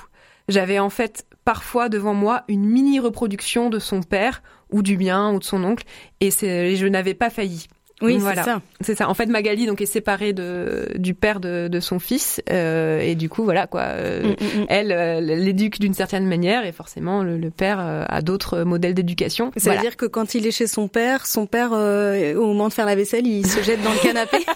J'avais 0.48 0.78
en 0.78 0.90
fait 0.90 1.26
parfois 1.44 1.88
devant 1.88 2.14
moi 2.14 2.44
une 2.48 2.64
mini 2.66 3.00
reproduction 3.00 3.70
de 3.70 3.78
son 3.78 4.02
père 4.02 4.42
ou 4.70 4.82
du 4.82 4.98
mien 4.98 5.32
ou 5.32 5.38
de 5.38 5.44
son 5.44 5.64
oncle 5.64 5.84
et 6.20 6.30
je 6.30 6.86
n'avais 6.86 7.14
pas 7.14 7.30
failli. 7.30 7.68
Oui, 8.00 8.14
c'est 8.14 8.18
Voilà. 8.20 8.44
ça. 8.44 8.62
C'est 8.80 8.94
ça. 8.94 9.08
En 9.08 9.14
fait, 9.14 9.26
Magali 9.26 9.66
donc 9.66 9.80
est 9.80 9.86
séparée 9.86 10.32
de 10.32 10.88
du 10.96 11.14
père 11.14 11.40
de, 11.40 11.66
de 11.66 11.80
son 11.80 11.98
fils 11.98 12.40
euh, 12.50 13.00
et 13.00 13.14
du 13.16 13.28
coup 13.28 13.42
voilà 13.44 13.66
quoi. 13.66 13.82
euh, 13.82 14.22
Mm, 14.22 14.26
mm, 14.28 14.60
mm. 14.62 14.66
Elle 14.68 14.92
euh, 14.92 15.20
l'éduque 15.20 15.80
d'une 15.80 15.94
certaine 15.94 16.26
manière 16.26 16.64
et 16.64 16.70
forcément 16.72 17.22
le, 17.24 17.36
le 17.38 17.50
père 17.50 17.80
euh, 17.80 18.04
a 18.08 18.22
d'autres 18.22 18.62
modèles 18.62 18.94
d'éducation. 18.94 19.50
Ça 19.56 19.62
Voilà. 19.64 19.80
veut 19.80 19.86
dire 19.86 19.96
que 19.96 20.06
quand 20.06 20.34
il 20.34 20.46
est 20.46 20.50
chez 20.52 20.66
son 20.68 20.86
père, 20.86 21.26
son 21.26 21.46
père, 21.46 21.70
euh, 21.72 22.34
au 22.36 22.46
moment 22.46 22.68
de 22.68 22.72
faire 22.72 22.86
la 22.86 22.94
vaisselle, 22.94 23.26
il 23.26 23.46
se 23.46 23.62
jette 23.62 23.82
dans 23.82 23.92
le 23.92 23.98
canapé. 24.00 24.38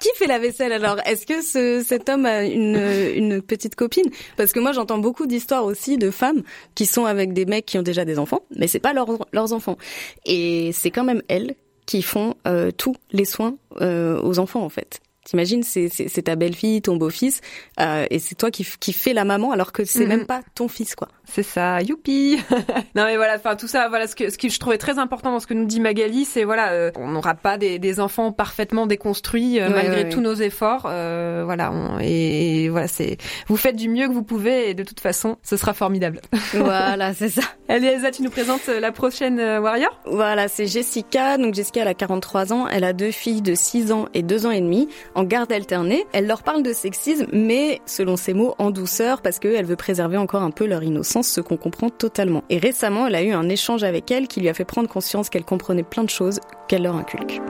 Qui 0.00 0.08
fait 0.16 0.26
la 0.26 0.38
vaisselle 0.38 0.72
alors? 0.72 0.96
Est-ce 1.06 1.26
que 1.26 1.42
ce, 1.42 1.84
cet 1.86 2.08
homme 2.08 2.24
a 2.26 2.42
une, 2.44 2.80
une 3.14 3.40
petite 3.42 3.74
copine? 3.76 4.06
Parce 4.36 4.52
que 4.52 4.58
moi 4.58 4.72
j'entends 4.72 4.98
beaucoup 4.98 5.26
d'histoires 5.26 5.64
aussi 5.64 5.96
de 5.98 6.10
femmes 6.10 6.42
qui 6.74 6.86
sont 6.86 7.04
avec 7.04 7.34
des 7.34 7.44
mecs 7.44 7.66
qui 7.66 7.78
ont 7.78 7.82
déjà 7.82 8.04
des 8.04 8.18
enfants, 8.18 8.40
mais 8.56 8.66
c'est 8.66 8.80
pas 8.80 8.92
leurs 8.94 9.06
leurs 9.32 9.52
enfants. 9.52 9.76
Et 10.24 10.70
c'est 10.72 10.90
quand 10.90 11.04
même 11.04 11.22
elles 11.28 11.54
qui 11.90 12.02
font 12.02 12.36
euh, 12.46 12.70
tous 12.70 12.94
les 13.10 13.24
soins 13.24 13.56
euh, 13.80 14.22
aux 14.22 14.38
enfants 14.38 14.62
en 14.62 14.68
fait. 14.68 15.00
T'imagines, 15.24 15.62
c'est 15.62 16.22
ta 16.24 16.34
belle-fille, 16.34 16.80
ton 16.80 16.96
beau-fils, 16.96 17.42
euh, 17.78 18.06
et 18.10 18.18
c'est 18.18 18.34
toi 18.34 18.50
qui, 18.50 18.66
qui 18.80 18.92
fais 18.94 19.12
la 19.12 19.24
maman 19.24 19.52
alors 19.52 19.70
que 19.70 19.84
c'est 19.84 20.00
Mhm. 20.04 20.08
même 20.08 20.26
pas 20.26 20.40
ton 20.54 20.66
fils, 20.66 20.94
quoi. 20.94 21.08
C'est 21.26 21.42
ça, 21.42 21.80
youpi. 21.82 22.38
non 22.96 23.04
mais 23.04 23.16
voilà, 23.16 23.36
enfin 23.36 23.54
tout 23.54 23.68
ça, 23.68 23.88
voilà 23.90 24.06
ce 24.06 24.16
que 24.16 24.30
ce 24.30 24.38
que 24.38 24.48
je 24.48 24.58
trouvais 24.58 24.78
très 24.78 24.98
important 24.98 25.30
dans 25.30 25.38
ce 25.38 25.46
que 25.46 25.52
nous 25.54 25.66
dit 25.66 25.78
Magali, 25.78 26.24
c'est 26.24 26.44
voilà, 26.44 26.70
euh, 26.72 26.90
on 26.96 27.08
n'aura 27.08 27.34
pas 27.34 27.58
des, 27.58 27.78
des 27.78 28.00
enfants 28.00 28.32
parfaitement 28.32 28.86
déconstruits 28.86 29.60
euh, 29.60 29.68
Ouais, 29.68 29.74
malgré 29.74 30.02
ouais, 30.04 30.08
tous 30.08 30.16
ouais. 30.16 30.22
nos 30.24 30.34
efforts. 30.34 30.86
euh, 30.88 31.42
voilà, 31.44 31.70
on- 31.70 32.00
et, 32.00 32.64
et 32.64 32.68
voilà, 32.70 32.88
c'est 32.88 33.18
vous 33.46 33.56
faites 33.58 33.76
du 33.76 33.88
mieux 33.90 34.08
que 34.08 34.12
vous 34.14 34.22
pouvez 34.24 34.70
et 34.70 34.74
de 34.74 34.82
toute 34.82 35.00
façon, 35.00 35.36
ce 35.42 35.56
sera 35.58 35.74
formidable. 35.74 36.20
voilà, 36.54 37.12
c'est 37.14 37.28
ça. 37.28 37.42
Allez 37.68 37.86
Elsa, 37.88 38.10
tu 38.10 38.22
nous 38.22 38.30
présentes 38.30 38.68
euh, 38.68 38.80
la 38.80 38.90
prochaine 38.90 39.38
euh, 39.38 39.60
warrior? 39.60 40.00
Voilà, 40.06 40.48
c'est 40.48 40.66
Jessica. 40.66 41.36
Donc 41.38 41.54
Jessica, 41.54 41.82
elle 41.82 41.88
a 41.88 41.94
43 41.94 42.52
ans. 42.52 42.66
Elle 42.68 42.84
a 42.84 42.92
deux 42.94 43.10
filles 43.12 43.42
de 43.42 43.54
6 43.54 43.92
ans 43.92 44.06
et 44.14 44.22
2 44.22 44.46
ans 44.46 44.50
et 44.50 44.60
demi 44.60 44.88
en 45.14 45.24
garde 45.24 45.52
alternée. 45.52 46.06
Elle 46.12 46.26
leur 46.26 46.42
parle 46.42 46.62
de 46.62 46.72
sexisme, 46.72 47.26
mais 47.32 47.80
selon 47.86 48.16
ses 48.16 48.34
mots, 48.34 48.54
en 48.58 48.70
douceur, 48.70 49.22
parce 49.22 49.38
qu'elle 49.38 49.66
veut 49.66 49.76
préserver 49.76 50.16
encore 50.16 50.42
un 50.42 50.50
peu 50.50 50.66
leur 50.66 50.82
innocence, 50.82 51.28
ce 51.28 51.40
qu'on 51.40 51.56
comprend 51.56 51.90
totalement. 51.90 52.44
Et 52.50 52.58
récemment, 52.58 53.06
elle 53.06 53.14
a 53.14 53.22
eu 53.22 53.32
un 53.32 53.48
échange 53.48 53.84
avec 53.84 54.10
elle 54.10 54.28
qui 54.28 54.40
lui 54.40 54.48
a 54.48 54.54
fait 54.54 54.64
prendre 54.64 54.88
conscience 54.88 55.30
qu'elle 55.30 55.44
comprenait 55.44 55.82
plein 55.82 56.04
de 56.04 56.10
choses 56.10 56.40
qu'elle 56.68 56.82
leur 56.82 56.96
inculque. 56.96 57.40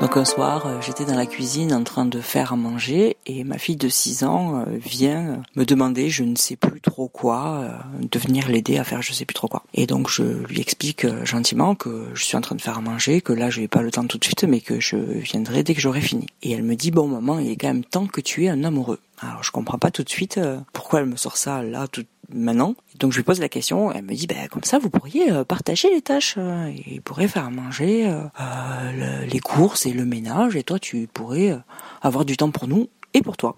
Donc 0.00 0.16
un 0.16 0.24
soir, 0.24 0.66
euh, 0.66 0.80
j'étais 0.80 1.04
dans 1.04 1.14
la 1.14 1.26
cuisine 1.26 1.74
en 1.74 1.84
train 1.84 2.06
de 2.06 2.22
faire 2.22 2.54
à 2.54 2.56
manger 2.56 3.18
et 3.26 3.44
ma 3.44 3.58
fille 3.58 3.76
de 3.76 3.90
6 3.90 4.24
ans 4.24 4.60
euh, 4.60 4.64
vient 4.78 5.28
euh, 5.28 5.36
me 5.56 5.66
demander 5.66 6.08
je 6.08 6.24
ne 6.24 6.36
sais 6.36 6.56
plus 6.56 6.80
trop 6.80 7.06
quoi, 7.06 7.68
de 8.00 8.18
venir 8.18 8.48
l'aider 8.48 8.78
à 8.78 8.84
faire 8.84 9.02
je 9.02 9.12
sais 9.12 9.26
plus 9.26 9.34
trop 9.34 9.46
quoi. 9.46 9.62
Et 9.74 9.86
donc 9.86 10.08
je 10.08 10.22
lui 10.22 10.58
explique 10.58 11.06
gentiment 11.26 11.74
que 11.74 12.06
je 12.14 12.24
suis 12.24 12.34
en 12.34 12.40
train 12.40 12.54
de 12.54 12.62
faire 12.62 12.78
à 12.78 12.80
manger, 12.80 13.20
que 13.20 13.34
là 13.34 13.50
je 13.50 13.60
n'ai 13.60 13.68
pas 13.68 13.82
le 13.82 13.90
temps 13.90 14.06
tout 14.06 14.16
de 14.16 14.24
suite 14.24 14.44
mais 14.44 14.60
que 14.60 14.80
je 14.80 14.96
viendrai 14.96 15.62
dès 15.64 15.74
que 15.74 15.82
j'aurai 15.82 16.00
fini. 16.00 16.26
Et 16.42 16.52
elle 16.52 16.62
me 16.62 16.76
dit 16.76 16.90
bon 16.90 17.06
maman 17.06 17.38
il 17.38 17.50
est 17.50 17.56
quand 17.56 17.68
même 17.68 17.84
temps 17.84 18.06
que 18.06 18.22
tu 18.22 18.46
aies 18.46 18.48
un 18.48 18.64
amoureux. 18.64 19.00
Alors 19.20 19.42
je 19.42 19.50
comprends 19.50 19.78
pas 19.78 19.90
tout 19.90 20.02
de 20.02 20.08
suite 20.08 20.40
pourquoi 20.72 21.00
elle 21.00 21.06
me 21.06 21.16
sort 21.16 21.36
ça 21.36 21.62
là 21.62 21.86
tout 21.88 22.06
maintenant. 22.32 22.74
Donc 22.98 23.12
je 23.12 23.16
lui 23.18 23.24
pose 23.24 23.40
la 23.40 23.48
question, 23.48 23.92
elle 23.92 24.02
me 24.04 24.14
dit 24.14 24.26
ben 24.26 24.48
comme 24.48 24.64
ça 24.64 24.78
vous 24.78 24.90
pourriez 24.90 25.30
euh, 25.32 25.44
partager 25.44 25.88
les 25.92 26.02
tâches 26.02 26.34
euh, 26.38 26.72
il 26.86 27.00
pourrait 27.02 27.28
faire 27.28 27.50
manger 27.50 28.08
euh, 28.08 28.22
euh, 28.40 28.92
le- 29.22 29.26
les 29.26 29.40
courses 29.40 29.86
et 29.86 29.92
le 29.92 30.04
ménage 30.04 30.56
et 30.56 30.62
toi 30.62 30.78
tu 30.78 31.08
pourrais 31.12 31.58
avoir 32.02 32.24
du 32.24 32.36
temps 32.36 32.50
pour 32.50 32.68
nous 32.68 32.88
et 33.14 33.22
pour 33.22 33.36
toi. 33.36 33.56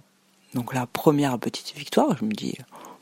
Donc 0.55 0.75
la 0.75 0.87
première 0.87 1.39
petite 1.39 1.75
victoire, 1.77 2.17
je 2.19 2.25
me 2.25 2.33
dis 2.33 2.55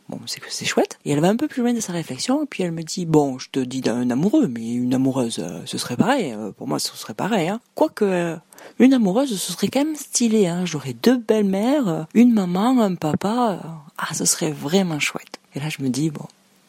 bon 0.09 0.19
c'est 0.27 0.41
que 0.41 0.47
c'est 0.51 0.65
chouette 0.65 0.99
et 1.05 1.13
elle 1.13 1.21
va 1.21 1.29
un 1.29 1.37
peu 1.37 1.47
plus 1.47 1.63
loin 1.63 1.73
de 1.73 1.79
sa 1.81 1.93
réflexion 1.93 2.43
et 2.43 2.47
puis 2.47 2.63
elle 2.65 2.73
me 2.73 2.83
dit 2.83 3.07
bon 3.07 3.39
je 3.39 3.49
te 3.51 3.61
dis 3.61 3.81
d'un 3.81 4.11
amoureux 4.11 4.49
mais 4.49 4.73
une 4.73 4.93
amoureuse 4.95 5.45
ce 5.65 5.79
serait 5.79 5.97
pareil 5.97 6.35
pour 6.59 6.67
moi 6.67 6.81
ce 6.81 6.97
serait 6.97 7.15
pareil 7.15 7.49
hein. 7.49 7.61
quoique 7.77 8.37
une 8.81 8.93
amoureuse 8.93 9.39
ce 9.41 9.53
serait 9.53 9.69
quand 9.69 9.85
même 9.85 9.95
stylé 9.95 10.49
hein. 10.49 10.65
j'aurais 10.65 10.95
deux 10.95 11.17
belles-mères 11.17 12.07
une 12.15 12.33
maman 12.33 12.81
un 12.81 12.97
papa 12.97 13.61
ah 13.99 14.15
ce 14.15 14.25
serait 14.25 14.51
vraiment 14.51 14.99
chouette 14.99 15.39
et 15.55 15.61
là 15.61 15.69
je 15.69 15.83
me 15.83 15.89
dis 15.89 16.11
bon 16.11 16.27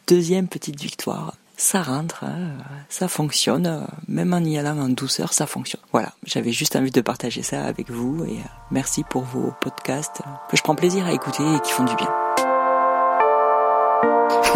deuxième 0.08 0.48
petite 0.48 0.80
victoire 0.80 1.34
ça 1.62 1.84
rentre, 1.84 2.24
hein, 2.24 2.58
ça 2.90 3.08
fonctionne, 3.08 3.68
euh, 3.68 3.82
même 4.08 4.34
en 4.34 4.40
y 4.40 4.58
allant 4.58 4.80
en 4.80 4.90
douceur, 4.90 5.32
ça 5.32 5.46
fonctionne. 5.46 5.82
Voilà, 5.92 6.12
j'avais 6.26 6.52
juste 6.52 6.76
envie 6.76 6.90
de 6.90 7.02
partager 7.02 7.44
ça 7.44 7.64
avec 7.66 7.92
vous 7.92 8.26
et 8.26 8.32
euh, 8.32 8.50
merci 8.72 9.04
pour 9.04 9.22
vos 9.22 9.54
podcasts 9.62 10.22
euh, 10.22 10.30
que 10.50 10.58
je 10.58 10.64
prends 10.64 10.74
plaisir 10.74 11.06
à 11.06 11.14
écouter 11.14 11.44
et 11.44 11.60
qui 11.60 11.72
font 11.72 11.84
du 11.84 11.96
bien. 11.96 12.10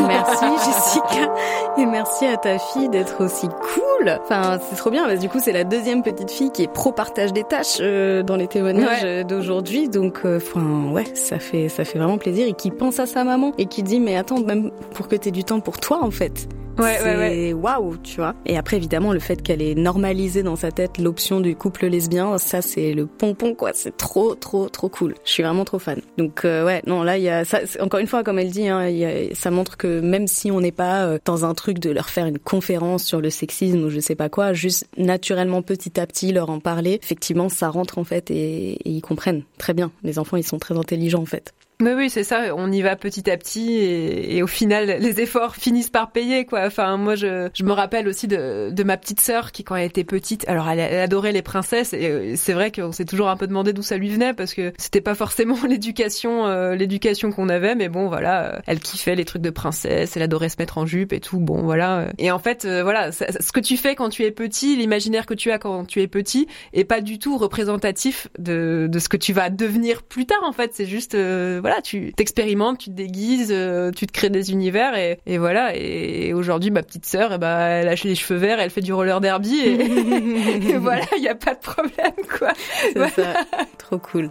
Merci 0.07 0.45
Jessica 0.65 1.33
et 1.77 1.85
merci 1.85 2.25
à 2.25 2.37
ta 2.37 2.57
fille 2.59 2.89
d'être 2.89 3.23
aussi 3.23 3.47
cool. 3.47 4.17
Enfin, 4.23 4.59
c'est 4.69 4.75
trop 4.75 4.89
bien 4.91 5.03
parce 5.03 5.15
que 5.15 5.21
du 5.21 5.29
coup, 5.29 5.39
c'est 5.39 5.51
la 5.51 5.63
deuxième 5.63 6.03
petite 6.03 6.29
fille 6.31 6.51
qui 6.51 6.63
est 6.63 6.67
pro 6.71 6.91
partage 6.91 7.33
des 7.33 7.43
tâches 7.43 7.77
euh, 7.79 8.23
dans 8.23 8.35
les 8.35 8.47
témoignages 8.47 9.03
Ouais. 9.03 9.21
euh, 9.21 9.23
d'aujourd'hui. 9.23 9.89
Donc, 9.89 10.21
euh, 10.25 10.37
enfin, 10.37 10.91
ouais, 10.91 11.05
ça 11.15 11.39
fait 11.39 11.69
ça 11.69 11.85
fait 11.85 11.97
vraiment 11.99 12.17
plaisir 12.17 12.47
et 12.47 12.53
qui 12.53 12.71
pense 12.71 12.99
à 12.99 13.05
sa 13.05 13.23
maman 13.23 13.51
et 13.57 13.65
qui 13.65 13.83
dit 13.83 13.99
mais 13.99 14.15
attends, 14.17 14.39
même 14.39 14.71
pour 14.93 15.07
que 15.07 15.15
t'aies 15.15 15.31
du 15.31 15.43
temps 15.43 15.59
pour 15.59 15.79
toi 15.79 15.99
en 16.01 16.11
fait. 16.11 16.47
Ouais, 16.77 16.97
c'est 16.99 17.05
ouais, 17.05 17.17
ouais. 17.17 17.53
waouh, 17.53 17.97
tu 17.97 18.17
vois. 18.17 18.35
Et 18.45 18.57
après, 18.57 18.75
évidemment, 18.77 19.13
le 19.13 19.19
fait 19.19 19.41
qu'elle 19.41 19.61
ait 19.61 19.75
normalisé 19.75 20.43
dans 20.43 20.57
sa 20.57 20.71
tête 20.71 20.97
l'option 20.97 21.39
du 21.39 21.55
couple 21.55 21.85
lesbien, 21.87 22.37
ça, 22.37 22.61
c'est 22.61 22.93
le 22.93 23.05
pompon, 23.05 23.55
quoi. 23.55 23.71
C'est 23.73 23.95
trop, 23.95 24.35
trop, 24.35 24.67
trop 24.67 24.89
cool. 24.89 25.15
Je 25.23 25.31
suis 25.31 25.43
vraiment 25.43 25.63
trop 25.65 25.79
fan. 25.79 26.01
Donc, 26.17 26.43
euh, 26.43 26.65
ouais, 26.65 26.81
non, 26.85 27.01
là, 27.03 27.17
il 27.17 27.23
y 27.23 27.29
a 27.29 27.45
ça. 27.45 27.59
Encore 27.79 28.01
une 28.01 28.07
fois, 28.07 28.23
comme 28.23 28.39
elle 28.39 28.51
dit, 28.51 28.67
hein, 28.67 28.87
y 28.89 29.05
a- 29.05 29.33
ça 29.33 29.51
montre 29.51 29.77
que 29.77 30.01
même 30.01 30.27
si 30.27 30.51
on 30.51 30.59
n'est 30.59 30.73
pas 30.73 31.05
euh, 31.05 31.17
dans 31.25 31.45
un 31.45 31.53
truc 31.53 31.79
de 31.79 31.91
leur 31.91 32.09
faire 32.09 32.25
une 32.25 32.39
conférence 32.39 33.03
sur 33.05 33.21
le 33.21 33.29
sexisme 33.29 33.85
ou 33.85 33.89
je 33.89 33.99
sais 34.01 34.15
pas 34.15 34.27
quoi, 34.29 34.51
juste 34.53 34.85
naturellement, 34.97 35.61
petit 35.61 35.97
à 35.99 36.05
petit, 36.05 36.33
leur 36.33 36.49
en 36.49 36.59
parler, 36.59 36.99
effectivement, 37.01 37.47
ça 37.49 37.69
rentre 37.69 37.97
en 37.97 38.03
fait 38.03 38.29
et, 38.31 38.73
et 38.73 38.89
ils 38.89 39.01
comprennent 39.01 39.43
très 39.57 39.73
bien. 39.73 39.91
Les 40.03 40.19
enfants, 40.19 40.35
ils 40.37 40.43
sont 40.45 40.59
très 40.59 40.77
intelligents 40.77 41.21
en 41.21 41.25
fait. 41.25 41.53
Mais 41.81 41.93
oui, 41.93 42.09
c'est 42.09 42.23
ça. 42.23 42.55
On 42.55 42.71
y 42.71 42.81
va 42.81 42.95
petit 42.95 43.29
à 43.29 43.37
petit 43.37 43.75
et, 43.75 44.41
au 44.43 44.47
final, 44.47 44.97
les 44.99 45.21
efforts 45.21 45.55
finissent 45.55 45.89
par 45.89 46.11
payer, 46.11 46.45
quoi. 46.45 46.65
Enfin, 46.65 46.97
moi, 46.97 47.15
je, 47.15 47.49
je 47.53 47.63
me 47.63 47.71
rappelle 47.71 48.07
aussi 48.07 48.27
de, 48.27 48.69
de 48.71 48.83
ma 48.83 48.97
petite 48.97 49.19
sœur 49.19 49.51
qui, 49.51 49.63
quand 49.63 49.75
elle 49.75 49.85
était 49.85 50.03
petite, 50.03 50.47
alors 50.47 50.69
elle, 50.69 50.79
adorait 50.79 51.31
les 51.31 51.41
princesses 51.41 51.93
et 51.93 52.07
euh, 52.07 52.33
c'est 52.35 52.53
vrai 52.53 52.71
qu'on 52.71 52.91
s'est 52.91 53.05
toujours 53.05 53.29
un 53.29 53.37
peu 53.37 53.47
demandé 53.47 53.73
d'où 53.73 53.81
ça 53.81 53.97
lui 53.97 54.09
venait 54.09 54.33
parce 54.33 54.53
que 54.53 54.71
c'était 54.77 55.01
pas 55.01 55.15
forcément 55.15 55.57
l'éducation, 55.67 56.45
euh, 56.47 56.75
l'éducation 56.75 57.31
qu'on 57.31 57.49
avait, 57.49 57.75
mais 57.75 57.89
bon, 57.89 58.07
voilà, 58.07 58.55
euh, 58.55 58.59
elle 58.67 58.79
kiffait 58.79 59.15
les 59.15 59.25
trucs 59.25 59.41
de 59.41 59.49
princesse, 59.49 60.15
elle 60.15 60.23
adorait 60.23 60.49
se 60.49 60.55
mettre 60.59 60.77
en 60.77 60.85
jupe 60.85 61.13
et 61.13 61.19
tout. 61.19 61.39
Bon, 61.39 61.63
voilà. 61.63 62.07
Et 62.17 62.31
en 62.31 62.39
fait, 62.39 62.65
voilà, 62.65 63.11
ce 63.11 63.51
que 63.51 63.59
tu 63.59 63.77
fais 63.77 63.95
quand 63.95 64.09
tu 64.09 64.23
es 64.23 64.31
petit, 64.31 64.75
l'imaginaire 64.75 65.25
que 65.25 65.33
tu 65.33 65.51
as 65.51 65.59
quand 65.59 65.85
tu 65.85 66.01
es 66.01 66.07
petit, 66.07 66.47
est 66.73 66.83
pas 66.83 67.01
du 67.01 67.19
tout 67.19 67.37
représentatif 67.37 68.27
de, 68.39 68.87
de 68.89 68.99
ce 68.99 69.09
que 69.09 69.17
tu 69.17 69.33
vas 69.33 69.49
devenir 69.49 70.03
plus 70.03 70.25
tard. 70.25 70.43
En 70.43 70.53
fait, 70.53 70.71
c'est 70.73 70.85
juste 70.85 71.15
euh, 71.15 71.61
voilà, 71.65 71.81
tu 71.81 72.13
t'expérimentes, 72.15 72.77
tu 72.77 72.91
te 72.91 72.95
déguises, 72.95 73.49
euh, 73.51 73.89
tu 73.89 74.05
te 74.05 74.11
crées 74.11 74.29
des 74.29 74.51
univers 74.51 74.95
et, 74.95 75.17
et 75.25 75.39
voilà. 75.39 75.75
Et, 75.75 76.31
aujourd'hui, 76.31 76.69
ma 76.69 76.83
petite 76.83 77.07
sœur, 77.07 77.31
eh 77.33 77.37
ben, 77.39 77.57
elle 77.57 77.87
a 77.87 77.95
les 78.03 78.13
cheveux 78.13 78.39
verts, 78.39 78.59
elle 78.59 78.69
fait 78.69 78.81
du 78.81 78.93
roller 78.93 79.19
derby 79.19 79.59
et, 79.61 80.69
et 80.69 80.77
voilà, 80.77 81.01
il 81.17 81.23
y 81.23 81.27
a 81.27 81.33
pas 81.33 81.55
de 81.55 81.59
problème 81.59 82.13
quoi. 82.37 82.49
C'est 82.93 82.99
Ouais. 82.99 83.09
ça. 83.09 83.33
Trop 83.79 83.97
cool. 83.97 84.29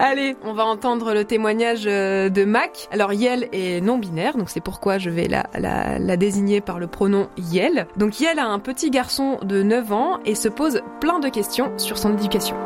Allez, 0.00 0.34
on 0.42 0.52
va 0.52 0.64
entendre 0.64 1.14
le 1.14 1.24
témoignage 1.24 1.84
euh, 1.86 2.28
de 2.28 2.44
Mac. 2.44 2.88
Alors 2.90 3.12
Yel 3.12 3.48
est 3.52 3.80
non 3.80 3.98
binaire, 3.98 4.36
donc 4.36 4.50
c'est 4.50 4.60
pourquoi 4.62 4.98
je 4.98 5.10
vais 5.10 5.28
la, 5.28 5.46
la, 5.56 6.00
la 6.00 6.16
désigner 6.16 6.60
par 6.60 6.80
le 6.80 6.88
pronom 6.88 7.28
Yel. 7.38 7.86
Donc 7.96 8.18
Yel 8.18 8.40
a 8.40 8.46
un 8.46 8.58
petit 8.58 8.90
garçon 8.90 9.38
de 9.42 9.62
9 9.62 9.92
ans 9.92 10.18
et 10.26 10.34
se 10.34 10.48
pose 10.48 10.82
plein 11.00 11.20
de 11.20 11.28
questions 11.28 11.70
sur 11.78 11.98
son 11.98 12.16
éducation. 12.18 12.56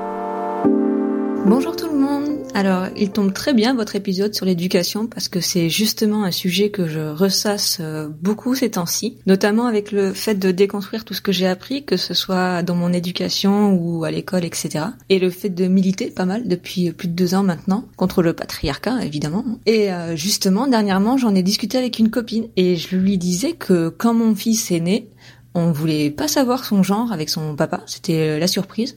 Bonjour 1.49 1.75
tout 1.75 1.87
le 1.87 1.99
monde. 1.99 2.47
Alors, 2.53 2.89
il 2.95 3.11
tombe 3.11 3.33
très 3.33 3.55
bien 3.55 3.75
votre 3.75 3.97
épisode 3.97 4.35
sur 4.35 4.45
l'éducation 4.45 5.07
parce 5.07 5.29
que 5.29 5.41
c'est 5.41 5.71
justement 5.71 6.25
un 6.25 6.31
sujet 6.31 6.69
que 6.69 6.87
je 6.87 7.01
ressasse 7.01 7.79
euh, 7.81 8.07
beaucoup 8.21 8.55
ces 8.55 8.73
temps-ci, 8.73 9.17
notamment 9.25 9.65
avec 9.65 9.91
le 9.91 10.13
fait 10.13 10.35
de 10.35 10.51
déconstruire 10.51 11.07
tout 11.07 11.15
ce 11.15 11.23
que 11.23 11.33
j'ai 11.33 11.47
appris, 11.47 11.87
que 11.87 11.97
ce 11.97 12.13
soit 12.13 12.63
dans 12.63 12.75
mon 12.75 12.93
éducation 12.93 13.73
ou 13.73 14.05
à 14.05 14.11
l'école, 14.11 14.45
etc. 14.45 14.85
Et 15.09 15.19
le 15.19 15.31
fait 15.31 15.49
de 15.49 15.69
militer 15.69 16.11
pas 16.11 16.27
mal 16.27 16.49
depuis 16.49 16.93
plus 16.93 17.09
de 17.09 17.15
deux 17.15 17.35
ans 17.35 17.45
maintenant 17.45 17.87
contre 17.97 18.23
le 18.23 18.35
patriarcat, 18.35 19.03
évidemment. 19.03 19.47
Et 19.65 19.91
euh, 19.91 20.17
justement, 20.17 20.67
dernièrement, 20.67 21.17
j'en 21.17 21.35
ai 21.35 21.43
discuté 21.43 21.79
avec 21.79 21.99
une 21.99 22.11
copine 22.11 22.49
et 22.57 22.77
je 22.77 22.95
lui 22.95 23.17
disais 23.17 23.53
que 23.53 23.89
quand 23.89 24.13
mon 24.13 24.35
fils 24.35 24.71
est 24.71 24.81
né, 24.81 25.09
on 25.55 25.73
voulait 25.73 26.11
pas 26.11 26.29
savoir 26.29 26.65
son 26.65 26.83
genre 26.83 27.13
avec 27.13 27.29
son 27.31 27.57
papa, 27.57 27.83
c'était 27.87 28.37
euh, 28.37 28.39
la 28.39 28.47
surprise. 28.47 28.97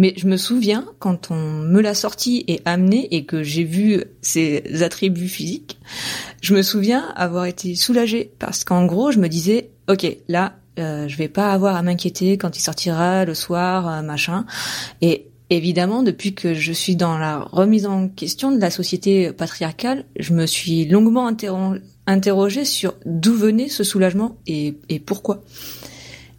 Mais 0.00 0.14
je 0.16 0.26
me 0.26 0.38
souviens 0.38 0.86
quand 0.98 1.30
on 1.30 1.34
me 1.36 1.82
l'a 1.82 1.92
sorti 1.92 2.42
et 2.48 2.62
amené 2.64 3.06
et 3.14 3.26
que 3.26 3.42
j'ai 3.42 3.64
vu 3.64 4.02
ses 4.22 4.82
attributs 4.82 5.28
physiques, 5.28 5.78
je 6.40 6.54
me 6.54 6.62
souviens 6.62 7.12
avoir 7.16 7.44
été 7.44 7.74
soulagée 7.74 8.32
parce 8.38 8.64
qu'en 8.64 8.86
gros, 8.86 9.12
je 9.12 9.18
me 9.18 9.28
disais, 9.28 9.68
ok, 9.90 10.06
là, 10.26 10.54
euh, 10.78 11.06
je 11.06 11.18
vais 11.18 11.28
pas 11.28 11.52
avoir 11.52 11.76
à 11.76 11.82
m'inquiéter 11.82 12.38
quand 12.38 12.56
il 12.56 12.62
sortira 12.62 13.26
le 13.26 13.34
soir, 13.34 13.88
euh, 13.88 14.00
machin. 14.00 14.46
Et 15.02 15.26
évidemment, 15.50 16.02
depuis 16.02 16.32
que 16.34 16.54
je 16.54 16.72
suis 16.72 16.96
dans 16.96 17.18
la 17.18 17.40
remise 17.52 17.84
en 17.84 18.08
question 18.08 18.52
de 18.52 18.58
la 18.58 18.70
société 18.70 19.32
patriarcale, 19.32 20.06
je 20.18 20.32
me 20.32 20.46
suis 20.46 20.86
longuement 20.86 21.30
interro- 21.30 21.78
interrogée 22.06 22.64
sur 22.64 22.94
d'où 23.04 23.34
venait 23.34 23.68
ce 23.68 23.84
soulagement 23.84 24.38
et 24.46 24.72
pourquoi. 25.04 25.42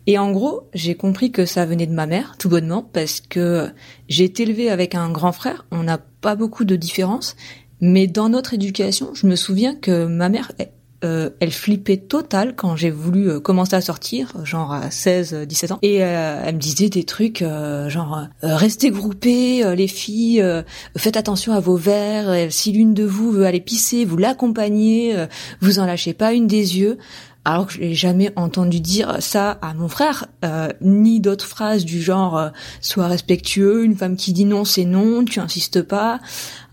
Et 0.07 0.17
en 0.17 0.31
gros, 0.31 0.69
j'ai 0.73 0.95
compris 0.95 1.31
que 1.31 1.45
ça 1.45 1.65
venait 1.65 1.85
de 1.85 1.93
ma 1.93 2.07
mère, 2.07 2.35
tout 2.37 2.49
bonnement, 2.49 2.81
parce 2.81 3.21
que 3.21 3.69
j'ai 4.09 4.23
été 4.23 4.43
élevée 4.43 4.69
avec 4.69 4.95
un 4.95 5.09
grand 5.09 5.31
frère, 5.31 5.65
on 5.71 5.83
n'a 5.83 5.97
pas 5.97 6.35
beaucoup 6.35 6.65
de 6.65 6.75
différences, 6.75 7.35
mais 7.81 8.07
dans 8.07 8.29
notre 8.29 8.53
éducation, 8.53 9.13
je 9.13 9.27
me 9.27 9.35
souviens 9.35 9.75
que 9.75 10.05
ma 10.05 10.29
mère, 10.29 10.51
elle, 10.57 10.71
euh, 11.03 11.29
flippait 11.49 11.97
total 11.97 12.55
quand 12.55 12.75
j'ai 12.75 12.91
voulu 12.91 13.27
euh, 13.29 13.39
commencer 13.39 13.75
à 13.75 13.81
sortir, 13.81 14.33
genre 14.43 14.71
à 14.71 14.91
16, 14.91 15.33
euh, 15.33 15.45
17 15.45 15.71
ans, 15.71 15.79
et 15.81 16.03
euh, 16.03 16.43
elle 16.45 16.55
me 16.55 16.59
disait 16.59 16.89
des 16.89 17.03
trucs 17.03 17.41
euh, 17.41 17.89
genre 17.89 18.27
euh, 18.43 18.55
restez 18.55 18.91
groupés, 18.91 19.65
euh, 19.65 19.73
les 19.73 19.87
filles, 19.87 20.41
euh, 20.41 20.61
faites 20.95 21.17
attention 21.17 21.53
à 21.53 21.59
vos 21.59 21.75
verres, 21.75 22.29
euh, 22.29 22.47
si 22.49 22.71
l'une 22.71 22.93
de 22.93 23.03
vous 23.03 23.31
veut 23.31 23.45
aller 23.45 23.61
pisser, 23.61 24.05
vous 24.05 24.17
l'accompagnez, 24.17 25.15
euh, 25.15 25.25
vous 25.59 25.79
en 25.79 25.85
lâchez 25.85 26.13
pas 26.13 26.33
une 26.33 26.47
des 26.47 26.77
yeux. 26.77 26.97
Alors 27.43 27.67
que 27.67 27.73
je 27.73 27.79
n'ai 27.79 27.93
jamais 27.95 28.31
entendu 28.35 28.79
dire 28.79 29.17
ça 29.19 29.57
à 29.61 29.73
mon 29.73 29.87
frère, 29.87 30.27
euh, 30.45 30.69
ni 30.81 31.19
d'autres 31.19 31.47
phrases 31.47 31.85
du 31.85 32.01
genre 32.01 32.37
euh, 32.37 32.49
sois 32.81 33.07
respectueux, 33.07 33.83
une 33.83 33.95
femme 33.95 34.15
qui 34.15 34.31
dit 34.31 34.45
non 34.45 34.63
c'est 34.63 34.85
non, 34.85 35.25
tu 35.25 35.39
insistes 35.39 35.81
pas. 35.81 36.19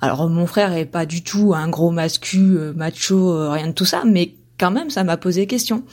Alors 0.00 0.28
mon 0.28 0.46
frère 0.46 0.72
est 0.74 0.84
pas 0.84 1.06
du 1.06 1.22
tout 1.22 1.54
un 1.54 1.68
gros 1.68 1.90
mascu, 1.90 2.56
euh, 2.56 2.72
macho, 2.74 3.32
euh, 3.32 3.50
rien 3.50 3.68
de 3.68 3.72
tout 3.72 3.86
ça, 3.86 4.02
mais 4.04 4.34
quand 4.58 4.70
même 4.70 4.90
ça 4.90 5.04
m'a 5.04 5.16
posé 5.16 5.46
question. 5.46 5.84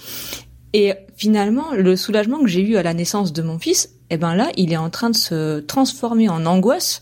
Et 0.73 0.93
finalement, 1.15 1.71
le 1.71 1.95
soulagement 1.95 2.39
que 2.39 2.47
j'ai 2.47 2.61
eu 2.61 2.75
à 2.75 2.83
la 2.83 2.93
naissance 2.93 3.31
de 3.31 3.41
mon 3.41 3.59
fils, 3.59 3.91
eh 4.09 4.17
ben 4.17 4.35
là, 4.35 4.49
il 4.57 4.73
est 4.73 4.77
en 4.77 4.89
train 4.89 5.09
de 5.09 5.15
se 5.15 5.61
transformer 5.61 6.27
en 6.27 6.45
angoisse 6.45 7.01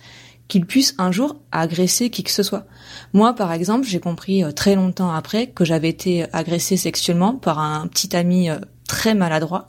qu'il 0.53 0.67
puisse 0.67 0.93
un 0.99 1.11
jour 1.11 1.37
agresser 1.51 2.11
qui 2.11 2.21
que 2.21 2.29
ce 2.29 2.43
soit. 2.43 2.67
Moi, 3.11 3.33
par 3.33 3.51
exemple, 3.51 3.87
j'ai 3.87 3.99
compris 3.99 4.43
euh, 4.43 4.51
très 4.51 4.75
longtemps 4.75 5.11
après 5.11 5.47
que 5.47 5.65
j'avais 5.65 5.89
été 5.89 6.27
agressée 6.31 6.77
sexuellement 6.77 7.33
par 7.33 7.57
un 7.57 7.87
petit 7.87 8.15
ami 8.15 8.51
euh, 8.51 8.59
très 8.87 9.15
maladroit. 9.15 9.67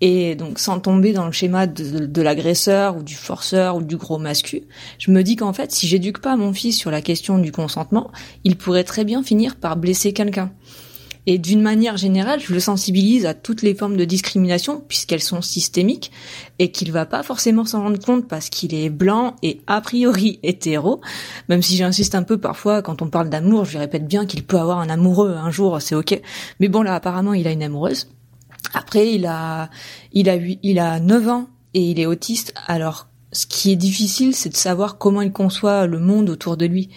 Et 0.00 0.34
donc, 0.34 0.60
sans 0.60 0.80
tomber 0.80 1.12
dans 1.12 1.26
le 1.26 1.32
schéma 1.32 1.66
de, 1.66 2.06
de 2.06 2.22
l'agresseur 2.22 2.96
ou 2.96 3.02
du 3.02 3.14
forceur 3.14 3.76
ou 3.76 3.82
du 3.82 3.98
gros 3.98 4.16
mascu, 4.16 4.62
je 4.98 5.10
me 5.10 5.22
dis 5.22 5.36
qu'en 5.36 5.52
fait, 5.52 5.72
si 5.72 5.86
j'éduque 5.86 6.22
pas 6.22 6.36
mon 6.36 6.54
fils 6.54 6.78
sur 6.78 6.90
la 6.90 7.02
question 7.02 7.36
du 7.36 7.52
consentement, 7.52 8.10
il 8.44 8.56
pourrait 8.56 8.84
très 8.84 9.04
bien 9.04 9.22
finir 9.22 9.56
par 9.56 9.76
blesser 9.76 10.14
quelqu'un. 10.14 10.52
Et 11.26 11.38
d'une 11.38 11.62
manière 11.62 11.96
générale, 11.96 12.40
je 12.40 12.52
le 12.52 12.60
sensibilise 12.60 13.24
à 13.26 13.34
toutes 13.34 13.62
les 13.62 13.74
formes 13.74 13.96
de 13.96 14.04
discrimination 14.04 14.82
puisqu'elles 14.86 15.22
sont 15.22 15.40
systémiques 15.40 16.10
et 16.58 16.70
qu'il 16.70 16.92
va 16.92 17.06
pas 17.06 17.22
forcément 17.22 17.64
s'en 17.64 17.82
rendre 17.82 17.98
compte 17.98 18.28
parce 18.28 18.50
qu'il 18.50 18.74
est 18.74 18.90
blanc 18.90 19.36
et 19.42 19.60
a 19.66 19.80
priori 19.80 20.38
hétéro. 20.42 21.00
Même 21.48 21.62
si 21.62 21.76
j'insiste 21.76 22.14
un 22.14 22.22
peu 22.22 22.38
parfois 22.38 22.82
quand 22.82 23.00
on 23.00 23.08
parle 23.08 23.30
d'amour, 23.30 23.64
je 23.64 23.72
lui 23.72 23.78
répète 23.78 24.06
bien 24.06 24.26
qu'il 24.26 24.44
peut 24.44 24.58
avoir 24.58 24.80
un 24.80 24.90
amoureux 24.90 25.34
un 25.34 25.50
jour, 25.50 25.80
c'est 25.80 25.94
ok. 25.94 26.20
Mais 26.60 26.68
bon 26.68 26.82
là, 26.82 26.94
apparemment, 26.94 27.34
il 27.34 27.46
a 27.46 27.52
une 27.52 27.62
amoureuse. 27.62 28.08
Après, 28.74 29.12
il 29.12 29.26
a, 29.26 29.70
il 30.12 30.28
a, 30.28 30.36
il 30.36 30.78
a 30.78 31.00
9 31.00 31.28
ans 31.28 31.48
et 31.74 31.82
il 31.90 32.00
est 32.00 32.06
autiste. 32.06 32.54
Alors 32.66 33.08
ce 33.34 33.46
qui 33.46 33.72
est 33.72 33.76
difficile, 33.76 34.34
c'est 34.34 34.48
de 34.48 34.56
savoir 34.56 34.96
comment 34.96 35.20
il 35.20 35.32
conçoit 35.32 35.86
le 35.86 35.98
monde 35.98 36.30
autour 36.30 36.56
de 36.56 36.66
lui. 36.66 36.88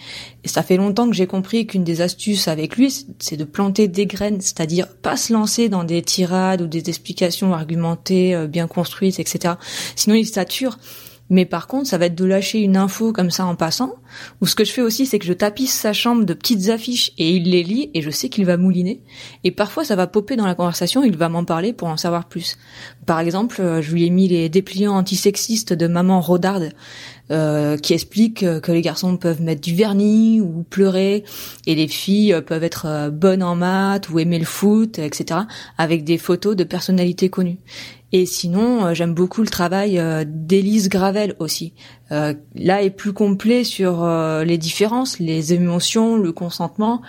Et 0.44 0.48
ça 0.48 0.62
fait 0.62 0.76
longtemps 0.76 1.08
que 1.08 1.16
j'ai 1.16 1.26
compris 1.26 1.66
qu'une 1.66 1.84
des 1.84 2.00
astuces 2.00 2.48
avec 2.48 2.76
lui, 2.76 2.94
c'est 3.18 3.36
de 3.36 3.44
planter 3.44 3.88
des 3.88 4.06
graines, 4.06 4.40
c'est-à-dire 4.40 4.88
pas 4.88 5.16
se 5.16 5.32
lancer 5.32 5.68
dans 5.68 5.84
des 5.84 6.00
tirades 6.00 6.62
ou 6.62 6.66
des 6.66 6.88
explications 6.88 7.52
argumentées, 7.52 8.34
euh, 8.34 8.46
bien 8.46 8.68
construites, 8.68 9.18
etc. 9.18 9.54
Sinon, 9.96 10.14
il 10.14 10.26
sature. 10.26 10.78
Mais 11.30 11.44
par 11.44 11.66
contre, 11.66 11.88
ça 11.88 11.98
va 11.98 12.06
être 12.06 12.14
de 12.14 12.24
lâcher 12.24 12.60
une 12.60 12.76
info 12.76 13.12
comme 13.12 13.30
ça 13.30 13.44
en 13.46 13.54
passant. 13.54 13.94
Ou 14.40 14.46
ce 14.46 14.54
que 14.54 14.64
je 14.64 14.72
fais 14.72 14.82
aussi, 14.82 15.06
c'est 15.06 15.18
que 15.18 15.26
je 15.26 15.32
tapisse 15.32 15.72
sa 15.72 15.92
chambre 15.92 16.24
de 16.24 16.34
petites 16.34 16.70
affiches 16.70 17.12
et 17.18 17.30
il 17.30 17.50
les 17.50 17.62
lit 17.62 17.90
et 17.94 18.02
je 18.02 18.10
sais 18.10 18.28
qu'il 18.28 18.46
va 18.46 18.56
mouliner. 18.56 19.02
Et 19.44 19.50
parfois, 19.50 19.84
ça 19.84 19.96
va 19.96 20.06
popper 20.06 20.36
dans 20.36 20.46
la 20.46 20.54
conversation, 20.54 21.04
il 21.04 21.16
va 21.16 21.28
m'en 21.28 21.44
parler 21.44 21.72
pour 21.72 21.88
en 21.88 21.96
savoir 21.96 22.28
plus. 22.28 22.56
Par 23.06 23.20
exemple, 23.20 23.60
euh, 23.60 23.82
je 23.82 23.92
lui 23.92 24.06
ai 24.06 24.10
mis 24.10 24.28
les 24.28 24.48
dépliants 24.48 24.96
antisexistes 24.96 25.72
de 25.72 25.86
maman 25.86 26.20
Rodarde. 26.20 26.72
Euh, 27.30 27.76
qui 27.76 27.92
explique 27.92 28.38
que 28.62 28.72
les 28.72 28.80
garçons 28.80 29.18
peuvent 29.18 29.42
mettre 29.42 29.60
du 29.60 29.74
vernis 29.74 30.40
ou 30.40 30.64
pleurer 30.70 31.24
et 31.66 31.74
les 31.74 31.86
filles 31.86 32.40
peuvent 32.46 32.64
être 32.64 32.86
euh, 32.86 33.10
bonnes 33.10 33.42
en 33.42 33.54
maths 33.54 34.08
ou 34.08 34.18
aimer 34.18 34.38
le 34.38 34.46
foot, 34.46 34.98
etc. 34.98 35.40
avec 35.76 36.04
des 36.04 36.16
photos 36.16 36.56
de 36.56 36.64
personnalités 36.64 37.28
connues. 37.28 37.58
Et 38.12 38.26
sinon, 38.26 38.86
euh, 38.86 38.94
j'aime 38.94 39.14
beaucoup 39.14 39.42
le 39.42 39.48
travail 39.48 40.00
d'Élise 40.26 40.88
Gravel 40.88 41.34
aussi. 41.38 41.74
là 42.10 42.82
est 42.82 42.90
plus 42.90 43.12
complet 43.12 43.64
sur 43.64 44.06
les 44.44 44.58
différences, 44.58 45.18
les 45.18 45.52
émotions, 45.52 46.16
le 46.16 46.32
consentement, 46.32 47.02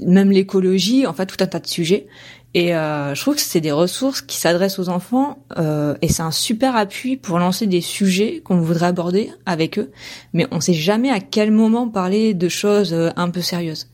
même 0.00 0.30
l'écologie, 0.30 1.06
en 1.06 1.12
fait 1.12 1.26
tout 1.26 1.36
un 1.40 1.46
tas 1.46 1.60
de 1.60 1.66
sujets. 1.66 2.06
Et 2.54 2.74
euh, 2.74 3.14
je 3.14 3.20
trouve 3.20 3.36
que 3.36 3.40
c'est 3.40 3.62
des 3.62 3.72
ressources 3.72 4.20
qui 4.20 4.36
s'adressent 4.36 4.78
aux 4.78 4.90
enfants 4.90 5.38
euh, 5.56 5.94
et 6.02 6.08
c'est 6.08 6.22
un 6.22 6.30
super 6.30 6.76
appui 6.76 7.16
pour 7.16 7.38
lancer 7.38 7.66
des 7.66 7.80
sujets 7.80 8.42
qu'on 8.44 8.60
voudrait 8.60 8.86
aborder 8.86 9.32
avec 9.46 9.78
eux, 9.78 9.90
mais 10.34 10.46
on 10.50 10.60
sait 10.60 10.74
jamais 10.74 11.10
à 11.10 11.20
quel 11.20 11.50
moment 11.50 11.88
parler 11.88 12.34
de 12.34 12.48
choses 12.50 12.92
euh, 12.92 13.10
un 13.16 13.30
peu 13.30 13.40
sérieuses. 13.40 13.88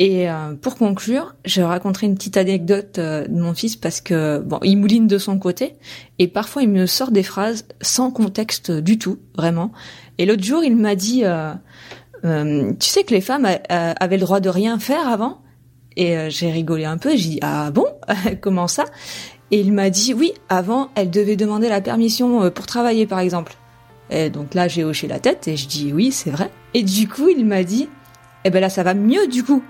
Et 0.00 0.28
euh, 0.28 0.54
pour 0.54 0.76
conclure, 0.76 1.36
je 1.44 1.62
raconterai 1.62 2.06
une 2.06 2.16
petite 2.16 2.36
anecdote 2.36 2.98
euh, 2.98 3.28
de 3.28 3.40
mon 3.40 3.54
fils 3.54 3.76
parce 3.76 4.00
que 4.00 4.38
bon, 4.38 4.58
il 4.64 4.76
mouline 4.76 5.06
de 5.06 5.18
son 5.18 5.38
côté 5.38 5.76
et 6.18 6.26
parfois 6.26 6.62
il 6.62 6.70
me 6.70 6.86
sort 6.86 7.12
des 7.12 7.22
phrases 7.22 7.66
sans 7.80 8.10
contexte 8.10 8.72
du 8.72 8.98
tout, 8.98 9.18
vraiment. 9.36 9.70
Et 10.18 10.26
l'autre 10.26 10.42
jour, 10.42 10.64
il 10.64 10.74
m'a 10.74 10.96
dit, 10.96 11.22
tu 12.22 12.88
sais 12.88 13.04
que 13.04 13.14
les 13.14 13.20
femmes 13.20 13.46
avaient 13.68 14.16
le 14.16 14.22
droit 14.22 14.40
de 14.40 14.48
rien 14.48 14.78
faire 14.78 15.06
avant? 15.06 15.40
Et 15.96 16.16
euh, 16.16 16.30
j'ai 16.30 16.50
rigolé 16.50 16.84
un 16.84 16.98
peu, 16.98 17.10
j'ai 17.10 17.28
dit 17.28 17.38
ah 17.42 17.70
bon? 17.70 17.86
Comment 18.40 18.68
ça? 18.68 18.84
Et 19.50 19.60
il 19.60 19.72
m'a 19.72 19.90
dit 19.90 20.14
oui, 20.14 20.32
avant 20.48 20.90
elle 20.94 21.10
devait 21.10 21.36
demander 21.36 21.68
la 21.68 21.80
permission 21.80 22.44
euh, 22.44 22.50
pour 22.50 22.66
travailler 22.66 23.06
par 23.06 23.18
exemple. 23.18 23.54
Et 24.10 24.30
donc 24.30 24.54
là 24.54 24.68
j'ai 24.68 24.84
hoché 24.84 25.08
la 25.08 25.18
tête 25.18 25.48
et 25.48 25.56
je 25.56 25.68
dis 25.68 25.92
oui 25.92 26.12
c'est 26.12 26.30
vrai. 26.30 26.50
Et 26.74 26.82
du 26.82 27.08
coup 27.08 27.28
il 27.28 27.44
m'a 27.44 27.64
dit 27.64 27.88
eh 28.44 28.50
ben 28.50 28.60
là 28.60 28.68
ça 28.68 28.82
va 28.82 28.94
mieux 28.94 29.26
du 29.26 29.42
coup. 29.42 29.62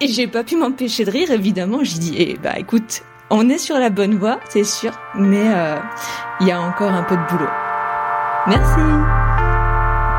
Et 0.00 0.08
j'ai 0.08 0.26
pas 0.26 0.44
pu 0.44 0.56
m'empêcher 0.56 1.04
de 1.04 1.10
rire 1.10 1.30
évidemment. 1.30 1.78
J'ai 1.82 1.98
dit 1.98 2.14
eh 2.18 2.36
bah 2.36 2.58
écoute 2.58 3.02
on 3.30 3.48
est 3.48 3.58
sur 3.58 3.78
la 3.78 3.90
bonne 3.90 4.16
voie 4.16 4.38
c'est 4.48 4.64
sûr, 4.64 4.92
mais 5.14 5.48
euh, 5.48 5.76
il 6.40 6.46
y 6.46 6.52
a 6.52 6.60
encore 6.60 6.92
un 6.92 7.02
peu 7.02 7.16
de 7.16 7.26
boulot. 7.28 7.50
Merci. 8.46 9.25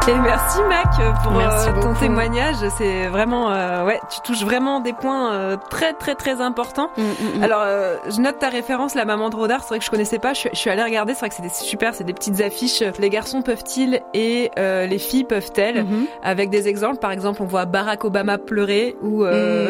Et 0.08 0.18
merci 0.20 0.60
Mac 0.70 0.88
pour 1.22 1.38
euh, 1.38 1.82
ton 1.82 1.94
témoignage. 1.94 2.56
C'est 2.78 3.08
vraiment, 3.08 3.52
euh, 3.52 3.84
ouais, 3.84 4.00
tu 4.10 4.22
touches 4.22 4.46
vraiment 4.46 4.80
des 4.80 4.94
points 4.94 5.34
euh, 5.34 5.58
très 5.70 5.92
très 5.92 6.16
très 6.16 6.40
importants. 6.40 6.90
Mm, 6.96 7.02
mm, 7.02 7.40
mm. 7.40 7.44
Alors, 7.44 7.66
je 8.10 8.22
note 8.22 8.40
ta 8.40 8.48
référence, 8.48 8.96
la 8.96 9.04
maman 9.04 9.30
de 9.30 9.36
Rodard. 9.36 9.64
C'est 9.64 9.70
vrai 9.70 9.80
que 9.80 9.86
je 9.86 9.90
connaissais 9.90 10.20
pas. 10.20 10.34
Je, 10.34 10.48
suis 10.54 10.70
allée 10.70 10.84
regarder. 10.84 11.14
C'est 11.14 11.20
vrai 11.20 11.30
que 11.30 11.36
c'était 11.36 11.50
super. 11.50 11.94
C'est 11.94 12.06
des 12.06 12.14
petites 12.14 12.40
affiches. 12.40 12.84
Les 13.00 13.10
garçons 13.10 13.42
peuvent-ils 13.42 14.02
et 14.14 14.50
les 14.56 14.98
filles 14.98 15.26
peuvent-elles 15.26 15.84
mm-hmm. 15.84 16.08
Avec 16.24 16.52
des 16.52 16.70
exemples? 16.70 17.00
Par 17.00 17.12
exemple, 17.12 17.42
on 17.42 17.46
voit 17.46 17.66
Barack 17.66 18.06
Obama 18.06 18.38
pleurer 18.38 18.96
ou 19.02 19.26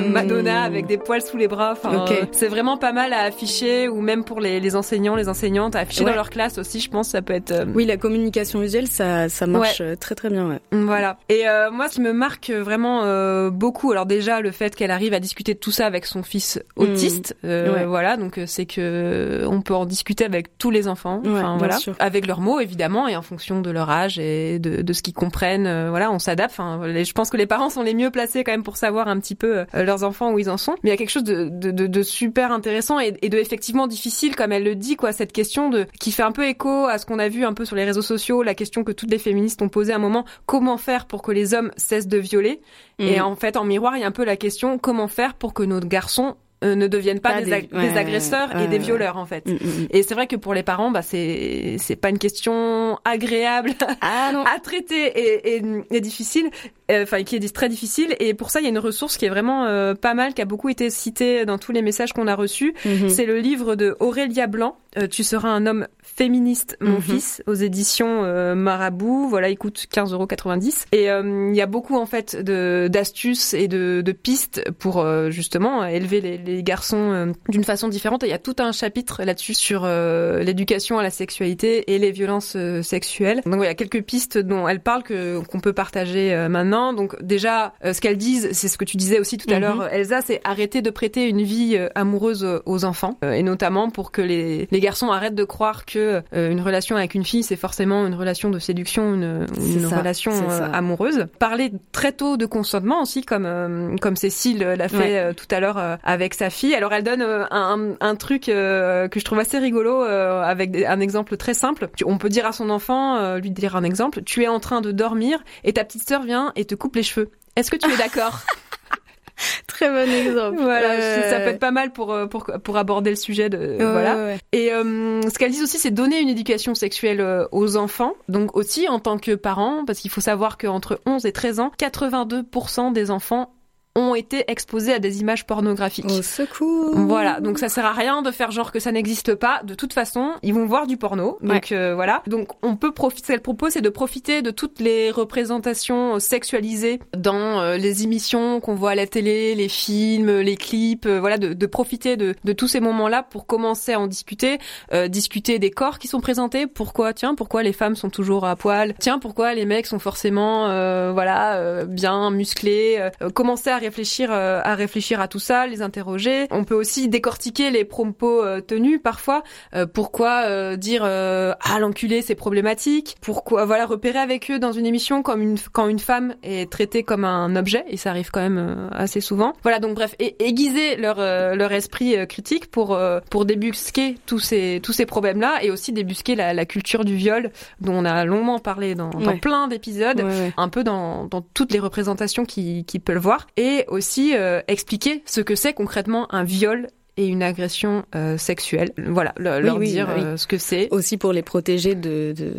Madonna 0.08 0.62
avec 0.62 0.86
des 0.86 1.00
poils 1.00 1.24
sous 1.24 1.38
les 1.38 1.48
bras. 1.48 1.72
Enfin, 1.72 2.06
c'est 2.32 2.48
vraiment 2.48 2.78
pas 2.78 2.92
mal 2.92 3.12
à 3.12 3.22
afficher 3.22 3.88
ou 3.88 4.02
même 4.02 4.24
pour 4.24 4.40
les, 4.40 4.60
les 4.60 4.76
enseignants, 4.76 5.16
les 5.16 5.30
enseignantes 5.30 5.76
à 5.76 5.80
afficher 5.80 6.04
dans 6.04 6.14
leur 6.14 6.30
classe 6.30 6.60
aussi. 6.60 6.80
Je 6.80 6.92
pense 6.92 7.10
ça 7.10 7.24
peut 7.24 7.34
être. 7.34 7.66
Oui, 7.74 7.86
la 7.86 7.98
communication 7.98 8.60
visuelle, 8.60 8.88
ça 8.88 9.30
ça 9.30 9.48
marche 9.48 9.82
très 10.00 10.14
très 10.14 10.27
bien, 10.30 10.48
ouais. 10.48 10.60
Voilà. 10.72 11.18
Et 11.30 11.48
euh, 11.48 11.72
moi, 11.72 11.88
ce 11.88 11.96
qui 11.96 12.02
me 12.02 12.14
marque 12.14 12.50
vraiment 12.50 13.04
euh, 13.04 13.50
beaucoup, 13.50 13.92
alors 13.92 14.06
déjà 14.06 14.42
le 14.42 14.52
fait 14.52 14.76
qu'elle 14.76 14.92
arrive 14.92 15.14
à 15.14 15.20
discuter 15.20 15.54
de 15.54 15.60
tout 15.60 15.72
ça 15.72 15.86
avec 15.86 16.06
son 16.06 16.24
fils 16.24 16.60
mm. 16.78 16.82
autiste, 16.82 17.36
euh, 17.46 17.86
voilà, 17.88 18.18
donc 18.18 18.40
c'est 18.46 18.66
que 18.66 19.44
on 19.48 19.62
peut 19.62 19.76
en 19.76 19.86
discuter 19.86 20.26
avec 20.26 20.58
tous 20.58 20.72
les 20.72 20.88
enfants, 20.88 21.22
enfin 21.26 21.58
voilà, 21.58 21.78
avec 22.00 22.28
leurs 22.28 22.42
mots 22.42 22.60
évidemment 22.60 23.08
et 23.08 23.16
en 23.16 23.22
fonction 23.22 23.62
de 23.62 23.70
leur 23.70 23.90
âge 23.90 24.20
et 24.20 24.60
de, 24.60 24.82
de 24.82 24.94
ce 24.94 25.02
qu'ils 25.02 25.14
comprennent, 25.14 25.90
voilà, 25.90 26.12
on 26.12 26.20
s'adapte. 26.20 26.52
Enfin, 26.52 26.82
je 26.84 27.12
pense 27.14 27.30
que 27.30 27.38
les 27.38 27.48
parents 27.48 27.70
sont 27.70 27.84
les 27.84 27.94
mieux 27.94 28.12
placés 28.12 28.44
quand 28.44 28.52
même 28.52 28.64
pour 28.64 28.78
savoir 28.78 29.08
un 29.08 29.20
petit 29.20 29.36
peu 29.36 29.66
leurs 29.74 30.04
enfants 30.04 30.32
où 30.32 30.40
ils 30.40 30.50
en 30.50 30.58
sont. 30.58 30.76
Mais 30.84 30.90
il 30.90 30.92
y 30.92 30.94
a 30.94 30.98
quelque 30.98 31.10
chose 31.10 31.24
de, 31.24 31.50
de, 31.50 31.72
de, 31.72 31.88
de 31.88 32.04
super 32.04 32.52
intéressant 32.52 33.00
et, 33.00 33.14
et, 33.22 33.30
de 33.30 33.38
effectivement 33.38 33.88
difficile, 33.88 34.36
comme 34.36 34.52
elle 34.52 34.64
le 34.64 34.76
dit, 34.76 34.96
quoi, 34.96 35.12
cette 35.12 35.32
question 35.32 35.70
de 35.70 35.86
qui 36.00 36.12
fait 36.12 36.24
un 36.24 36.32
peu 36.32 36.48
écho 36.48 36.86
à 36.86 36.98
ce 36.98 37.06
qu'on 37.06 37.20
a 37.20 37.30
vu 37.30 37.46
un 37.46 37.54
peu 37.54 37.66
sur 37.66 37.76
les 37.76 37.86
réseaux 37.86 38.02
sociaux, 38.02 38.44
la 38.44 38.56
question 38.56 38.84
que 38.84 38.92
toutes 38.92 39.12
les 39.12 39.18
féministes 39.18 39.62
ont 39.62 39.70
posée 39.70 39.94
à 39.94 39.96
un 39.96 40.00
moment 40.00 40.17
comment 40.46 40.78
faire 40.78 41.06
pour 41.06 41.22
que 41.22 41.32
les 41.32 41.54
hommes 41.54 41.72
cessent 41.78 42.08
de 42.08 42.18
violer. 42.18 42.62
Et 43.00 43.20
mm. 43.20 43.24
en 43.24 43.36
fait, 43.36 43.58
en 43.58 43.64
miroir, 43.64 43.98
il 43.98 44.02
y 44.02 44.04
a 44.04 44.08
un 44.08 44.12
peu 44.12 44.26
la 44.26 44.38
question 44.38 44.78
comment 44.78 45.08
faire 45.08 45.34
pour 45.34 45.54
que 45.54 45.64
nos 45.64 45.80
garçons 45.80 46.36
euh, 46.64 46.74
ne 46.74 46.88
deviennent 46.88 47.20
pas, 47.20 47.40
des, 47.40 47.54
agresseurs 47.54 48.56
et 48.60 48.68
des 48.68 48.80
violeurs 48.80 49.18
en 49.18 49.28
fait. 49.28 49.46
Mm, 49.46 49.54
mm, 49.54 49.88
et 49.92 50.02
c'est 50.02 50.16
vrai 50.16 50.26
que 50.26 50.36
pour 50.36 50.56
les 50.56 50.64
parents, 50.64 50.90
bah 50.90 51.04
c'est 51.04 51.76
c'est 51.78 51.96
pas 51.96 52.10
une 52.10 52.18
question 52.18 52.98
agréable 53.06 53.74
ah, 54.02 54.32
à 54.56 54.60
traiter 54.60 55.06
et, 55.06 55.58
et, 55.58 55.62
et 55.92 56.02
difficile, 56.02 56.50
enfin 56.90 57.24
qui 57.24 57.36
est 57.36 57.54
très 57.54 57.70
difficile. 57.70 58.16
Et 58.20 58.34
pour 58.34 58.50
ça, 58.50 58.60
il 58.60 58.64
y 58.64 58.68
a 58.68 58.70
une 58.70 58.80
ressource 58.80 59.18
qui 59.18 59.26
est 59.26 59.30
vraiment 59.30 59.66
euh, 59.66 59.94
pas 59.94 60.14
mal, 60.14 60.34
qui 60.34 60.42
a 60.42 60.46
beaucoup 60.46 60.70
été 60.70 60.90
citée 60.90 61.46
dans 61.46 61.58
tous 61.58 61.72
les 61.72 61.82
messages 61.82 62.14
qu'on 62.14 62.28
a 62.28 62.36
reçus. 62.36 62.74
C'est 63.10 63.26
le 63.26 63.40
livre 63.40 63.76
de 63.76 63.96
Aurélia 64.00 64.48
Blanc. 64.48 64.78
tu 65.10 65.24
seras 65.24 65.50
un 65.50 65.66
homme 65.66 65.88
féministe, 66.18 66.78
mon 66.82 66.96
mhm. 66.96 67.02
fils, 67.02 67.44
aux 67.46 67.54
éditions 67.54 68.24
euh, 68.24 68.56
Marabout. 68.56 69.28
Voilà, 69.30 69.50
il 69.50 69.58
coûte 69.58 69.86
15,90 69.94 70.86
Et 70.92 71.12
euh, 71.12 71.50
il 71.52 71.56
y 71.56 71.62
a 71.62 71.66
beaucoup 71.66 71.96
en 71.96 72.06
fait 72.06 72.36
de 72.36 72.88
d'astuces 72.92 73.54
et 73.54 73.68
de, 73.68 74.02
de, 74.04 74.12
pistes 74.14 74.64
pour 74.80 75.00
euh, 75.00 75.30
justement 75.30 75.86
élever 75.86 76.22
les, 76.22 76.38
les 76.38 76.64
garçons 76.64 77.34
d'une 77.50 77.64
façon 77.64 77.88
différente. 77.88 78.24
Et 78.24 78.28
il 78.28 78.32
y 78.32 78.34
a 78.34 78.40
tout 78.40 78.56
un 78.60 78.72
chapitre 78.72 79.24
là-dessus 79.24 79.54
sur 79.54 79.86
l'éducation 79.86 80.98
à 80.98 81.04
la 81.04 81.10
sexualité 81.10 81.94
et 81.94 82.00
les 82.00 82.12
violences 82.12 82.58
sexuelles. 82.82 83.42
Donc 83.46 83.62
il 83.62 83.66
y 83.66 83.68
a 83.68 83.76
quelques 83.76 84.02
pistes 84.04 84.38
dont 84.38 84.68
elle 84.68 84.80
parle 84.80 85.04
que 85.04 85.40
qu'on 85.40 85.60
peut 85.60 85.74
partager 85.74 86.48
maintenant 86.50 86.77
Donc 86.94 87.22
déjà, 87.22 87.74
euh, 87.84 87.94
ce 87.94 88.02
qu'elles 88.02 88.18
disent, 88.18 88.50
c'est 88.54 88.68
ce 88.68 88.78
que 88.78 88.86
tu 88.86 88.98
disais 88.98 89.20
aussi 89.20 89.38
tout 89.38 89.50
à 89.52 89.56
Mhm. 89.56 89.62
l'heure, 89.62 89.94
Elsa, 89.94 90.22
c'est 90.22 90.42
arrêter 90.44 90.82
de 90.82 90.90
prêter 90.90 91.28
une 91.28 91.42
vie 91.42 91.76
euh, 91.78 91.90
amoureuse 91.96 92.44
euh, 92.44 92.60
aux 92.66 92.86
enfants, 92.86 93.18
euh, 93.24 93.32
et 93.32 93.44
notamment 93.44 93.90
pour 93.90 94.12
que 94.12 94.22
les, 94.22 94.68
les 94.72 94.80
garçons 94.80 95.10
arrêtent 95.12 95.36
de 95.36 95.44
croire 95.44 95.86
que 95.86 96.22
euh, 96.34 96.52
une 96.52 96.62
relation 96.62 96.96
avec 96.96 97.16
une 97.16 97.24
fille, 97.26 97.44
c'est 97.44 97.56
forcément 97.56 98.06
une 98.08 98.16
relation 98.16 98.50
de 98.50 98.60
séduction, 98.60 99.14
une, 99.14 99.46
C'est 99.60 99.74
une 99.80 99.90
ça, 99.90 99.98
relation 100.00 100.32
euh, 100.50 100.72
amoureuse. 100.74 101.26
Parler 101.40 101.72
très 101.92 102.12
tôt 102.12 102.38
de 102.38 102.46
consentement 102.46 103.02
aussi, 103.02 103.24
comme 103.24 103.46
euh, 103.46 103.96
comme 104.02 104.16
Cécile 104.16 104.60
l'a 104.60 104.88
fait 104.90 104.98
Ouais. 104.98 105.18
euh, 105.18 105.34
tout 105.34 105.46
à 105.52 105.60
l'heure 105.60 105.78
euh, 105.78 105.96
avec 106.04 106.34
sa 106.34 106.50
fille. 106.50 106.74
Alors 106.76 106.94
elle 106.94 107.04
donne 107.04 107.22
euh, 107.22 107.46
un, 107.52 107.96
un 108.00 108.16
truc 108.16 108.50
euh, 108.50 109.08
que 109.08 109.20
je 109.20 109.26
trouve 109.26 109.40
assez 109.40 109.58
rigolo 109.58 110.04
euh, 110.04 110.42
avec 110.44 110.76
un 110.86 111.00
exemple 111.00 111.38
très 111.38 111.54
simple. 111.54 111.90
On 112.06 112.18
peut 112.18 112.30
dire 112.30 112.46
à 112.46 112.52
son 112.52 112.70
enfant, 112.70 113.16
euh, 113.18 113.40
lui 113.40 113.52
dire 113.52 113.76
un 113.76 113.84
exemple, 113.84 114.22
tu 114.24 114.44
es 114.44 114.48
en 114.48 114.60
train 114.60 114.82
de 114.82 114.92
dormir 114.92 115.40
et 115.64 115.74
ta 115.74 115.84
petite 115.84 116.08
sœur 116.08 116.24
vient 116.24 116.52
et 116.56 116.66
te 116.68 116.76
coupe 116.76 116.96
les 116.96 117.04
cheveux. 117.04 117.30
Est-ce 117.56 117.72
que 117.72 117.76
tu 117.78 117.90
es 117.92 117.98
d'accord? 117.98 118.40
Très 119.68 119.88
bon 119.90 120.10
exemple. 120.12 120.58
Voilà, 120.62 120.96
je- 120.98 121.30
ça 121.30 121.40
peut 121.40 121.50
être 121.50 121.60
pas 121.60 121.70
mal 121.72 121.92
pour 121.94 122.12
euh, 122.12 122.26
pour 122.26 122.46
pour 122.64 122.78
aborder 122.78 123.12
le 123.12 123.16
sujet 123.16 123.50
de 123.50 123.58
ouais, 123.60 123.78
voilà. 123.78 124.16
ouais, 124.16 124.24
ouais. 124.24 124.38
Et 124.52 124.74
euh, 124.74 125.22
ce 125.22 125.38
qu'elles 125.38 125.52
disent 125.52 125.62
aussi, 125.62 125.78
c'est 125.78 125.92
donner 125.92 126.20
une 126.20 126.30
éducation 126.30 126.74
sexuelle 126.74 127.22
euh, 127.22 127.46
aux 127.52 127.78
enfants. 127.78 128.14
Donc 128.30 128.56
aussi 128.58 128.88
en 128.90 129.00
tant 129.00 129.20
que 129.20 129.36
parents, 129.36 129.86
parce 129.86 130.00
qu'il 130.00 130.10
faut 130.10 130.22
savoir 130.22 130.58
qu'entre 130.58 131.00
11 131.06 131.26
et 131.28 131.32
13 131.32 131.60
ans, 131.60 131.72
82% 131.80 132.94
des 132.94 133.12
enfants 133.12 133.54
ont 133.98 134.16
été 134.16 134.50
exposés 134.50 134.94
à 134.94 135.00
des 135.00 135.20
images 135.20 135.46
pornographiques. 135.46 136.06
Au 136.06 136.22
secours. 136.22 136.92
Voilà, 136.96 137.42
donc 137.42 137.58
ça 137.60 137.68
sert 137.68 137.86
à 137.86 137.92
rien 137.94 138.22
de 138.22 138.32
faire 138.32 138.52
genre 138.52 138.72
que 138.72 138.80
ça 138.80 138.92
n'existe 138.92 139.36
pas. 139.36 139.62
De 139.64 139.74
toute 139.74 139.92
façon, 139.92 140.32
ils 140.44 140.54
vont 140.54 140.66
voir 140.66 140.88
du 140.88 140.96
porno. 140.96 141.38
Donc 141.42 141.72
euh, 141.72 141.96
voilà. 141.96 142.22
Donc 142.28 142.50
on 142.62 142.76
peut 142.78 142.94
profiter. 142.94 143.18
Ce 143.28 143.32
qu'elle 143.34 143.42
propose, 143.42 143.72
c'est 143.74 143.82
de 143.82 143.90
profiter 143.90 144.42
de 144.42 144.52
toutes 144.52 144.80
les 144.80 145.12
représentations 145.12 146.16
euh, 146.16 146.20
sexualisées 146.20 147.00
dans 147.18 147.60
euh, 147.60 147.78
les 147.78 148.04
émissions 148.04 148.60
qu'on 148.60 148.76
voit 148.76 148.92
à 148.92 148.96
la 148.96 149.08
télé, 149.08 149.56
les 149.56 149.68
films, 149.70 150.32
les 150.40 150.56
clips. 150.56 151.06
euh, 151.08 151.20
voilà, 151.20 151.38
de, 151.38 151.54
de 151.54 151.66
profiter 151.66 152.16
de, 152.18 152.36
de 152.44 152.54
tous 152.54 152.68
ces 152.68 152.80
moments-là 152.80 153.24
pour 153.24 153.48
commencer 153.48 153.94
à 153.94 154.00
en 154.00 154.08
discuter, 154.08 154.60
euh, 154.94 155.08
discuter 155.08 155.58
des 155.60 155.72
corps 155.72 155.98
qui 155.98 156.08
sont 156.08 156.22
présentés. 156.22 156.68
Pourquoi, 156.68 157.14
tiens, 157.14 157.34
pourquoi 157.36 157.64
les 157.64 157.74
femmes 157.74 157.96
sont 157.96 158.10
toujours 158.10 158.46
à 158.46 158.56
poil? 158.56 158.94
Tiens, 159.00 159.18
pourquoi 159.20 159.56
les 159.56 159.66
mecs 159.66 159.88
sont 159.88 160.00
forcément, 160.00 160.68
euh, 160.70 161.12
voilà, 161.12 161.56
euh, 161.56 161.86
bien 161.86 162.30
musclés 162.30 163.10
Commencer 163.34 163.70
à 163.70 163.78
réfléchir, 163.88 164.30
euh, 164.32 164.62
à 164.64 164.76
réfléchir 164.76 165.20
à 165.22 165.28
tout 165.28 165.40
ça, 165.40 165.66
les 165.68 165.82
interroger. 165.82 166.48
On 166.52 166.64
peut 166.64 166.76
aussi 166.76 167.08
décortiquer 167.08 167.72
les 167.72 167.86
propos 167.86 168.44
euh, 168.44 168.62
tenus 168.62 169.00
parfois. 169.02 169.44
Euh, 169.76 169.86
pourquoi 169.86 170.76
dire 170.78 171.04
ah 171.04 171.80
l'enculé 171.80 172.22
c'est 172.22 172.36
problématique 172.36 173.16
Pourquoi 173.22 173.66
voilà 173.66 173.86
repérer 173.86 174.20
avec 174.20 174.52
eux 174.52 174.60
dans 174.60 174.72
une 174.72 174.86
émission 174.86 175.24
comme 175.24 175.42
une 175.42 175.58
quand 175.72 175.88
une 175.88 176.00
femme 176.00 176.36
est 176.44 176.70
traitée 176.72 177.04
comme 177.04 177.24
un 177.26 177.56
objet 177.56 177.84
et 177.88 177.98
ça 177.98 178.10
arrive 178.12 178.30
quand 178.32 178.42
même 178.42 178.90
assez 178.92 179.22
souvent. 179.22 179.54
Voilà 179.64 179.80
donc 179.80 179.96
bref 179.96 180.16
et 180.20 180.36
aiguiser 180.46 180.96
leur 180.98 181.18
leur 181.18 181.72
esprit 181.72 182.16
critique 182.28 182.70
pour 182.72 182.98
pour 183.30 183.46
débusquer 183.46 184.16
tous 184.26 184.40
ces 184.40 184.80
tous 184.84 184.94
ces 184.94 185.06
problèmes 185.06 185.40
là 185.42 185.60
et 185.64 185.72
aussi 185.72 185.92
débusquer 185.94 186.36
la, 186.36 186.54
la 186.54 186.66
culture 186.66 187.06
du 187.06 187.16
viol 187.16 187.52
dont 187.82 187.94
on 187.94 188.06
a 188.06 188.26
longuement 188.26 188.60
parlé 188.60 188.96
dans, 188.96 189.10
dans 189.10 189.28
Ouais. 189.28 189.38
plein 189.40 189.68
d'épisodes 189.68 190.22
Ouais, 190.22 190.24
ouais. 190.26 190.54
un 190.58 190.70
peu 190.70 190.84
dans, 190.84 191.26
dans 191.26 191.42
toutes 191.42 191.72
les 191.74 191.80
représentations 191.80 192.46
qui, 192.46 192.86
qui 192.86 193.00
peuvent 193.00 193.16
le 193.16 193.22
voir, 193.22 193.48
et 193.58 193.77
aussi 193.88 194.36
euh, 194.36 194.62
expliquer 194.68 195.24
ce 195.26 195.42
que 195.42 195.56
c'est 195.56 195.74
concrètement 195.74 196.34
un 196.34 196.44
viol 196.44 196.90
et 197.18 197.28
une 197.28 197.44
agression 197.44 198.04
euh, 198.16 198.38
sexuelle. 198.38 198.92
Voilà, 199.06 199.34
le- 199.38 199.60
leur 199.60 199.78
oui, 199.78 199.88
dire 199.92 200.08
oui. 200.16 200.24
euh, 200.24 200.38
ce 200.38 200.48
que 200.48 200.58
c'est. 200.58 200.88
Aussi 200.92 201.18
pour 201.18 201.34
les 201.34 201.42
protéger 201.42 201.96
de, 201.96 202.34
de, 202.38 202.54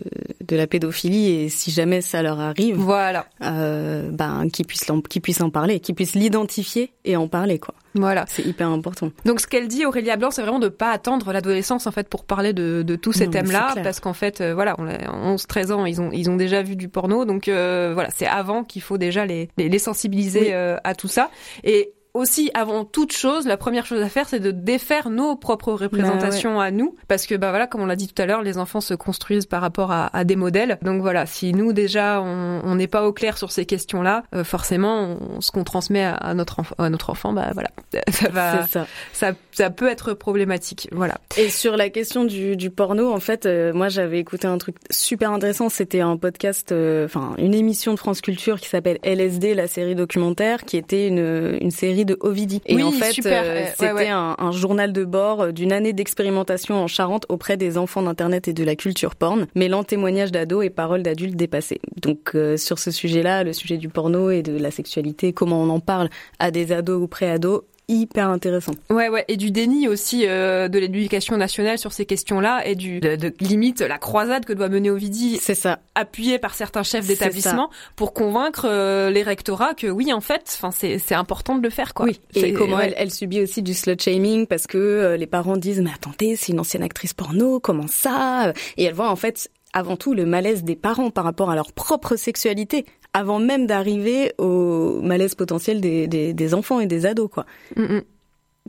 de 0.46 0.56
la 0.56 0.66
pédophilie 0.66 1.30
et 1.30 1.48
si 1.48 1.70
jamais 1.70 2.00
ça 2.00 2.22
leur 2.22 2.40
arrive, 2.40 2.76
Voilà, 2.76 3.26
euh, 3.42 4.10
ben 4.10 4.48
qu'ils 4.52 4.66
puissent, 4.66 4.88
l'en- 4.88 5.00
qu'ils 5.00 5.22
puissent 5.22 5.40
en 5.40 5.50
parler, 5.50 5.80
qu'ils 5.80 5.94
puissent 5.94 6.14
l'identifier 6.14 6.92
et 7.04 7.16
en 7.16 7.28
parler 7.28 7.58
quoi. 7.58 7.74
voilà. 7.94 8.24
C'est 8.28 8.44
hyper 8.44 8.68
important. 8.68 9.10
Donc 9.24 9.40
ce 9.40 9.46
qu'elle 9.46 9.68
dit 9.68 9.86
Aurélia 9.86 10.16
Blanc, 10.16 10.30
c'est 10.30 10.42
vraiment 10.42 10.58
de 10.58 10.68
pas 10.68 10.90
attendre 10.90 11.32
l'adolescence 11.32 11.86
en 11.86 11.90
fait 11.92 12.08
pour 12.08 12.24
parler 12.24 12.52
de, 12.52 12.82
de 12.82 12.96
tous 12.96 13.12
ces 13.12 13.26
Non, 13.26 13.32
thèmes-là, 13.32 13.74
parce 13.82 14.00
qu'en 14.00 14.12
fait, 14.12 14.40
euh, 14.40 14.54
voilà, 14.54 14.74
on 14.78 14.86
a 14.88 15.34
11-13 15.36 15.72
ans, 15.72 15.86
ils 15.86 16.00
ont 16.00 16.10
ils 16.12 16.28
ont 16.30 16.36
déjà 16.36 16.62
vu 16.62 16.76
du 16.76 16.88
porno, 16.88 17.24
donc 17.24 17.48
euh, 17.48 17.92
voilà, 17.94 18.10
c'est 18.14 18.26
avant 18.26 18.64
qu'il 18.64 18.82
faut 18.82 18.98
déjà 18.98 19.24
les 19.26 19.48
les, 19.56 19.68
les 19.68 19.78
sensibiliser 19.78 20.52
euh, 20.54 20.76
à 20.84 20.94
tout 20.94 21.08
ça 21.08 21.30
et 21.64 21.92
aussi, 22.14 22.50
avant 22.54 22.84
toute 22.84 23.12
chose, 23.12 23.46
la 23.46 23.56
première 23.56 23.86
chose 23.86 24.02
à 24.02 24.08
faire, 24.08 24.28
c'est 24.28 24.40
de 24.40 24.50
défaire 24.50 25.10
nos 25.10 25.36
propres 25.36 25.72
représentations 25.72 26.60
à 26.60 26.70
nous, 26.70 26.94
parce 27.06 27.26
que 27.26 27.34
bah 27.34 27.50
voilà, 27.50 27.66
comme 27.66 27.82
on 27.82 27.86
l'a 27.86 27.96
dit 27.96 28.08
tout 28.08 28.20
à 28.20 28.26
l'heure, 28.26 28.42
les 28.42 28.58
enfants 28.58 28.80
se 28.80 28.94
construisent 28.94 29.46
par 29.46 29.60
rapport 29.60 29.92
à, 29.92 30.14
à 30.16 30.24
des 30.24 30.36
modèles. 30.36 30.78
Donc 30.82 31.00
voilà, 31.02 31.26
si 31.26 31.52
nous 31.52 31.72
déjà 31.72 32.20
on 32.22 32.74
n'est 32.74 32.86
pas 32.86 33.06
au 33.06 33.12
clair 33.12 33.38
sur 33.38 33.52
ces 33.52 33.66
questions-là, 33.66 34.24
euh, 34.34 34.44
forcément, 34.44 35.16
on- 35.20 35.40
ce 35.40 35.50
qu'on 35.50 35.64
transmet 35.64 36.02
à, 36.04 36.14
à 36.14 36.34
notre 36.34 36.60
enfant, 36.60 36.74
à 36.78 36.90
notre 36.90 37.10
enfant, 37.10 37.32
bah 37.32 37.50
voilà, 37.54 37.68
ça 38.10 38.28
va, 38.30 38.66
ça. 38.66 38.86
ça, 39.12 39.32
ça 39.52 39.70
peut 39.70 39.88
être 39.88 40.14
problématique. 40.14 40.88
Voilà. 40.92 41.18
Et 41.36 41.48
sur 41.50 41.76
la 41.76 41.88
question 41.90 42.24
du, 42.24 42.56
du 42.56 42.70
porno, 42.70 43.12
en 43.12 43.20
fait, 43.20 43.46
euh, 43.46 43.72
moi 43.72 43.88
j'avais 43.88 44.18
écouté 44.18 44.46
un 44.46 44.58
truc 44.58 44.76
super 44.90 45.30
intéressant. 45.32 45.68
C'était 45.68 46.00
un 46.00 46.16
podcast, 46.16 46.72
euh, 46.72 47.04
enfin 47.04 47.34
une 47.38 47.54
émission 47.54 47.92
de 47.94 47.98
France 47.98 48.20
Culture 48.20 48.60
qui 48.60 48.68
s'appelle 48.68 48.98
LSD, 49.02 49.54
la 49.54 49.66
série 49.68 49.94
documentaire, 49.94 50.64
qui 50.64 50.76
était 50.76 51.06
une, 51.08 51.58
une 51.60 51.70
série 51.70 51.97
de 52.04 52.16
Ovidie. 52.20 52.60
Et 52.66 52.74
Oui, 52.74 52.82
en 52.82 52.92
fait, 52.92 53.26
euh, 53.26 53.54
ouais, 53.54 53.72
c'était 53.76 53.92
ouais. 53.92 54.08
Un, 54.08 54.36
un 54.38 54.52
journal 54.52 54.92
de 54.92 55.04
bord 55.04 55.40
euh, 55.42 55.52
d'une 55.52 55.72
année 55.72 55.92
d'expérimentation 55.92 56.76
en 56.76 56.86
Charente 56.86 57.26
auprès 57.28 57.56
des 57.56 57.78
enfants 57.78 58.02
d'internet 58.02 58.48
et 58.48 58.52
de 58.52 58.64
la 58.64 58.76
culture 58.76 59.14
porn, 59.14 59.46
mêlant 59.54 59.84
témoignages 59.84 60.32
d'ados 60.32 60.64
et 60.64 60.70
paroles 60.70 61.02
d'adultes 61.02 61.36
dépassés. 61.36 61.80
Donc 62.00 62.32
euh, 62.34 62.56
sur 62.56 62.78
ce 62.78 62.90
sujet-là, 62.90 63.44
le 63.44 63.52
sujet 63.52 63.76
du 63.76 63.88
porno 63.88 64.30
et 64.30 64.42
de 64.42 64.56
la 64.56 64.70
sexualité, 64.70 65.32
comment 65.32 65.62
on 65.62 65.68
en 65.70 65.80
parle 65.80 66.08
à 66.38 66.50
des 66.50 66.72
ados 66.72 67.02
ou 67.02 67.08
pré-ados, 67.08 67.62
hyper 67.88 68.28
intéressant. 68.28 68.72
Ouais, 68.90 69.08
ouais, 69.08 69.24
et 69.28 69.36
du 69.36 69.50
déni 69.50 69.88
aussi 69.88 70.26
euh, 70.26 70.68
de 70.68 70.78
l'éducation 70.78 71.36
nationale 71.36 71.78
sur 71.78 71.92
ces 71.92 72.04
questions-là 72.06 72.66
et 72.66 72.74
du 72.74 73.00
de, 73.00 73.16
de- 73.16 73.32
limite 73.40 73.80
la 73.80 73.98
croisade 73.98 74.44
que 74.44 74.52
doit 74.52 74.68
mener 74.68 74.90
Ovidie, 74.90 75.38
C'est 75.40 75.54
ça. 75.54 75.78
appuyée 75.94 76.38
par 76.38 76.54
certains 76.54 76.82
chefs 76.82 77.06
d'établissement 77.06 77.70
pour 77.96 78.12
convaincre 78.12 78.66
euh, 78.68 79.10
les 79.10 79.22
rectorats 79.22 79.74
que 79.74 79.86
oui, 79.86 80.12
en 80.12 80.20
fait, 80.20 80.42
enfin 80.46 80.70
c'est 80.70 80.98
c'est 80.98 81.14
important 81.14 81.56
de 81.56 81.62
le 81.62 81.70
faire 81.70 81.94
quoi. 81.94 82.06
Oui, 82.06 82.20
et 82.34 82.52
comment 82.52 82.76
ouais. 82.76 82.88
elle, 82.88 82.94
elle 82.98 83.10
subit 83.10 83.40
aussi 83.40 83.62
du 83.62 83.74
slut 83.74 83.96
shaming 84.00 84.46
parce 84.46 84.66
que 84.66 84.76
euh, 84.78 85.16
les 85.16 85.26
parents 85.26 85.56
disent 85.56 85.80
mais 85.80 85.92
attendez, 85.94 86.36
c'est 86.36 86.52
une 86.52 86.60
ancienne 86.60 86.82
actrice 86.82 87.14
porno, 87.14 87.58
comment 87.60 87.86
ça? 87.88 88.52
Et 88.76 88.84
elle 88.84 88.94
voit 88.94 89.10
en 89.10 89.16
fait 89.16 89.50
avant 89.72 89.96
tout 89.96 90.14
le 90.14 90.24
malaise 90.24 90.64
des 90.64 90.76
parents 90.76 91.10
par 91.10 91.24
rapport 91.24 91.50
à 91.50 91.54
leur 91.54 91.72
propre 91.72 92.16
sexualité 92.16 92.86
avant 93.18 93.38
même 93.38 93.66
d'arriver 93.66 94.32
au 94.38 95.00
malaise 95.02 95.34
potentiel 95.34 95.80
des, 95.80 96.06
des, 96.06 96.32
des 96.32 96.54
enfants 96.54 96.80
et 96.80 96.86
des 96.86 97.04
ados 97.06 97.28
quoi. 97.30 97.44
Mm, 97.76 97.82
mm. 97.96 98.02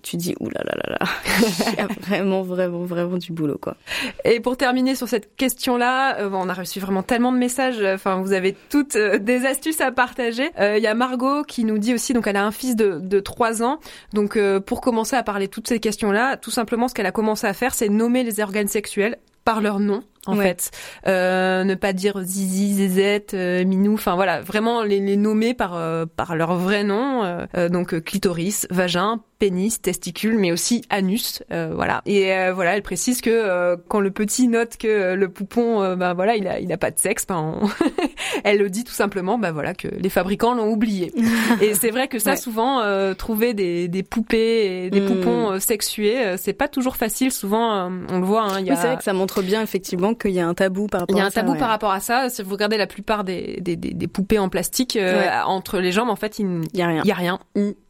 Tu 0.01 0.15
dis 0.15 0.33
ouh 0.39 0.47
là 0.47 0.61
là 0.63 0.75
là 0.77 0.97
là, 0.97 1.07
il 1.73 1.77
y 1.77 1.81
a 1.81 1.87
vraiment 2.07 2.41
vraiment 2.41 2.85
vraiment 2.85 3.17
du 3.17 3.33
boulot 3.33 3.57
quoi. 3.61 3.75
Et 4.23 4.39
pour 4.39 4.55
terminer 4.55 4.95
sur 4.95 5.09
cette 5.09 5.35
question-là, 5.35 6.19
euh, 6.19 6.29
bon, 6.29 6.39
on 6.45 6.47
a 6.47 6.53
reçu 6.53 6.79
vraiment 6.79 7.03
tellement 7.03 7.33
de 7.33 7.37
messages. 7.37 7.81
euh, 7.81 7.95
Enfin, 7.95 8.21
vous 8.21 8.31
avez 8.31 8.55
toutes 8.69 8.95
euh, 8.95 9.17
des 9.19 9.45
astuces 9.45 9.81
à 9.81 9.91
partager. 9.91 10.51
Euh, 10.57 10.77
Il 10.77 10.83
y 10.83 10.87
a 10.87 10.93
Margot 10.93 11.43
qui 11.43 11.65
nous 11.65 11.79
dit 11.79 11.93
aussi, 11.93 12.13
donc 12.13 12.27
elle 12.27 12.37
a 12.37 12.45
un 12.45 12.51
fils 12.51 12.77
de, 12.77 12.99
de 13.01 13.19
3 13.19 13.61
ans. 13.61 13.79
Donc 14.13 14.37
euh, 14.37 14.61
pour 14.61 14.79
commencer 14.79 15.17
à 15.17 15.23
parler 15.23 15.47
de 15.47 15.51
toutes 15.51 15.67
ces 15.67 15.81
questions-là, 15.81 16.37
tout 16.37 16.51
simplement 16.51 16.87
ce 16.87 16.93
qu'elle 16.93 17.05
a 17.05 17.11
commencé 17.11 17.45
à 17.45 17.53
faire, 17.53 17.73
c'est 17.73 17.89
nommer 17.89 18.23
les 18.23 18.39
organes 18.39 18.69
sexuels 18.69 19.17
par 19.43 19.59
leur 19.59 19.79
nom 19.81 20.01
en 20.25 20.37
Ouais. 20.37 20.43
fait 20.43 20.71
euh, 21.07 21.63
ne 21.63 21.75
pas 21.75 21.93
dire 21.93 22.21
zizi 22.23 22.73
zézette 22.73 23.33
euh, 23.33 23.63
minou 23.63 23.93
enfin 23.93 24.15
voilà 24.15 24.41
vraiment 24.41 24.83
les, 24.83 24.99
les 24.99 25.15
nommer 25.17 25.53
par 25.53 25.75
euh, 25.75 26.05
par 26.05 26.35
leur 26.35 26.55
vrai 26.55 26.83
nom 26.83 27.23
euh, 27.23 27.45
euh, 27.55 27.69
donc 27.69 27.99
clitoris 28.01 28.67
vagin 28.69 29.21
pénis 29.39 29.81
testicule 29.81 30.37
mais 30.37 30.51
aussi 30.51 30.81
anus 30.89 31.41
euh, 31.53 31.71
voilà 31.73 32.01
et 32.05 32.33
euh, 32.33 32.51
voilà 32.53 32.75
elle 32.75 32.81
précise 32.81 33.21
que 33.21 33.29
euh, 33.29 33.77
quand 33.87 34.01
le 34.01 34.11
petit 34.11 34.49
note 34.49 34.75
que 34.77 35.13
le 35.13 35.29
poupon 35.29 35.95
ben 35.95 36.13
voilà 36.13 36.35
il 36.35 36.45
a 36.47 36.59
il 36.59 36.71
a 36.73 36.77
pas 36.77 36.91
de 36.91 36.99
sexe 36.99 37.25
ben 37.25 37.37
on- 37.61 37.69
elle 38.43 38.57
le 38.57 38.69
dit 38.69 38.83
tout 38.83 38.91
simplement 38.93 39.37
ben 39.37 39.51
voilà 39.51 39.73
que 39.73 39.87
les 39.87 40.09
fabricants 40.09 40.53
l'ont 40.53 40.69
oublié 40.69 41.13
et 41.61 41.73
c'est 41.73 41.91
vrai 41.91 42.07
que 42.09 42.19
ça 42.19 42.31
Ouais. 42.31 42.35
souvent 42.37 42.81
euh, 42.81 43.13
trouver 43.13 43.53
des 43.53 43.87
des 43.87 44.03
poupées 44.03 44.85
et 44.85 44.89
des 44.89 44.99
Mm. 44.99 45.05
poupons 45.07 45.59
sexués 45.61 46.19
euh, 46.25 46.35
c'est 46.37 46.53
pas 46.53 46.67
toujours 46.67 46.97
facile 46.97 47.31
souvent 47.31 47.89
on 48.09 48.19
le 48.19 48.25
voit 48.25 48.43
hein, 48.43 48.59
y 48.59 48.69
a 48.69 48.73
Oui, 48.73 48.79
c'est 48.81 48.87
vrai 48.87 48.97
que 48.97 49.03
ça 49.03 49.13
montre 49.13 49.41
bien 49.41 49.61
effectivement 49.61 50.08
qu'il 50.13 50.31
y 50.31 50.39
a 50.39 50.47
un 50.47 50.53
tabou 50.53 50.87
par 50.87 51.01
rapport 51.01 51.15
il 51.15 51.19
y 51.19 51.21
a 51.21 51.25
à 51.25 51.27
un 51.27 51.29
ça, 51.29 51.41
tabou 51.41 51.53
ouais. 51.53 51.57
par 51.59 51.69
rapport 51.69 51.91
à 51.91 51.99
ça. 51.99 52.29
Si 52.29 52.41
vous 52.43 52.51
regardez 52.51 52.77
la 52.77 52.87
plupart 52.87 53.23
des, 53.23 53.59
des, 53.61 53.75
des, 53.75 53.93
des 53.93 54.07
poupées 54.07 54.39
en 54.39 54.49
plastique 54.49 54.95
euh, 54.95 55.19
Ouais. 55.21 55.29
entre 55.45 55.79
les 55.79 55.91
jambes, 55.91 56.09
en 56.09 56.15
fait, 56.15 56.39
il 56.39 56.61
Il 56.73 56.79
y 56.79 56.81
a 56.81 56.87
rien. 56.87 57.03
n'y 57.03 57.11
a 57.11 57.15
rien. 57.15 57.39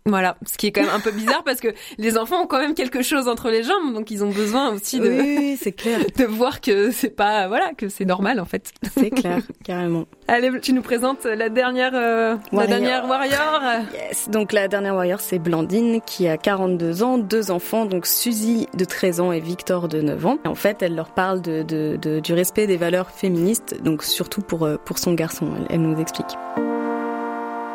Voilà, 0.05 0.37
ce 0.45 0.57
qui 0.57 0.67
est 0.67 0.71
quand 0.71 0.81
même 0.81 0.89
un 0.93 0.99
peu 1.01 1.11
bizarre 1.11 1.43
parce 1.43 1.59
que 1.59 1.67
les 1.99 2.17
enfants 2.17 2.41
ont 2.41 2.47
quand 2.47 2.57
même 2.59 2.73
quelque 2.73 3.03
chose 3.03 3.27
entre 3.27 3.49
les 3.49 3.61
jambes, 3.63 3.93
donc 3.93 4.09
ils 4.09 4.23
ont 4.23 4.29
besoin 4.29 4.73
aussi 4.73 4.99
de, 4.99 5.07
Oui, 5.09 5.35
oui, 5.37 5.57
c'est 5.61 5.71
clair, 5.73 5.99
de 6.17 6.23
voir 6.25 6.61
que 6.61 6.89
c'est 6.89 7.09
pas 7.11 7.47
voilà 7.47 7.73
que 7.77 7.89
c'est 7.89 8.05
normal 8.05 8.39
en 8.39 8.45
fait. 8.45 8.71
c'est 8.97 9.09
clair, 9.11 9.39
carrément. 9.63 10.05
Allez, 10.27 10.49
tu 10.61 10.73
nous 10.73 10.81
présentes 10.81 11.25
la 11.25 11.49
dernière 11.49 11.91
euh, 11.93 12.35
la 12.51 12.57
Warrior. 12.57 12.67
dernière 12.79 13.07
warrior. 13.07 13.61
Yes. 13.93 14.29
Donc 14.29 14.51
la 14.53 14.67
dernière 14.67 14.95
warrior, 14.95 15.19
c'est 15.19 15.37
Blandine 15.37 16.01
qui 16.05 16.27
a 16.27 16.37
42 16.37 17.03
ans, 17.03 17.17
deux 17.17 17.51
enfants, 17.51 17.85
donc 17.85 18.07
Suzy 18.07 18.67
de 18.75 18.85
13 18.85 19.19
ans 19.19 19.31
et 19.31 19.39
Victor 19.39 19.87
de 19.89 20.01
9 20.01 20.25
ans. 20.25 20.37
Et 20.45 20.47
en 20.47 20.55
fait, 20.55 20.81
elle 20.81 20.95
leur 20.95 21.09
parle 21.13 21.41
de, 21.41 21.61
de- 21.61 21.97
de- 22.01 22.19
du 22.19 22.33
respect 22.33 22.65
des 22.67 22.77
valeurs 22.77 23.11
féministes, 23.11 23.75
donc 23.83 24.03
surtout 24.03 24.41
pour, 24.41 24.65
euh, 24.65 24.77
pour 24.83 24.97
son 24.97 25.13
garçon. 25.13 25.49
Elle, 25.57 25.67
elle 25.75 25.81
nous 25.81 25.99
explique. 25.99 26.35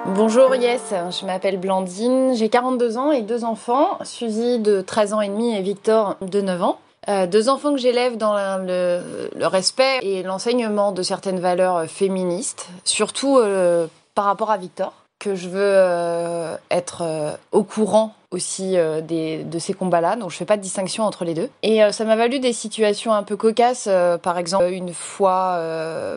Bonjour 0.07 0.55
Yes, 0.55 0.93
je 1.19 1.25
m'appelle 1.25 1.59
Blandine, 1.59 2.35
j'ai 2.35 2.51
42 2.51 2.99
ans 2.99 3.11
et 3.11 3.23
deux 3.23 3.43
enfants, 3.43 3.99
Suzy 4.05 4.59
de 4.59 4.83
13 4.83 5.15
ans 5.15 5.21
et 5.23 5.29
demi 5.29 5.57
et 5.57 5.63
Victor 5.63 6.17
de 6.21 6.43
9 6.43 6.63
ans. 6.63 6.79
Euh, 7.09 7.27
deux 7.27 7.49
enfants 7.49 7.73
que 7.73 7.81
j'élève 7.81 8.19
dans 8.19 8.35
le, 8.59 9.01
respect 9.47 10.01
et 10.03 10.23
l'enseignement 10.23 10.93
de 10.93 11.03
certaines 11.03 11.41
valeurs 11.41 11.87
féministes, 11.87 12.69
surtout 12.85 13.39
euh, 13.39 13.87
par 14.15 14.27
rapport 14.27 14.51
à 14.51 14.59
Victor, 14.59 14.93
que 15.19 15.35
je 15.35 15.49
veux 15.49 15.59
euh, 15.63 16.55
être 16.71 17.39
au 17.53 17.63
courant 17.63 18.15
aussi 18.35 18.77
euh, 18.77 19.01
des, 19.01 19.45
de 19.45 19.59
ces 19.59 19.73
combats-là, 19.73 20.17
donc 20.17 20.31
je 20.31 20.37
fais 20.37 20.45
pas 20.45 20.57
de 20.57 20.63
distinction 20.63 21.05
entre 21.05 21.25
les 21.25 21.35
deux. 21.35 21.49
Et 21.63 21.83
euh, 21.83 21.93
ça 21.93 22.05
m'a 22.05 22.17
valu 22.17 22.41
des 22.41 22.53
situations 22.53 23.13
un 23.13 23.23
peu 23.23 23.37
cocasses. 23.37 23.87
Euh, 23.89 24.19
par 24.19 24.39
exemple, 24.39 24.67
une 24.71 24.93
fois, 24.93 25.59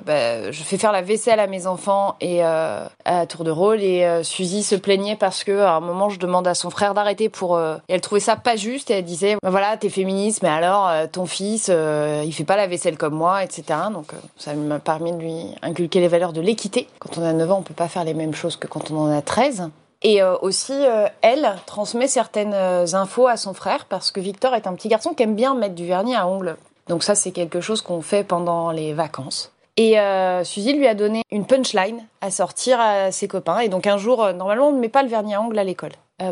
bah, 0.06 0.52
je 0.52 0.64
fais 0.64 0.78
faire 0.78 0.92
la 0.92 1.02
vaisselle 1.02 1.40
à 1.40 1.48
mes 1.48 1.68
enfants 1.68 2.16
et 2.20 2.42
à 2.44 2.90
tour 3.30 3.44
de 3.44 3.52
rôle, 3.52 3.82
et 3.82 4.24
Suzy 4.24 4.64
se 4.64 4.76
plaignait 4.76 5.16
parce 5.16 5.44
que 5.44 5.60
à 5.60 5.74
un 5.74 5.80
moment, 5.80 6.10
je 6.10 6.20
demande 6.20 6.48
à 6.48 6.56
son 6.56 6.70
frère 6.70 6.94
d'arrêter 6.94 7.30
pour. 7.30 7.60
et 7.60 7.94
elle 7.94 8.02
trouvait 8.02 8.22
ça 8.22 8.36
pas 8.36 8.56
juste 8.56 8.90
et 8.90 8.96
elle 8.96 9.06
disait, 9.06 9.38
bah, 9.42 9.50
voilà, 9.50 9.78
t'es 9.78 9.90
féministe, 9.90 10.42
mais 10.42 10.50
alors 10.50 10.92
ton 11.12 11.26
fils, 11.26 11.70
il 11.70 12.34
fait 12.34 12.44
pas 12.44 12.58
la 12.58 12.68
vaisselle 12.68 12.98
comme 12.98 13.16
moi, 13.16 13.44
etc. 13.44 13.64
Donc 13.92 14.12
ça 14.38 14.54
m'a 14.54 14.80
permis 14.80 15.12
de 15.12 15.18
lui 15.18 15.46
inculquer 15.62 16.00
les 16.00 16.08
valeurs 16.08 16.34
de 16.34 16.42
l'équité. 16.42 16.88
Quand 17.00 17.18
on 17.18 17.24
a 17.24 17.34
9 17.34 17.52
ans, 17.52 17.58
on 17.60 17.64
peut 17.64 17.74
pas 17.74 17.88
faire 17.88 18.04
les 18.04 18.14
mêmes 18.14 18.34
choses 18.34 18.56
que 18.56 18.68
quand 18.68 18.92
on 18.92 18.98
en 18.98 19.12
a 19.12 19.22
13. 19.22 19.70
Et 20.04 20.22
euh, 20.22 20.38
aussi, 20.42 20.74
euh, 20.74 21.08
elle 21.22 21.56
transmet 21.66 22.08
certaines 22.08 22.54
euh, 22.54 22.86
infos 22.94 23.28
à 23.28 23.38
son 23.38 23.54
frère 23.54 23.86
parce 23.86 24.12
que 24.12 24.20
Victor 24.20 24.54
est 24.54 24.68
un 24.68 24.74
petit 24.74 24.90
garçon 24.90 25.14
qui 25.14 25.24
aime 25.24 25.36
bien 25.36 25.56
mettre 25.56 25.76
du 25.76 25.88
vernis 25.88 26.16
à 26.16 26.28
ongles. 26.28 26.56
Donc 26.88 27.04
ça, 27.04 27.16
c'est 27.16 27.32
quelque 27.32 27.62
chose 27.62 27.82
qu'on 27.82 28.02
fait 28.02 28.24
pendant 28.24 28.72
les 28.72 28.94
vacances. 28.94 29.52
Et 29.76 30.00
euh, 30.00 30.44
Suzy 30.44 30.74
lui 30.74 30.88
a 30.88 30.96
donné 30.96 31.24
une 31.32 31.46
punchline 31.46 32.04
à 32.22 32.32
sortir 32.32 32.80
à 32.80 33.12
ses 33.12 33.28
copains. 33.28 33.60
Et 33.60 33.70
donc 33.70 33.88
un 33.88 33.98
jour, 33.98 34.32
normalement, 34.34 34.70
on 34.70 34.72
ne 34.72 34.80
met 34.80 34.90
pas 34.90 35.04
le 35.04 35.10
vernis 35.10 35.36
à 35.36 35.42
ongles 35.42 35.60
à 35.60 35.64
l'école 35.64 35.92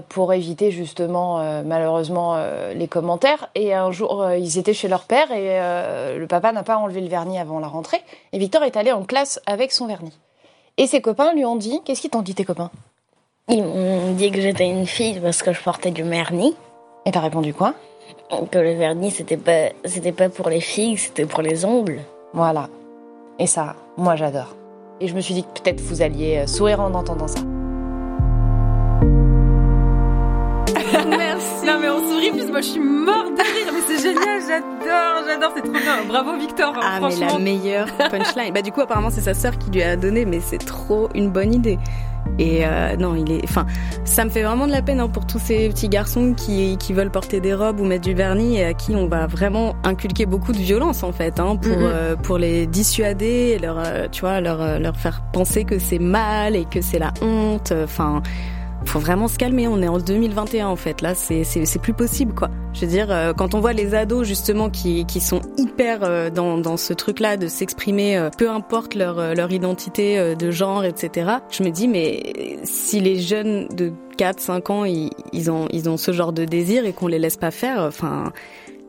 pour 0.09 0.33
éviter 0.33 0.71
justement 0.71 1.61
malheureusement 1.63 2.43
les 2.73 2.87
commentaires. 2.87 3.49
Et 3.53 3.71
un 3.75 3.91
jour, 3.91 4.27
ils 4.31 4.57
étaient 4.57 4.73
chez 4.73 4.87
leur 4.87 5.03
père 5.03 5.31
et 5.31 5.59
le 6.17 6.25
papa 6.25 6.51
n'a 6.53 6.63
pas 6.63 6.77
enlevé 6.77 7.01
le 7.01 7.07
vernis 7.07 7.37
avant 7.37 7.59
la 7.59 7.67
rentrée. 7.67 8.01
Et 8.33 8.39
Victor 8.39 8.63
est 8.63 8.77
allé 8.77 8.91
en 8.91 9.03
classe 9.03 9.39
avec 9.45 9.71
son 9.71 9.85
vernis. 9.85 10.17
Et 10.77 10.87
ses 10.87 11.01
copains 11.01 11.33
lui 11.33 11.45
ont 11.45 11.55
dit, 11.55 11.81
qu'est-ce 11.85 12.01
qu'ils 12.01 12.09
t'ont 12.09 12.23
dit 12.23 12.33
tes 12.33 12.45
copains? 12.45 12.71
Ils 13.47 13.63
m'ont 13.63 14.13
dit 14.13 14.31
que 14.31 14.41
j'étais 14.41 14.67
une 14.67 14.87
fille 14.87 15.19
parce 15.19 15.43
que 15.43 15.53
je 15.53 15.61
portais 15.61 15.91
du 15.91 16.03
vernis. 16.03 16.55
Et 17.05 17.11
t'as 17.11 17.19
répondu 17.19 17.53
quoi? 17.53 17.75
Que 18.51 18.57
le 18.57 18.73
vernis 18.73 19.11
c'était 19.11 19.37
pas 19.37 19.69
c'était 19.83 20.11
pas 20.11 20.29
pour 20.29 20.49
les 20.49 20.61
filles, 20.61 20.97
c'était 20.97 21.25
pour 21.25 21.41
les 21.41 21.63
ongles. 21.63 22.01
Voilà. 22.33 22.69
Et 23.37 23.45
ça, 23.47 23.75
moi 23.97 24.15
j'adore. 24.15 24.55
Et 24.99 25.07
je 25.07 25.15
me 25.15 25.21
suis 25.21 25.35
dit 25.35 25.43
que 25.43 25.61
peut-être 25.61 25.81
vous 25.81 26.01
alliez 26.01 26.37
euh, 26.37 26.47
sourire 26.47 26.81
en 26.81 26.93
entendant 26.93 27.27
ça. 27.27 27.39
Merci. 31.07 31.65
Non 31.65 31.79
mais 31.79 31.89
on 31.89 31.99
sourit 32.09 32.31
plus 32.31 32.49
moi 32.49 32.61
je 32.61 32.67
suis 32.67 32.79
morte 32.79 33.37
de 33.37 33.41
rire 33.41 33.73
mais 33.73 33.81
c'est 33.87 34.01
génial, 34.01 34.41
j'adore, 34.47 35.23
j'adore, 35.27 35.51
c'est 35.55 35.61
trop 35.61 35.71
bien. 35.71 36.03
Bravo 36.07 36.37
Victor. 36.37 36.73
Ah 36.81 36.99
mais 37.01 37.15
la 37.15 37.37
meilleure 37.37 37.87
punchline. 38.09 38.53
bah 38.53 38.61
du 38.63 38.71
coup 38.71 38.81
apparemment 38.81 39.09
c'est 39.11 39.21
sa 39.21 39.33
sœur 39.35 39.57
qui 39.57 39.69
lui 39.69 39.83
a 39.83 39.95
donné 39.95 40.25
mais 40.25 40.39
c'est 40.39 40.57
trop 40.57 41.09
une 41.13 41.29
bonne 41.29 41.53
idée. 41.53 41.77
Et 42.39 42.65
euh, 42.65 42.95
non, 42.97 43.15
il 43.15 43.31
est. 43.31 43.43
Enfin, 43.43 43.65
ça 44.03 44.25
me 44.25 44.29
fait 44.29 44.43
vraiment 44.43 44.67
de 44.67 44.71
la 44.71 44.81
peine 44.81 44.99
hein, 44.99 45.07
pour 45.07 45.25
tous 45.25 45.39
ces 45.39 45.69
petits 45.69 45.89
garçons 45.89 46.33
qui, 46.33 46.77
qui 46.77 46.93
veulent 46.93 47.11
porter 47.11 47.39
des 47.39 47.53
robes 47.53 47.79
ou 47.79 47.85
mettre 47.85 48.03
du 48.03 48.13
vernis 48.13 48.57
et 48.57 48.65
à 48.65 48.73
qui 48.73 48.95
on 48.95 49.07
va 49.07 49.27
vraiment 49.27 49.75
inculquer 49.83 50.25
beaucoup 50.25 50.51
de 50.51 50.57
violence 50.57 51.03
en 51.03 51.11
fait, 51.11 51.39
hein, 51.39 51.55
pour 51.55 51.77
euh, 51.77 52.15
pour 52.15 52.37
les 52.37 52.67
dissuader, 52.67 53.57
leur 53.59 53.77
euh, 53.79 54.07
tu 54.11 54.21
vois, 54.21 54.41
leur 54.41 54.61
euh, 54.61 54.79
leur 54.79 54.97
faire 54.97 55.21
penser 55.31 55.63
que 55.63 55.79
c'est 55.79 55.99
mal 55.99 56.55
et 56.55 56.65
que 56.65 56.81
c'est 56.81 56.99
la 56.99 57.13
honte. 57.21 57.73
Enfin 57.83 58.21
faut 58.85 58.99
vraiment 58.99 59.27
se 59.27 59.37
calmer. 59.37 59.67
On 59.67 59.81
est 59.81 59.87
en 59.87 59.97
2021 59.97 60.67
en 60.67 60.75
fait. 60.75 61.01
Là, 61.01 61.15
c'est 61.15 61.43
c'est 61.43 61.79
plus 61.79 61.93
possible 61.93 62.33
quoi. 62.33 62.49
Je 62.73 62.81
veux 62.81 62.87
dire, 62.87 63.07
euh, 63.09 63.33
quand 63.33 63.53
on 63.53 63.59
voit 63.59 63.73
les 63.73 63.95
ados 63.95 64.27
justement 64.27 64.69
qui 64.69 65.05
qui 65.05 65.19
sont 65.19 65.41
hyper 65.57 65.99
euh, 66.03 66.29
dans 66.29 66.57
dans 66.57 66.77
ce 66.77 66.93
truc-là 66.93 67.37
de 67.37 67.47
s'exprimer, 67.47 68.17
euh, 68.17 68.29
peu 68.37 68.49
importe 68.49 68.95
leur 68.95 69.35
leur 69.35 69.51
identité 69.51 70.35
de 70.35 70.51
genre, 70.51 70.83
etc. 70.83 71.31
Je 71.49 71.63
me 71.63 71.69
dis 71.69 71.87
mais 71.87 72.57
si 72.63 72.99
les 72.99 73.19
jeunes 73.19 73.67
de 73.69 73.91
4, 74.17 74.39
5 74.39 74.69
ans 74.69 74.85
ils, 74.85 75.09
ils 75.33 75.51
ont 75.51 75.67
ils 75.71 75.89
ont 75.89 75.97
ce 75.97 76.11
genre 76.11 76.33
de 76.33 76.45
désir 76.45 76.85
et 76.85 76.93
qu'on 76.93 77.07
les 77.07 77.19
laisse 77.19 77.37
pas 77.37 77.51
faire, 77.51 77.81
enfin 77.81 78.31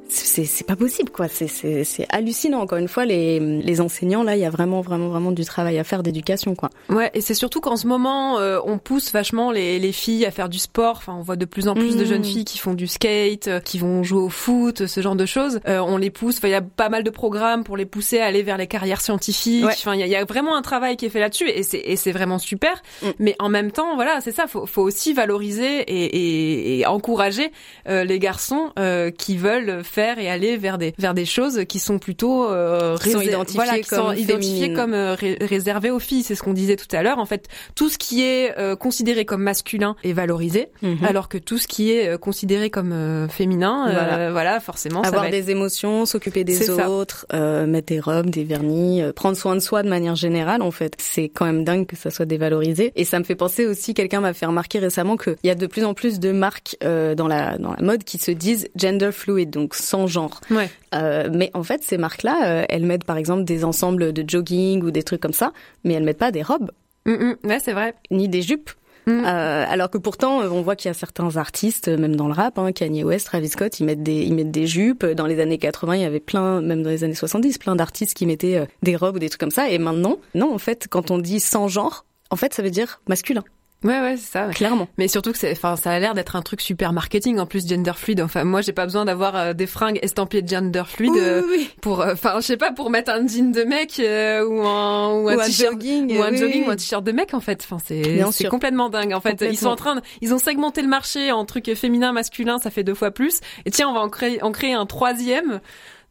c'est 0.09 0.67
pas 0.67 0.77
possible 0.77 1.11
quoi. 1.11 1.27
C'est 1.29 2.07
hallucinant. 2.11 2.61
Encore 2.61 2.79
une 2.79 2.89
fois 2.89 3.05
les 3.05 3.41
les 3.41 3.81
enseignants 3.81 4.23
là 4.23 4.37
il 4.37 4.41
y 4.41 4.45
a 4.45 4.51
vraiment 4.51 4.81
vraiment 4.81 5.09
vraiment 5.09 5.33
du 5.33 5.45
travail 5.45 5.79
à 5.79 5.85
faire 5.85 6.03
d'éducation 6.03 6.55
quoi. 6.55 6.71
Ouais 6.89 7.11
et 7.15 7.21
c'est 7.21 7.35
surtout 7.35 7.61
qu'en 7.61 7.77
ce 7.77 7.87
moment 7.87 8.39
euh, 8.39 8.59
on 8.65 8.79
pousse 8.79 9.13
vachement 9.13 9.51
les 9.51 9.79
les 9.79 9.93
filles 9.93 10.25
à 10.25 10.31
faire 10.31 10.49
du 10.49 10.59
sport. 10.59 10.97
Enfin 10.99 11.15
on 11.19 11.23
voit 11.23 11.37
de 11.37 11.45
plus 11.45 11.69
en 11.69 11.75
plus 11.75 11.97
de 11.97 12.05
mmh. 12.05 12.07
jeunes 12.07 12.25
filles 12.25 12.45
qui 12.45 12.59
font 12.59 12.75
du 12.75 12.87
skate 12.87 13.49
euh, 13.49 13.61
qui 13.61 13.79
vont 13.79 14.03
jouer 14.03 14.21
au 14.21 14.29
foot 14.29 14.87
ce 14.87 15.01
genre 15.01 15.17
de 15.17 15.27
choses. 15.27 15.61
Euh, 15.67 15.79
on 15.81 15.97
les 15.97 16.11
pousse. 16.11 16.39
Enfin 16.39 16.49
il 16.49 16.53
y 16.53 16.55
a 16.55 16.63
pas 16.63 16.89
mal 16.89 17.03
de 17.03 17.11
programmes 17.11 17.65
pour 17.65 17.77
les 17.77 17.87
pousser 17.87 18.21
à 18.21 18.27
aller 18.27 18.43
vers 18.43 18.57
les 18.57 18.67
carrières 18.67 19.01
scientifiques. 19.01 19.65
Enfin 19.65 19.95
il 19.95 20.01
y 20.01 20.05
a, 20.05 20.07
y 20.07 20.17
a, 20.17 20.25
vraiment 20.25 20.57
un 20.57 20.63
travail 20.63 20.97
qui 20.97 21.07
est 21.07 21.11
fait 21.11 21.21
là-dessus 21.21 21.49
et 21.49 21.63
c'est 21.63 21.83
et 21.85 21.97
c'est 21.97 22.13
vraiment 22.13 22.39
super. 22.39 22.83
Mmh. 23.03 23.07
mais 23.19 23.37
en 23.39 23.49
même 23.49 23.73
temps 23.73 23.95
voilà 23.97 24.21
c'est 24.21 24.33
ça. 24.33 24.47
Faut 24.47 24.67
faut 24.67 24.83
aussi 24.83 25.13
valoriser 25.13 25.81
et 25.81 26.05
et, 26.07 26.79
et 26.79 26.87
encourager 26.87 27.51
les 27.87 28.19
garçons 28.19 28.71
qui 29.19 29.37
veulent 29.37 29.83
faire 29.85 29.96
et 29.99 30.29
aller 30.29 30.57
vers 30.57 30.79
des 30.79 30.95
vers 30.99 31.15
des 31.15 31.25
choses 31.25 31.65
qui 31.69 31.79
sont 31.79 31.99
plutôt 31.99 32.51
euh, 32.51 32.97
qui 32.99 33.11
sont 33.11 33.21
identifiées 33.21 33.57
voilà, 33.57 33.79
qui 33.79 33.89
comme, 33.89 33.99
sont 33.99 34.13
identifiées 34.13 34.73
comme 34.73 34.95
euh, 34.95 35.17
réservées 35.41 35.91
aux 35.91 35.99
filles. 35.99 36.23
C'est 36.23 36.35
ce 36.35 36.43
qu'on 36.43 36.53
disait 36.53 36.77
tout 36.77 36.95
à 36.95 37.03
l'heure. 37.03 37.19
En 37.19 37.27
fait, 37.27 37.49
tout 37.75 37.89
ce 37.89 37.99
qui 37.99 38.23
est 38.23 38.57
euh, 38.59 38.77
considéré 38.77 39.25
comme 39.25 39.43
masculin 39.43 39.97
est 40.05 40.13
valorisé, 40.13 40.69
mhm. 40.83 41.05
alors 41.05 41.29
que 41.29 41.39
tout 41.39 41.59
ce 41.59 41.67
qui 41.67 41.93
est 41.93 42.09
euh, 42.09 42.19
considéré 42.19 42.71
comme 42.71 42.93
euh, 42.93 43.29
féminin, 43.29 43.91
voilà. 43.91 44.31
voilà. 44.31 44.61
forcément, 44.61 45.03
avoir 45.03 45.25
ça 45.25 45.31
va 45.31 45.37
des 45.37 45.51
émotions, 45.51 46.07
s'occuper 46.07 46.45
des 46.45 46.71
autres, 46.71 47.27
mettre 47.67 47.87
des 47.87 48.01
robes, 48.01 48.31
des 48.31 48.45
vernis, 48.45 49.03
prendre 49.15 49.37
soin 49.37 49.55
de 49.55 49.61
soi 49.61 49.83
de 49.83 49.89
manière 49.89 50.17
générale. 50.17 50.63
En 50.63 50.71
fait, 50.71 50.95
c'est 50.99 51.29
quand 51.29 51.47
même 51.47 51.65
dingue 51.65 51.87
que 51.87 51.97
ça 51.97 52.11
soit 52.11 52.27
dévalorisé. 52.27 52.93
Et 52.97 53.05
ça 53.05 53.19
me 53.19 53.25
fait 53.25 53.35
penser 53.35 53.67
aussi, 53.67 53.95
quelqu'un 53.95 54.21
m'a 54.21 54.33
fait 54.33 54.47
remarquer 54.47 54.79
récemment 54.79 55.17
qu'il 55.17 55.37
y 55.45 55.51
a 55.51 55.55
de 55.55 55.67
plus 55.67 55.85
en 55.85 55.95
plus 55.95 56.19
de 56.21 56.33
marques 56.33 56.77
dans 56.81 57.29
la 57.29 57.59
dans 57.59 57.73
la 57.73 57.83
mode 57.83 58.05
qui 58.05 58.19
se 58.19 58.31
disent 58.31 58.69
gender 58.77 59.11
fluid, 59.13 59.51
donc 59.51 59.75
sans 59.87 60.07
genre. 60.07 60.41
Ouais. 60.51 60.69
Euh, 60.95 61.29
mais 61.33 61.51
en 61.55 61.63
fait, 61.63 61.83
ces 61.83 61.97
marques-là, 61.97 62.39
euh, 62.45 62.65
elles 62.69 62.85
mettent 62.85 63.05
par 63.05 63.17
exemple 63.17 63.45
des 63.45 63.65
ensembles 63.65 64.13
de 64.13 64.25
jogging 64.29 64.83
ou 64.83 64.91
des 64.91 65.03
trucs 65.03 65.21
comme 65.21 65.33
ça, 65.33 65.53
mais 65.85 65.95
elles 65.95 66.03
mettent 66.03 66.19
pas 66.19 66.33
des 66.33 66.43
robes. 66.43 66.73
Mm 67.07 67.13
-mm. 67.13 67.49
Ouais, 67.49 67.61
c'est 67.61 67.73
vrai. 67.73 67.95
Ni 68.11 68.29
des 68.29 68.43
jupes. 68.43 68.71
Mm. 69.07 69.25
Euh, 69.25 69.65
alors 69.69 69.89
que 69.91 69.99
pourtant, 69.99 70.41
on 70.41 70.63
voit 70.63 70.75
qu'il 70.75 70.89
y 70.89 70.91
a 70.91 70.95
certains 70.95 71.37
artistes, 71.37 71.87
même 71.87 72.17
dans 72.17 72.27
le 72.27 72.35
rap, 72.35 72.59
hein, 72.59 72.73
Kanye 72.73 73.05
West, 73.05 73.27
Travis 73.27 73.51
Scott, 73.51 73.79
ils 73.79 73.87
mettent 73.87 74.03
des, 74.03 74.23
ils 74.29 74.35
mettent 74.35 74.51
des 74.51 74.67
jupes. 74.67 75.07
Dans 75.07 75.29
les 75.29 75.39
années 75.41 75.59
80, 75.59 75.95
il 75.95 76.03
y 76.03 76.05
avait 76.05 76.27
plein, 76.33 76.61
même 76.61 76.83
dans 76.83 76.91
les 76.91 77.05
années 77.05 77.15
70, 77.15 77.59
plein 77.59 77.77
d'artistes 77.77 78.15
qui 78.19 78.27
mettaient 78.27 78.67
des 78.83 78.97
robes 78.97 79.17
ou 79.17 79.21
des 79.21 79.29
trucs 79.29 79.41
comme 79.45 79.59
ça. 79.61 79.71
Et 79.71 79.79
maintenant, 79.79 80.19
non, 80.35 80.53
en 80.53 80.59
fait, 80.59 80.89
quand 80.91 81.13
on 81.13 81.19
dit 81.19 81.39
sans 81.39 81.69
genre, 81.69 82.05
en 82.31 82.37
fait, 82.37 82.53
ça 82.55 82.63
veut 82.63 82.75
dire 82.81 83.01
masculin. 83.07 83.45
Ouais, 83.85 84.01
ouais, 84.01 84.17
c'est 84.17 84.33
ça. 84.33 84.47
Clairement. 84.49 84.89
Mais 84.99 85.07
surtout 85.07 85.33
que 85.33 85.39
c'est, 85.39 85.53
enfin, 85.53 85.77
ça 85.77 85.93
a 85.93 85.99
l'air 85.99 86.15
d'être 86.15 86.35
un 86.35 86.43
truc 86.43 86.61
super 86.61 86.93
marketing. 86.93 87.39
En 87.39 87.47
plus, 87.47 87.69
gender 87.69 87.93
fluid. 87.95 88.21
Enfin, 88.21 88.45
moi, 88.45 88.61
j'ai 88.61 88.73
pas 88.73 88.85
besoin 88.85 89.05
d'avoir 89.05 89.37
euh, 89.37 89.53
des 89.53 89.67
fringues 89.67 89.99
estampillées 90.03 90.43
de 90.43 90.49
gender 90.49 90.83
fluid 90.87 91.13
oui, 91.13 91.45
oui, 91.49 91.71
pour, 91.83 92.01
euh, 92.01 92.15
enfin, 92.15 92.37
je 92.37 92.47
sais 92.47 92.57
pas, 92.57 92.73
pour 92.73 92.91
mettre 92.91 93.13
un 93.13 93.27
jean 93.27 93.53
de 93.53 93.63
mec 93.63 94.01
euh, 94.01 94.45
ou 94.47 94.67
un 94.67 95.13
ou 95.21 95.29
un, 95.29 95.39
un 95.39 95.49
jogging 95.49 96.17
ou 96.19 96.23
un 96.23 96.35
jogging 96.35 96.67
ou 96.67 96.71
un 96.71 96.77
t-shirt 96.77 97.05
de 97.05 97.13
mec. 97.13 97.35
En 97.35 97.41
fait, 97.41 97.61
enfin, 97.63 97.79
c'est 97.85 98.25
c'est 98.33 98.49
complètement 98.49 98.89
dingue. 98.89 99.13
En 99.13 99.21
fait, 99.21 99.45
ils 99.49 99.59
sont 99.59 99.69
en 99.69 99.77
train, 99.77 99.97
de, 99.97 100.01
ils 100.21 100.33
ont 100.33 100.39
segmenté 100.39 100.83
le 100.83 100.89
marché 100.89 101.31
en 101.31 101.45
trucs 101.45 101.73
féminin, 101.75 102.13
masculin. 102.13 102.59
Ça 102.59 102.71
fait 102.71 102.85
deux 102.85 102.95
fois 102.95 103.11
plus. 103.11 103.41
Et 103.67 103.71
tiens, 103.71 103.89
on 103.89 103.93
va 103.93 104.01
en 104.01 104.09
créer, 104.09 104.43
en 104.43 104.53
créer 104.53 104.73
un 104.73 104.87
troisième. 104.87 105.61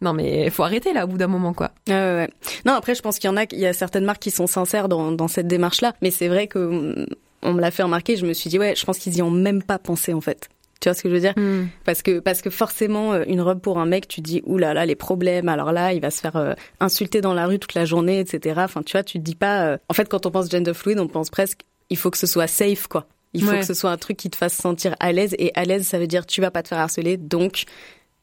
Non 0.01 0.11
mais 0.11 0.49
faut 0.49 0.63
arrêter 0.63 0.91
là 0.91 1.05
au 1.05 1.07
bout 1.07 1.17
d'un 1.17 1.27
moment 1.27 1.53
quoi. 1.53 1.71
Euh, 1.89 2.17
ouais. 2.17 2.29
Non 2.65 2.73
après 2.73 2.95
je 2.95 3.01
pense 3.01 3.17
qu'il 3.17 3.29
y 3.29 3.33
en 3.33 3.37
a 3.37 3.43
il 3.49 3.59
y 3.59 3.65
a 3.65 3.71
certaines 3.71 4.03
marques 4.03 4.21
qui 4.21 4.29
sont 4.29 4.45
sincères 4.45 4.89
dans, 4.89 5.13
dans 5.13 5.29
cette 5.29 5.47
démarche 5.47 5.79
là 5.79 5.93
mais 6.01 6.11
c'est 6.11 6.27
vrai 6.27 6.47
que 6.47 7.07
on 7.45 7.53
me 7.53 7.61
l'a 7.61 7.71
fait 7.71 7.83
remarquer, 7.83 8.17
je 8.17 8.25
me 8.25 8.33
suis 8.33 8.49
dit 8.49 8.59
ouais, 8.59 8.75
je 8.75 8.85
pense 8.85 8.97
qu'ils 8.97 9.15
y 9.17 9.21
ont 9.21 9.31
même 9.31 9.63
pas 9.63 9.79
pensé 9.79 10.13
en 10.13 10.21
fait. 10.21 10.49
Tu 10.81 10.89
vois 10.89 10.93
ce 10.93 11.01
que 11.01 11.09
je 11.09 11.13
veux 11.13 11.21
dire? 11.21 11.33
Mm. 11.37 11.67
Parce 11.85 12.01
que 12.01 12.19
parce 12.19 12.41
que 12.41 12.49
forcément 12.49 13.13
euh, 13.13 13.23
une 13.27 13.41
robe 13.41 13.61
pour 13.61 13.79
un 13.79 13.85
mec, 13.85 14.07
tu 14.07 14.21
dis 14.21 14.41
ouh 14.45 14.57
là 14.57 14.73
là 14.73 14.85
les 14.85 14.95
problèmes. 14.95 15.47
Alors 15.47 15.71
là, 15.71 15.93
il 15.93 16.01
va 16.01 16.11
se 16.11 16.19
faire 16.19 16.35
euh, 16.35 16.53
insulter 16.79 17.21
dans 17.21 17.33
la 17.33 17.47
rue 17.47 17.59
toute 17.59 17.73
la 17.73 17.85
journée, 17.85 18.19
etc. 18.19 18.59
Enfin, 18.63 18.83
tu 18.83 18.91
vois, 18.91 19.03
tu 19.03 19.17
te 19.19 19.23
dis 19.23 19.35
pas. 19.35 19.65
Euh... 19.65 19.77
En 19.89 19.93
fait, 19.93 20.09
quand 20.09 20.25
on 20.25 20.31
pense 20.31 20.49
gender 20.49 20.73
fluid, 20.73 20.99
on 20.99 21.07
pense 21.07 21.29
presque 21.29 21.61
il 21.89 21.97
faut 21.97 22.11
que 22.11 22.17
ce 22.17 22.27
soit 22.27 22.47
safe 22.47 22.87
quoi. 22.87 23.05
Il 23.33 23.43
faut 23.43 23.51
ouais. 23.51 23.59
que 23.59 23.65
ce 23.65 23.73
soit 23.73 23.91
un 23.91 23.97
truc 23.97 24.15
qui 24.15 24.29
te 24.29 24.37
fasse 24.37 24.53
sentir 24.53 24.95
à 24.99 25.11
l'aise 25.11 25.35
et 25.37 25.51
à 25.55 25.65
l'aise, 25.65 25.85
ça 25.85 25.99
veut 25.99 26.07
dire 26.07 26.25
tu 26.25 26.39
vas 26.39 26.51
pas 26.51 26.63
te 26.63 26.69
faire 26.69 26.79
harceler, 26.79 27.17
donc 27.17 27.65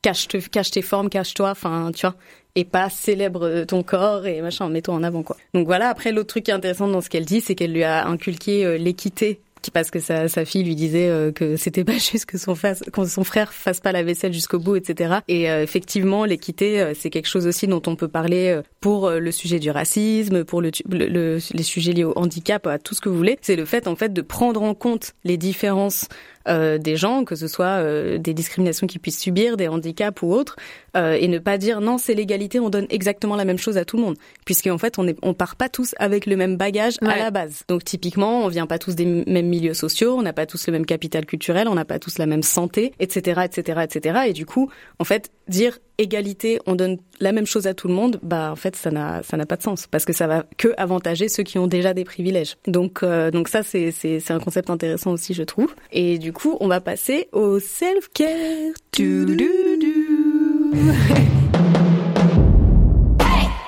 cache, 0.02 0.28
te, 0.28 0.36
cache 0.36 0.70
tes 0.70 0.82
formes, 0.82 1.08
cache-toi. 1.08 1.50
Enfin, 1.50 1.90
tu 1.94 2.06
vois 2.06 2.16
et 2.54 2.66
pas 2.66 2.90
célèbre 2.90 3.64
ton 3.64 3.82
corps 3.82 4.26
et 4.26 4.42
machin, 4.42 4.68
mets-toi 4.68 4.92
en 4.92 5.02
avant 5.02 5.22
quoi. 5.22 5.38
Donc 5.54 5.64
voilà. 5.64 5.88
Après, 5.88 6.12
l'autre 6.12 6.28
truc 6.28 6.50
intéressant 6.50 6.86
dans 6.86 7.00
ce 7.00 7.08
qu'elle 7.08 7.24
dit, 7.24 7.40
c'est 7.40 7.54
qu'elle 7.54 7.72
lui 7.72 7.82
a 7.82 8.06
inculqué 8.06 8.66
euh, 8.66 8.76
l'équité 8.76 9.40
parce 9.70 9.90
que 9.90 10.00
sa, 10.00 10.28
fille 10.44 10.64
lui 10.64 10.74
disait 10.74 11.08
euh, 11.08 11.30
que 11.30 11.56
c'était 11.56 11.84
pas 11.84 11.92
juste 11.98 12.26
que 12.26 12.38
son, 12.38 12.54
fasse, 12.54 12.82
que 12.92 13.24
frère 13.24 13.52
fasse 13.52 13.80
pas 13.80 13.92
la 13.92 14.02
vaisselle 14.02 14.32
jusqu'au 14.32 14.58
bout, 14.58 14.76
etc. 14.76 15.18
Et 15.28 15.50
euh, 15.50 15.62
effectivement, 15.62 16.24
l'équité, 16.24 16.80
euh, 16.80 16.92
c'est 16.98 17.10
quelque 17.10 17.28
chose 17.28 17.46
aussi 17.46 17.66
dont 17.66 17.82
on 17.86 17.96
peut 17.96 18.08
parler 18.08 18.60
pour 18.80 19.10
le 19.10 19.30
sujet 19.30 19.58
du 19.58 19.70
racisme, 19.70 20.44
pour 20.44 20.60
le, 20.60 20.70
le, 20.88 21.38
les 21.52 21.62
sujets 21.62 21.92
liés 21.92 22.04
au 22.04 22.16
handicap, 22.16 22.66
à 22.66 22.78
tout 22.78 22.94
ce 22.94 23.00
que 23.00 23.08
vous 23.08 23.16
voulez. 23.16 23.38
C'est 23.42 23.56
le 23.56 23.64
fait 23.64 23.86
en 23.86 23.96
fait 23.96 24.12
de 24.12 24.22
prendre 24.22 24.62
en 24.62 24.74
compte 24.74 25.12
les 25.24 25.36
différences 25.36 26.08
euh, 26.10 26.31
des 26.46 26.96
gens, 26.96 27.24
que 27.24 27.36
ce 27.36 27.48
soit 27.48 27.82
euh, 27.82 28.18
des 28.18 28.34
discriminations 28.34 28.86
qu'ils 28.86 29.00
puissent 29.00 29.20
subir, 29.20 29.56
des 29.56 29.68
handicaps 29.68 30.22
ou 30.22 30.32
autres, 30.32 30.56
euh, 30.96 31.16
et 31.18 31.28
ne 31.28 31.38
pas 31.38 31.58
dire 31.58 31.80
non, 31.80 31.98
c'est 31.98 32.14
l'égalité, 32.14 32.60
on 32.60 32.70
donne 32.70 32.86
exactement 32.90 33.36
la 33.36 33.44
même 33.44 33.58
chose 33.58 33.78
à 33.78 33.84
tout 33.84 33.96
le 33.96 34.02
monde, 34.02 34.16
puisqu'en 34.44 34.78
fait 34.78 34.98
on 34.98 35.06
est, 35.06 35.16
on 35.22 35.34
part 35.34 35.56
pas 35.56 35.68
tous 35.68 35.94
avec 35.98 36.26
le 36.26 36.36
même 36.36 36.56
bagage 36.56 36.96
à 37.02 37.16
la 37.16 37.30
base. 37.30 37.62
Donc 37.68 37.84
typiquement, 37.84 38.44
on 38.44 38.48
vient 38.48 38.66
pas 38.66 38.78
tous 38.78 38.94
des 38.94 39.06
mêmes 39.06 39.48
milieux 39.48 39.74
sociaux, 39.74 40.14
on 40.16 40.22
n'a 40.22 40.32
pas 40.32 40.46
tous 40.46 40.66
le 40.66 40.72
même 40.72 40.86
capital 40.86 41.26
culturel, 41.26 41.68
on 41.68 41.74
n'a 41.74 41.84
pas 41.84 41.98
tous 41.98 42.18
la 42.18 42.26
même 42.26 42.42
santé, 42.42 42.92
etc., 43.00 43.42
etc., 43.44 43.80
etc. 43.84 44.20
Et 44.28 44.32
du 44.32 44.46
coup, 44.46 44.70
en 44.98 45.04
fait, 45.04 45.30
dire 45.48 45.78
égalité, 45.98 46.58
on 46.66 46.74
donne 46.74 46.98
la 47.20 47.32
même 47.32 47.46
chose 47.46 47.66
à 47.66 47.74
tout 47.74 47.88
le 47.88 47.94
monde, 47.94 48.18
bah 48.22 48.50
en 48.50 48.56
fait 48.56 48.74
ça 48.74 48.90
n'a 48.90 49.22
ça 49.22 49.36
n'a 49.36 49.46
pas 49.46 49.56
de 49.56 49.62
sens 49.62 49.86
parce 49.86 50.04
que 50.04 50.12
ça 50.12 50.26
va 50.26 50.44
que 50.56 50.68
avantager 50.76 51.28
ceux 51.28 51.42
qui 51.42 51.58
ont 51.58 51.66
déjà 51.66 51.94
des 51.94 52.04
privilèges. 52.04 52.56
Donc 52.66 53.04
donc 53.04 53.48
ça 53.48 53.62
c'est 53.62 53.92
c'est 53.92 54.20
c'est 54.20 54.32
un 54.32 54.40
concept 54.40 54.70
intéressant 54.70 55.12
aussi 55.12 55.34
je 55.34 55.42
trouve. 55.42 55.74
Et 55.92 56.18
du 56.18 56.32
coup, 56.32 56.56
on 56.60 56.68
va 56.68 56.80
passer 56.80 57.28
au 57.32 57.60
self-care. 57.60 58.72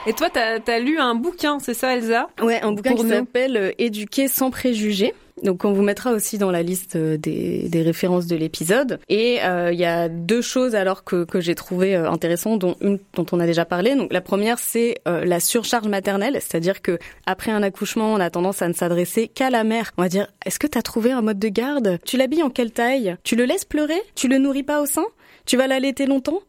Et 0.06 0.12
toi, 0.12 0.28
t'as 0.30 0.58
as 0.66 0.78
lu 0.78 0.98
un 0.98 1.14
bouquin, 1.14 1.58
c'est 1.58 1.72
ça, 1.72 1.96
Elsa? 1.96 2.28
Ouais, 2.42 2.60
un 2.60 2.72
bouquin 2.72 2.94
qui 2.94 3.08
s'appelle 3.08 3.56
euh, 3.56 3.72
Éduquer 3.78 4.28
sans 4.28 4.50
préjugés. 4.50 5.14
Donc 5.42 5.64
on 5.64 5.72
vous 5.72 5.82
mettra 5.82 6.12
aussi 6.12 6.38
dans 6.38 6.50
la 6.50 6.62
liste 6.62 6.96
euh, 6.96 7.16
des, 7.16 7.68
des 7.68 7.82
références 7.82 8.26
de 8.26 8.36
l'épisode. 8.36 9.00
Et 9.08 9.42
euh, 9.42 9.72
il 9.72 9.78
y 9.78 9.84
a 9.84 10.10
deux 10.10 10.42
choses 10.42 10.74
alors 10.74 11.04
que, 11.04 11.24
que 11.24 11.40
j'ai 11.40 11.54
trouvé 11.54 11.94
intéressantes, 11.94 12.58
dont 12.58 12.76
une 12.82 12.98
dont 13.14 13.26
on 13.32 13.40
a 13.40 13.46
déjà 13.46 13.64
parlé. 13.64 13.96
Donc 13.96 14.12
la 14.12 14.20
première 14.20 14.58
c'est 14.58 15.00
la 15.06 15.40
surcharge 15.40 15.88
maternelle, 15.88 16.34
c'est-à-dire 16.34 16.82
que 16.82 16.98
après 17.26 17.50
un 17.50 17.62
accouchement, 17.62 18.12
on 18.12 18.20
a 18.20 18.30
tendance 18.30 18.62
à 18.62 18.68
ne 18.68 18.74
s'adresser 18.74 19.28
qu'à 19.28 19.50
la 19.50 19.64
mère. 19.64 19.92
On 19.96 20.02
va 20.02 20.08
dire 20.08 20.28
est-ce 20.44 20.58
que 20.58 20.66
tu 20.66 20.78
as 20.78 20.82
trouvé 20.82 21.12
un 21.12 21.22
mode 21.22 21.38
de 21.38 21.48
garde? 21.48 21.98
Tu 22.04 22.16
l'habilles 22.16 22.42
en 22.42 22.50
quelle 22.50 22.70
taille? 22.70 23.16
Tu 23.24 23.36
le 23.36 23.44
laisses 23.44 23.64
pleurer? 23.64 24.00
Tu 24.14 24.28
le 24.28 24.38
nourris 24.38 24.62
pas 24.62 24.82
au 24.82 24.86
sein? 24.86 25.04
Tu 25.46 25.56
vas 25.56 25.66
l'allaiter 25.66 26.06
longtemps? 26.06 26.40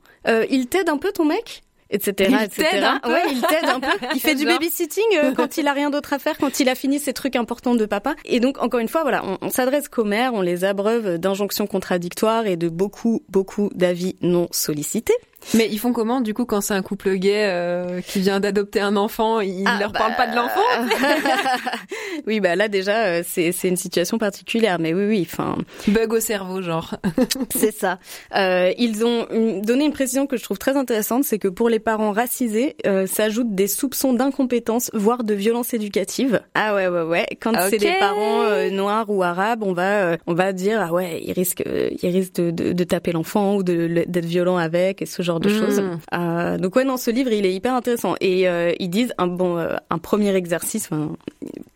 Il 0.50 0.68
t'aide 0.68 0.90
un 0.90 0.98
peu 0.98 1.12
ton 1.12 1.26
mec? 1.26 1.64
Etc. 1.92 2.14
Il 2.18 2.50
t'aide 2.50 2.84
un 2.84 3.00
peu. 3.00 3.12
Ouais, 3.12 3.24
il 3.32 3.42
t'aide 3.42 3.66
un 3.66 3.80
peu. 3.80 3.88
Il 4.16 4.20
fait 4.20 4.36
du 4.36 4.46
babysitting 4.46 5.04
euh, 5.18 5.34
quand 5.34 5.58
il 5.58 5.68
a 5.68 5.74
rien 5.74 5.90
d'autre 5.90 6.14
à 6.14 6.20
faire, 6.20 6.38
quand 6.38 6.60
il 6.60 6.68
a 6.68 6.76
fini 6.76 7.00
ses 7.00 7.14
trucs 7.14 7.36
importants 7.36 7.76
de 7.76 7.86
papa. 7.86 8.16
Et 8.26 8.40
donc, 8.40 8.58
encore 8.62 8.80
une 8.80 8.88
fois, 8.88 9.04
voilà, 9.04 9.24
on, 9.24 9.38
on 9.42 9.50
s'adresse 9.50 9.88
qu'aux 9.88 10.04
mères, 10.04 10.34
on 10.34 10.42
les 10.42 10.64
abreuve 10.64 11.20
d'injonctions 11.20 11.68
contradictoires 11.68 12.48
et 12.48 12.58
de 12.58 12.70
beaucoup, 12.70 13.24
beaucoup 13.30 13.70
d'avis 13.76 14.16
non 14.22 14.48
sollicités. 14.52 15.14
Mais 15.54 15.68
ils 15.72 15.78
font 15.78 15.94
comment 15.94 16.22
du 16.22 16.34
coup 16.34 16.46
quand 16.46 16.62
c'est 16.62 16.74
un 16.74 16.82
couple 16.82 17.16
gay 17.16 17.46
euh, 17.46 18.02
qui 18.02 18.20
vient 18.20 18.40
d'adopter 18.40 18.80
un 18.80 18.96
enfant, 18.96 19.40
ils 19.40 19.64
Ah, 19.66 19.78
leur 19.80 19.92
bah, 19.92 20.00
parlent 20.00 20.16
pas 20.16 20.28
de 20.28 20.36
l'enfant 20.36 20.62
oui, 22.28 22.40
bah 22.40 22.56
là 22.56 22.68
déjà, 22.68 23.06
euh, 23.06 23.24
c'est 23.26 23.52
c'est 23.52 23.68
une 23.68 23.78
situation 23.78 24.18
particulière, 24.18 24.80
mais 24.80 24.94
oui, 24.94 25.06
oui, 25.06 25.28
enfin, 25.30 25.56
Bug 25.88 26.14
au 26.14 26.20
cerveau, 26.20 26.62
genre. 26.62 26.96
c'est 27.56 27.76
ça. 27.76 28.00
Euh, 28.36 28.72
ils 28.78 29.06
ont 29.06 29.28
donné 29.62 29.86
une 29.86 29.94
précision 29.94 30.28
que 30.28 30.38
je 30.38 30.44
trouve 30.44 30.58
très 30.58 30.76
intéressante, 30.78 31.24
c'est 31.24 31.40
que 31.40 31.48
pour 31.48 31.70
les 31.70 31.80
parents 31.80 32.12
racisés, 32.12 32.76
euh, 32.86 33.08
s'ajoutent 33.08 33.54
des 33.56 33.68
soupçons 33.68 34.14
d'incompétence, 34.14 34.90
voire 34.94 35.24
de 35.24 35.34
violence 35.34 35.74
éducative. 35.74 36.42
Ah 36.54 36.76
ouais, 36.76 36.88
ouais, 36.88 37.04
ouais. 37.04 37.26
Quand 37.40 37.54
c'est 37.70 37.78
des 37.78 37.94
parents 38.00 38.44
euh, 38.44 38.70
noirs 38.70 39.10
ou 39.10 39.24
arabes, 39.24 39.64
on 39.64 39.74
va, 39.74 40.04
euh, 40.06 40.18
on 40.28 40.34
va 40.34 40.54
dire 40.54 40.82
ah 40.82 40.92
ouais, 40.94 41.22
ils 41.24 41.34
risquent, 41.34 41.64
ils 41.66 42.10
risquent 42.10 42.36
de, 42.36 42.52
de, 42.52 42.74
de 42.74 42.84
taper 42.84 43.12
l'enfant 43.12 43.56
ou 43.56 43.64
de 43.64 44.04
d'être 44.08 44.26
violent 44.26 44.58
avec 44.58 45.02
et 45.02 45.06
ce 45.06 45.22
genre 45.22 45.35
de 45.40 45.50
choses. 45.50 45.82
Euh, 46.14 46.58
donc 46.58 46.76
ouais, 46.76 46.84
non, 46.84 46.98
ce 46.98 47.12
livre, 47.12 47.32
il 47.32 47.46
est 47.46 47.54
hyper 47.54 47.74
intéressant. 47.74 48.16
Et 48.22 48.48
euh, 48.48 48.72
ils 48.80 48.90
disent 48.90 49.14
un 49.18 49.28
bon, 49.28 49.58
euh, 49.58 49.76
un 49.90 49.98
premier 49.98 50.34
exercice. 50.36 50.90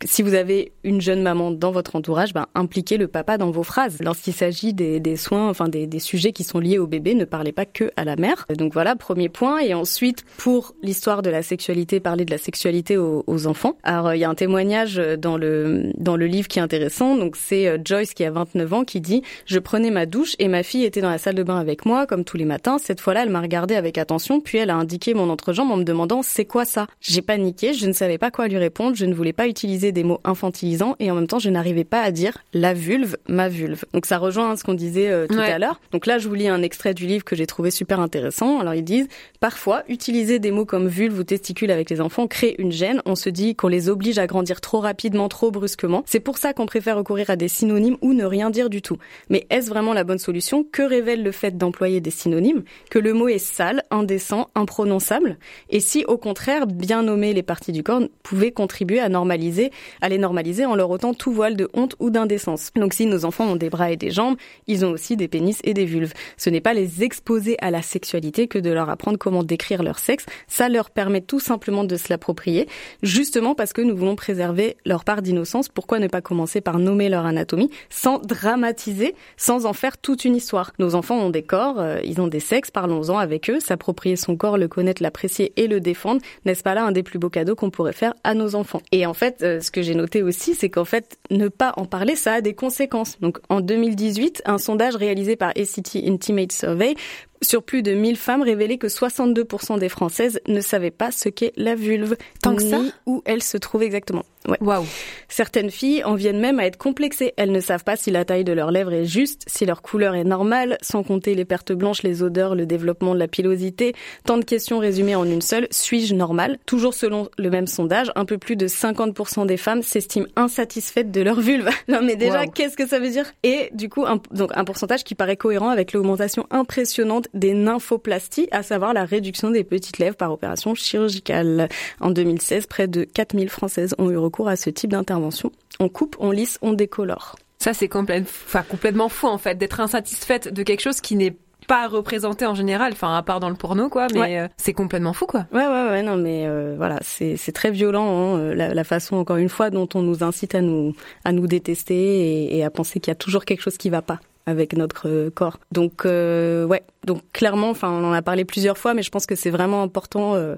si 0.04 0.22
vous 0.22 0.34
avez 0.34 0.72
une 0.84 1.00
jeune 1.00 1.22
maman 1.22 1.50
dans 1.50 1.70
votre 1.70 1.96
entourage, 1.96 2.32
ben, 2.32 2.46
impliquez 2.54 2.96
le 2.96 3.08
papa 3.08 3.38
dans 3.38 3.50
vos 3.50 3.62
phrases. 3.62 3.98
Lorsqu'il 4.00 4.32
s'agit 4.32 4.72
des, 4.72 5.00
des 5.00 5.16
soins, 5.16 5.48
enfin 5.48 5.68
des, 5.68 5.86
des 5.86 5.98
sujets 5.98 6.32
qui 6.32 6.44
sont 6.44 6.58
liés 6.58 6.78
au 6.78 6.86
bébé, 6.86 7.14
ne 7.14 7.24
parlez 7.24 7.52
pas 7.52 7.66
que 7.66 7.90
à 7.96 8.04
la 8.04 8.16
mère. 8.16 8.46
Donc 8.56 8.72
voilà, 8.72 8.96
premier 8.96 9.28
point. 9.28 9.60
Et 9.60 9.74
ensuite, 9.74 10.24
pour 10.38 10.74
l'histoire 10.82 11.22
de 11.22 11.30
la 11.30 11.42
sexualité, 11.42 12.00
parler 12.00 12.24
de 12.24 12.30
la 12.30 12.38
sexualité 12.38 12.96
aux, 12.96 13.24
aux 13.26 13.46
enfants. 13.46 13.76
Alors 13.82 14.14
il 14.14 14.18
y 14.18 14.24
a 14.24 14.30
un 14.30 14.34
témoignage 14.34 14.96
dans 15.18 15.36
le 15.36 15.90
dans 15.98 16.16
le 16.16 16.26
livre 16.26 16.48
qui 16.48 16.58
est 16.58 16.62
intéressant. 16.62 17.16
Donc 17.16 17.36
c'est 17.36 17.80
Joyce 17.84 18.14
qui 18.14 18.24
a 18.24 18.30
29 18.30 18.72
ans 18.72 18.84
qui 18.84 19.00
dit 19.00 19.22
je 19.46 19.58
prenais 19.58 19.90
ma 19.90 20.06
douche 20.06 20.34
et 20.38 20.48
ma 20.48 20.62
fille 20.62 20.84
était 20.84 21.00
dans 21.00 21.10
la 21.10 21.18
salle 21.18 21.34
de 21.34 21.42
bain 21.42 21.58
avec 21.58 21.84
moi 21.84 22.06
comme 22.06 22.24
tous 22.24 22.36
les 22.36 22.44
matins. 22.44 22.78
Cette 22.78 23.00
fois-là, 23.00 23.22
elle 23.22 23.30
m'a 23.30 23.40
regardé 23.50 23.74
avec 23.74 23.98
attention, 23.98 24.40
puis 24.40 24.58
elle 24.58 24.70
a 24.70 24.76
indiqué 24.76 25.12
mon 25.12 25.28
entrejambe 25.28 25.72
en 25.72 25.76
me 25.76 25.82
demandant 25.82 26.22
c'est 26.22 26.44
quoi 26.44 26.64
ça. 26.64 26.86
J'ai 27.00 27.20
paniqué, 27.20 27.74
je 27.74 27.84
ne 27.88 27.92
savais 27.92 28.16
pas 28.16 28.30
quoi 28.30 28.46
lui 28.46 28.58
répondre, 28.58 28.94
je 28.94 29.04
ne 29.06 29.12
voulais 29.12 29.32
pas 29.32 29.48
utiliser 29.48 29.90
des 29.90 30.04
mots 30.04 30.20
infantilisants 30.22 30.94
et 31.00 31.10
en 31.10 31.16
même 31.16 31.26
temps 31.26 31.40
je 31.40 31.50
n'arrivais 31.50 31.82
pas 31.82 32.00
à 32.00 32.12
dire 32.12 32.38
la 32.54 32.74
vulve, 32.74 33.16
ma 33.28 33.48
vulve. 33.48 33.84
Donc 33.92 34.06
ça 34.06 34.18
rejoint 34.18 34.54
ce 34.54 34.62
qu'on 34.62 34.74
disait 34.74 35.08
euh, 35.10 35.26
tout 35.26 35.34
Ouais. 35.36 35.50
à 35.50 35.58
l'heure. 35.58 35.80
Donc 35.90 36.06
là 36.06 36.18
je 36.18 36.28
vous 36.28 36.34
lis 36.34 36.46
un 36.46 36.62
extrait 36.62 36.94
du 36.94 37.06
livre 37.06 37.24
que 37.24 37.34
j'ai 37.34 37.46
trouvé 37.46 37.72
super 37.72 37.98
intéressant. 37.98 38.60
Alors 38.60 38.74
ils 38.74 38.84
disent 38.84 39.08
parfois 39.40 39.82
utiliser 39.88 40.38
des 40.38 40.52
mots 40.52 40.64
comme 40.64 40.86
vulve 40.86 41.18
ou 41.18 41.24
testicule 41.24 41.72
avec 41.72 41.90
les 41.90 42.00
enfants 42.00 42.28
crée 42.28 42.54
une 42.58 42.70
gêne. 42.70 43.02
On 43.04 43.16
se 43.16 43.30
dit 43.30 43.56
qu'on 43.56 43.66
les 43.66 43.88
oblige 43.88 44.18
à 44.18 44.28
grandir 44.28 44.60
trop 44.60 44.78
rapidement, 44.78 45.28
trop 45.28 45.50
brusquement. 45.50 46.04
C'est 46.06 46.20
pour 46.20 46.38
ça 46.38 46.52
qu'on 46.52 46.66
préfère 46.66 46.96
recourir 46.96 47.30
à 47.30 47.34
des 47.36 47.48
synonymes 47.48 47.96
ou 48.00 48.12
ne 48.14 48.24
rien 48.24 48.50
dire 48.50 48.70
du 48.70 48.80
tout. 48.80 48.98
Mais 49.28 49.44
est-ce 49.50 49.68
vraiment 49.70 49.92
la 49.92 50.04
bonne 50.04 50.18
solution? 50.20 50.62
Que 50.70 50.82
révèle 50.82 51.24
le 51.24 51.32
fait 51.32 51.56
d'employer 51.58 52.00
des 52.00 52.10
synonymes? 52.12 52.62
Que 52.90 52.98
le 52.98 53.14
mot 53.14 53.28
est 53.30 53.38
sale, 53.38 53.84
indécent, 53.90 54.48
imprononçable 54.54 55.38
Et 55.68 55.80
si 55.80 56.04
au 56.04 56.16
contraire, 56.16 56.66
bien 56.66 57.02
nommer 57.02 57.32
les 57.32 57.42
parties 57.42 57.72
du 57.72 57.82
corps 57.82 58.02
pouvait 58.22 58.52
contribuer 58.52 59.00
à 59.00 59.08
normaliser, 59.08 59.70
à 60.00 60.08
les 60.08 60.18
normaliser 60.18 60.64
en 60.66 60.74
leur 60.74 60.90
ôtant 60.90 61.14
tout 61.14 61.32
voile 61.32 61.56
de 61.56 61.68
honte 61.74 61.96
ou 61.98 62.10
d'indécence. 62.10 62.70
Donc 62.76 62.94
si 62.94 63.06
nos 63.06 63.24
enfants 63.24 63.46
ont 63.46 63.56
des 63.56 63.70
bras 63.70 63.90
et 63.90 63.96
des 63.96 64.10
jambes, 64.10 64.36
ils 64.66 64.84
ont 64.84 64.90
aussi 64.90 65.16
des 65.16 65.28
pénis 65.28 65.60
et 65.64 65.74
des 65.74 65.84
vulves. 65.84 66.12
Ce 66.36 66.50
n'est 66.50 66.60
pas 66.60 66.74
les 66.74 67.02
exposer 67.02 67.56
à 67.60 67.70
la 67.70 67.82
sexualité 67.82 68.48
que 68.48 68.58
de 68.58 68.70
leur 68.70 68.90
apprendre 68.90 69.18
comment 69.18 69.42
décrire 69.42 69.82
leur 69.82 69.98
sexe. 69.98 70.26
Ça 70.48 70.68
leur 70.68 70.90
permet 70.90 71.20
tout 71.20 71.40
simplement 71.40 71.84
de 71.84 71.96
se 71.96 72.08
l'approprier, 72.10 72.68
justement 73.02 73.54
parce 73.54 73.72
que 73.72 73.82
nous 73.82 73.96
voulons 73.96 74.16
préserver 74.16 74.76
leur 74.84 75.04
part 75.04 75.22
d'innocence. 75.22 75.68
Pourquoi 75.68 75.98
ne 75.98 76.08
pas 76.08 76.20
commencer 76.20 76.60
par 76.60 76.78
nommer 76.78 77.08
leur 77.08 77.26
anatomie 77.26 77.70
sans 77.88 78.18
dramatiser, 78.18 79.14
sans 79.36 79.66
en 79.66 79.72
faire 79.72 79.98
toute 79.98 80.24
une 80.24 80.36
histoire? 80.36 80.72
Nos 80.78 80.94
enfants 80.94 81.18
ont 81.18 81.30
des 81.30 81.42
corps, 81.42 81.78
euh, 81.78 82.00
ils 82.04 82.20
ont 82.20 82.28
des 82.28 82.40
sexes, 82.40 82.70
parlons-en 82.70 83.18
avec 83.20 83.48
eux. 83.50 83.60
S'approprier 83.60 84.16
son 84.16 84.36
corps, 84.36 84.58
le 84.58 84.68
connaître, 84.68 85.02
l'apprécier 85.02 85.52
et 85.56 85.66
le 85.66 85.80
défendre, 85.80 86.20
n'est-ce 86.44 86.62
pas 86.62 86.74
là 86.74 86.84
un 86.84 86.92
des 86.92 87.02
plus 87.02 87.18
beaux 87.18 87.30
cadeaux 87.30 87.54
qu'on 87.54 87.70
pourrait 87.70 87.92
faire 87.92 88.14
à 88.24 88.34
nos 88.34 88.54
enfants? 88.54 88.82
Et 88.92 89.06
en 89.06 89.14
fait, 89.14 89.42
euh, 89.42 89.60
ce 89.60 89.70
que 89.70 89.82
j'ai 89.82 89.94
noté 89.94 90.22
aussi, 90.22 90.54
c'est 90.54 90.70
qu'en 90.70 90.84
fait, 90.84 91.18
ne 91.30 91.48
pas 91.48 91.72
en 91.76 91.84
parler, 91.84 92.16
ça 92.16 92.34
a 92.34 92.40
des 92.40 92.54
conséquences. 92.54 93.20
Donc 93.20 93.38
en 93.48 93.60
2018, 93.60 94.42
un 94.46 94.58
sondage 94.58 94.96
réalisé 94.96 95.36
par 95.36 95.50
ACT 95.50 95.96
Intimate 96.06 96.52
Survey 96.52 96.94
sur 97.42 97.62
plus 97.62 97.82
de 97.82 97.92
1000 97.92 98.16
femmes 98.16 98.42
révélait 98.42 98.76
que 98.78 98.86
62% 98.86 99.78
des 99.78 99.88
Françaises 99.88 100.40
ne 100.46 100.60
savaient 100.60 100.90
pas 100.90 101.10
ce 101.10 101.28
qu'est 101.28 101.52
la 101.56 101.74
vulve, 101.74 102.16
Tant 102.42 102.54
que 102.54 102.62
ni 102.62 102.70
ça 102.70 102.80
où 103.06 103.22
elle 103.24 103.42
se 103.42 103.56
trouve 103.56 103.82
exactement. 103.82 104.22
Ouais. 104.48 104.56
Waouh. 104.62 104.86
Certaines 105.28 105.70
filles 105.70 106.02
en 106.04 106.14
viennent 106.14 106.40
même 106.40 106.58
à 106.60 106.64
être 106.66 106.78
complexées. 106.78 107.34
Elles 107.36 107.52
ne 107.52 107.60
savent 107.60 107.84
pas 107.84 107.96
si 107.96 108.10
la 108.10 108.24
taille 108.24 108.44
de 108.44 108.52
leurs 108.54 108.70
lèvres 108.70 108.92
est 108.92 109.04
juste, 109.04 109.42
si 109.46 109.66
leur 109.66 109.82
couleur 109.82 110.14
est 110.14 110.24
normale, 110.24 110.78
sans 110.80 111.02
compter 111.02 111.34
les 111.34 111.44
pertes 111.44 111.72
blanches, 111.72 112.02
les 112.02 112.22
odeurs, 112.22 112.54
le 112.54 112.64
développement 112.64 113.14
de 113.14 113.18
la 113.18 113.28
pilosité. 113.28 113.94
Tant 114.24 114.38
de 114.38 114.44
questions 114.44 114.78
résumées 114.78 115.14
en 115.14 115.24
une 115.24 115.42
seule. 115.42 115.66
Suis-je 115.70 116.14
normale? 116.14 116.58
Toujours 116.64 116.94
selon 116.94 117.28
le 117.38 117.50
même 117.50 117.66
sondage, 117.66 118.10
un 118.16 118.24
peu 118.24 118.38
plus 118.38 118.56
de 118.56 118.66
50% 118.66 119.44
des 119.46 119.58
femmes 119.58 119.82
s'estiment 119.82 120.26
insatisfaites 120.36 121.10
de 121.10 121.20
leur 121.20 121.40
vulve. 121.40 121.68
Non 121.88 122.00
mais 122.02 122.16
déjà, 122.16 122.42
Wow. 122.44 122.50
qu'est-ce 122.54 122.76
que 122.76 122.86
ça 122.86 122.98
veut 122.98 123.10
dire? 123.10 123.26
Et 123.42 123.68
du 123.74 123.88
coup, 123.88 124.06
un, 124.06 124.20
donc 124.30 124.50
un 124.54 124.64
pourcentage 124.64 125.04
qui 125.04 125.14
paraît 125.14 125.36
cohérent 125.36 125.68
avec 125.70 125.92
l'augmentation 125.92 126.46
impressionnante 126.50 127.28
des 127.34 127.54
nymphoplasties, 127.54 128.48
à 128.50 128.62
savoir 128.62 128.92
la 128.94 129.04
réduction 129.04 129.50
des 129.50 129.64
petites 129.64 129.98
lèvres 129.98 130.16
par 130.16 130.32
opération 130.32 130.74
chirurgicale. 130.74 131.68
En 132.00 132.10
2016, 132.10 132.66
près 132.66 132.88
de 132.88 133.04
4000 133.04 133.48
Françaises 133.48 133.94
ont 133.98 134.10
eu 134.10 134.16
recours 134.16 134.48
à 134.48 134.56
ce 134.56 134.70
type 134.70 134.90
d'intervention. 134.90 135.52
On 135.78 135.88
coupe, 135.88 136.16
on 136.18 136.30
lisse, 136.30 136.58
on 136.62 136.72
décolore. 136.72 137.36
Ça 137.58 137.74
c'est 137.74 137.88
complète, 137.88 138.24
enfin 138.24 138.62
complètement 138.62 139.08
fou 139.10 139.26
en 139.26 139.36
fait 139.38 139.56
d'être 139.58 139.80
insatisfaite 139.80 140.52
de 140.52 140.62
quelque 140.62 140.80
chose 140.80 141.00
qui 141.02 141.14
n'est 141.16 141.36
pas 141.68 141.88
représenté 141.88 142.46
en 142.46 142.54
général, 142.54 142.92
enfin 142.94 143.14
à 143.14 143.22
part 143.22 143.38
dans 143.38 143.50
le 143.50 143.54
porno 143.54 143.90
quoi, 143.90 144.06
mais 144.14 144.20
Ouais. 144.20 144.38
euh, 144.40 144.48
c'est 144.56 144.72
complètement 144.72 145.12
fou 145.12 145.26
quoi. 145.26 145.46
Ouais, 145.52 145.66
ouais, 145.66 145.88
ouais, 145.90 146.02
non, 146.02 146.16
mais 146.16 146.46
euh, 146.46 146.74
voilà, 146.76 146.98
c'est 147.02 147.36
c'est 147.36 147.52
très 147.52 147.70
violent 147.70 148.08
hein, 148.08 148.38
euh, 148.38 148.54
la, 148.54 148.72
la 148.72 148.82
façon 148.84 149.16
encore 149.16 149.36
une 149.36 149.50
fois 149.50 149.68
dont 149.68 149.86
on 149.94 150.00
nous 150.02 150.24
incite 150.24 150.54
à 150.54 150.62
nous 150.62 150.94
à 151.24 151.32
nous 151.32 151.46
détester 151.46 151.94
et, 151.94 152.56
et 152.56 152.64
à 152.64 152.70
penser 152.70 152.98
qu'il 152.98 153.10
y 153.10 153.12
a 153.12 153.14
toujours 153.16 153.44
quelque 153.44 153.60
chose 153.60 153.76
qui 153.76 153.90
va 153.90 154.00
pas 154.02 154.20
avec 154.46 154.76
notre 154.76 155.08
euh, 155.08 155.30
corps. 155.30 155.58
Donc 155.72 156.04
euh, 156.04 156.64
ouais, 156.64 156.82
donc 157.06 157.22
clairement, 157.32 157.70
enfin 157.70 157.90
on 157.90 158.04
en 158.04 158.12
a 158.12 158.22
parlé 158.22 158.44
plusieurs 158.44 158.78
fois, 158.78 158.94
mais 158.94 159.02
je 159.02 159.10
pense 159.10 159.26
que 159.26 159.34
c'est 159.34 159.50
vraiment 159.50 159.82
important 159.82 160.34
euh, 160.34 160.56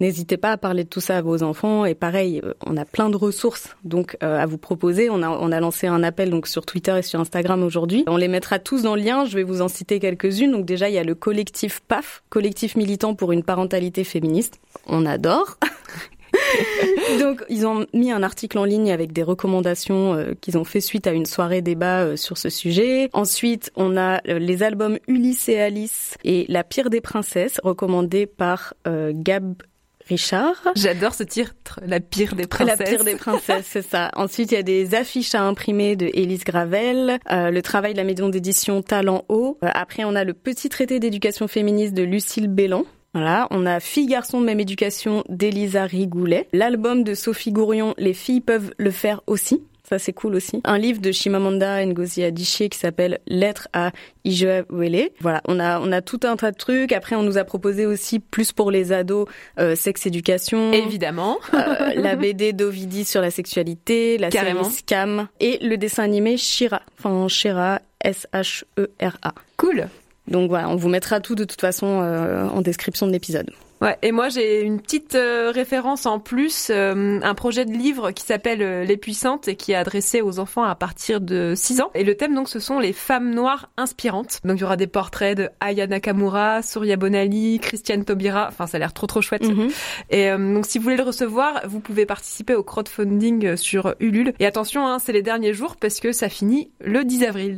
N'hésitez 0.00 0.36
pas 0.36 0.50
à 0.50 0.56
parler 0.56 0.82
de 0.82 0.88
tout 0.88 1.00
ça 1.00 1.18
à 1.18 1.22
vos 1.22 1.44
enfants. 1.44 1.84
Et 1.84 1.94
pareil, 1.94 2.42
on 2.66 2.76
a 2.76 2.84
plein 2.84 3.08
de 3.08 3.16
ressources 3.16 3.76
donc 3.84 4.16
à 4.20 4.46
vous 4.46 4.58
proposer. 4.58 5.08
On 5.10 5.22
a, 5.22 5.28
on 5.28 5.52
a 5.52 5.60
lancé 5.60 5.86
un 5.86 6.02
appel 6.02 6.28
donc 6.28 6.48
sur 6.48 6.66
Twitter 6.66 6.98
et 6.98 7.02
sur 7.02 7.20
Instagram 7.20 7.62
aujourd'hui. 7.62 8.02
On 8.08 8.16
les 8.16 8.26
mettra 8.26 8.58
tous 8.58 8.82
dans 8.82 8.96
le 8.96 9.02
lien. 9.02 9.26
Je 9.26 9.36
vais 9.36 9.44
vous 9.44 9.62
en 9.62 9.68
citer 9.68 10.00
quelques-unes. 10.00 10.50
Donc 10.50 10.64
déjà, 10.64 10.88
il 10.88 10.94
y 10.94 10.98
a 10.98 11.04
le 11.04 11.14
collectif 11.14 11.82
PAF, 11.86 12.24
collectif 12.30 12.74
militant 12.74 13.14
pour 13.14 13.30
une 13.30 13.44
parentalité 13.44 14.02
féministe. 14.02 14.58
On 14.88 15.06
adore. 15.06 15.58
Donc, 17.20 17.44
ils 17.48 17.66
ont 17.66 17.86
mis 17.92 18.10
un 18.10 18.22
article 18.22 18.58
en 18.58 18.64
ligne 18.64 18.92
avec 18.92 19.12
des 19.12 19.22
recommandations 19.22 20.14
euh, 20.14 20.32
qu'ils 20.40 20.58
ont 20.58 20.64
fait 20.64 20.80
suite 20.80 21.06
à 21.06 21.12
une 21.12 21.26
soirée 21.26 21.62
débat 21.62 22.02
euh, 22.02 22.16
sur 22.16 22.38
ce 22.38 22.48
sujet. 22.48 23.10
Ensuite, 23.12 23.70
on 23.76 23.96
a 23.96 24.20
euh, 24.28 24.38
les 24.38 24.62
albums 24.62 24.98
Ulysse 25.08 25.48
et 25.48 25.60
Alice 25.60 26.16
et 26.24 26.46
La 26.48 26.64
pire 26.64 26.90
des 26.90 27.00
princesses, 27.00 27.60
recommandés 27.62 28.26
par 28.26 28.74
Gab 28.84 29.62
Richard. 30.08 30.56
J'adore 30.74 31.14
ce 31.14 31.22
titre, 31.22 31.80
La 31.86 32.00
pire 32.00 32.34
des 32.34 32.46
princesses. 32.46 32.78
La 32.78 32.84
pire 32.84 33.04
des 33.04 33.16
princesses, 33.16 33.66
c'est 33.68 33.82
ça. 33.82 34.10
Ensuite, 34.16 34.52
il 34.52 34.54
y 34.54 34.58
a 34.58 34.62
des 34.62 34.94
affiches 34.94 35.34
à 35.34 35.42
imprimer 35.42 35.96
de 35.96 36.10
Élise 36.12 36.44
Gravel, 36.44 37.18
le 37.30 37.60
travail 37.60 37.92
de 37.92 37.98
la 37.98 38.04
maison 38.04 38.28
d'édition 38.28 38.82
Talent 38.82 39.24
Haut. 39.28 39.58
après, 39.62 40.04
on 40.04 40.14
a 40.14 40.24
le 40.24 40.34
petit 40.34 40.68
traité 40.68 40.98
d'éducation 40.98 41.48
féministe 41.48 41.94
de 41.94 42.02
Lucille 42.02 42.48
Bélan. 42.48 42.84
Voilà, 43.14 43.46
on 43.50 43.66
a 43.66 43.78
Filles 43.80 44.06
garçons 44.06 44.40
même 44.40 44.60
éducation 44.60 45.22
d'Elisa 45.28 45.84
Rigoulet, 45.84 46.48
l'album 46.52 47.04
de 47.04 47.14
Sophie 47.14 47.52
Gourion 47.52 47.94
Les 47.98 48.14
filles 48.14 48.40
peuvent 48.40 48.72
le 48.78 48.90
faire 48.90 49.20
aussi. 49.26 49.62
Ça 49.86 49.98
c'est 49.98 50.14
cool 50.14 50.36
aussi. 50.36 50.62
Un 50.64 50.78
livre 50.78 51.02
de 51.02 51.12
Shimamanda 51.12 51.84
Ngozi 51.84 52.22
Adichie 52.24 52.70
qui 52.70 52.78
s'appelle 52.78 53.18
Lettre 53.26 53.68
à 53.74 53.90
Wele. 54.24 55.10
Voilà, 55.20 55.42
on 55.46 55.60
a 55.60 55.80
on 55.80 55.92
a 55.92 56.00
tout 56.00 56.20
un 56.22 56.36
tas 56.36 56.52
de 56.52 56.56
trucs. 56.56 56.92
Après, 56.92 57.14
on 57.14 57.22
nous 57.22 57.36
a 57.36 57.44
proposé 57.44 57.84
aussi 57.84 58.18
plus 58.18 58.52
pour 58.52 58.70
les 58.70 58.92
ados 58.92 59.28
euh, 59.58 59.74
sexe 59.74 60.06
éducation. 60.06 60.72
Évidemment. 60.72 61.36
euh, 61.52 61.92
la 61.96 62.16
BD 62.16 62.54
d'Ovidie 62.54 63.04
sur 63.04 63.20
la 63.20 63.30
sexualité, 63.30 64.16
la 64.16 64.30
Carrément. 64.30 64.64
série 64.64 64.76
Scam 64.76 65.28
et 65.40 65.58
le 65.60 65.76
dessin 65.76 66.04
animé 66.04 66.38
Shira. 66.38 66.80
Enfin 66.98 67.28
Shira 67.28 67.80
S 68.02 68.26
H 68.32 68.62
E 68.78 68.86
R 69.02 69.18
A. 69.22 69.34
Cool. 69.58 69.88
Donc 70.28 70.48
voilà, 70.48 70.68
on 70.68 70.76
vous 70.76 70.88
mettra 70.88 71.20
tout 71.20 71.34
de 71.34 71.44
toute 71.44 71.60
façon 71.60 72.00
euh, 72.02 72.46
en 72.48 72.60
description 72.62 73.06
de 73.06 73.12
l'épisode. 73.12 73.50
Ouais, 73.82 73.98
et 74.00 74.12
moi 74.12 74.28
j'ai 74.28 74.60
une 74.60 74.80
petite 74.80 75.16
euh, 75.16 75.50
référence 75.52 76.06
en 76.06 76.20
plus, 76.20 76.68
euh, 76.70 77.18
un 77.20 77.34
projet 77.34 77.64
de 77.64 77.72
livre 77.72 78.12
qui 78.12 78.22
s'appelle 78.22 78.62
euh, 78.62 78.84
Les 78.84 78.96
Puissantes 78.96 79.48
et 79.48 79.56
qui 79.56 79.72
est 79.72 79.74
adressé 79.74 80.22
aux 80.22 80.38
enfants 80.38 80.62
à 80.62 80.76
partir 80.76 81.20
de 81.20 81.54
6 81.56 81.80
ans. 81.80 81.90
Et 81.94 82.04
le 82.04 82.14
thème 82.14 82.32
donc 82.32 82.48
ce 82.48 82.60
sont 82.60 82.78
les 82.78 82.92
femmes 82.92 83.34
noires 83.34 83.70
inspirantes. 83.76 84.38
Donc 84.44 84.58
il 84.58 84.60
y 84.60 84.64
aura 84.64 84.76
des 84.76 84.86
portraits 84.86 85.36
de 85.36 85.48
Aya 85.58 85.88
Nakamura, 85.88 86.62
Surya 86.62 86.94
Bonali, 86.94 87.58
Christiane 87.58 88.04
Taubira, 88.04 88.46
enfin 88.46 88.68
ça 88.68 88.76
a 88.76 88.78
l'air 88.78 88.92
trop 88.92 89.08
trop 89.08 89.20
chouette. 89.20 89.48
Mhm. 89.48 89.70
Et 90.10 90.30
donc 90.30 90.64
si 90.64 90.78
vous 90.78 90.84
voulez 90.84 90.96
le 90.96 91.02
recevoir, 91.02 91.62
vous 91.66 91.80
pouvez 91.80 92.06
participer 92.06 92.54
au 92.54 92.62
crowdfunding 92.62 93.56
sur 93.56 93.96
Ulule. 93.98 94.32
Et 94.38 94.46
attention, 94.46 94.86
hein, 94.86 95.00
c'est 95.00 95.12
les 95.12 95.22
derniers 95.22 95.54
jours 95.54 95.74
parce 95.74 95.98
que 95.98 96.12
ça 96.12 96.28
finit 96.28 96.70
le 96.80 97.04
10 97.04 97.24
avril. 97.24 97.56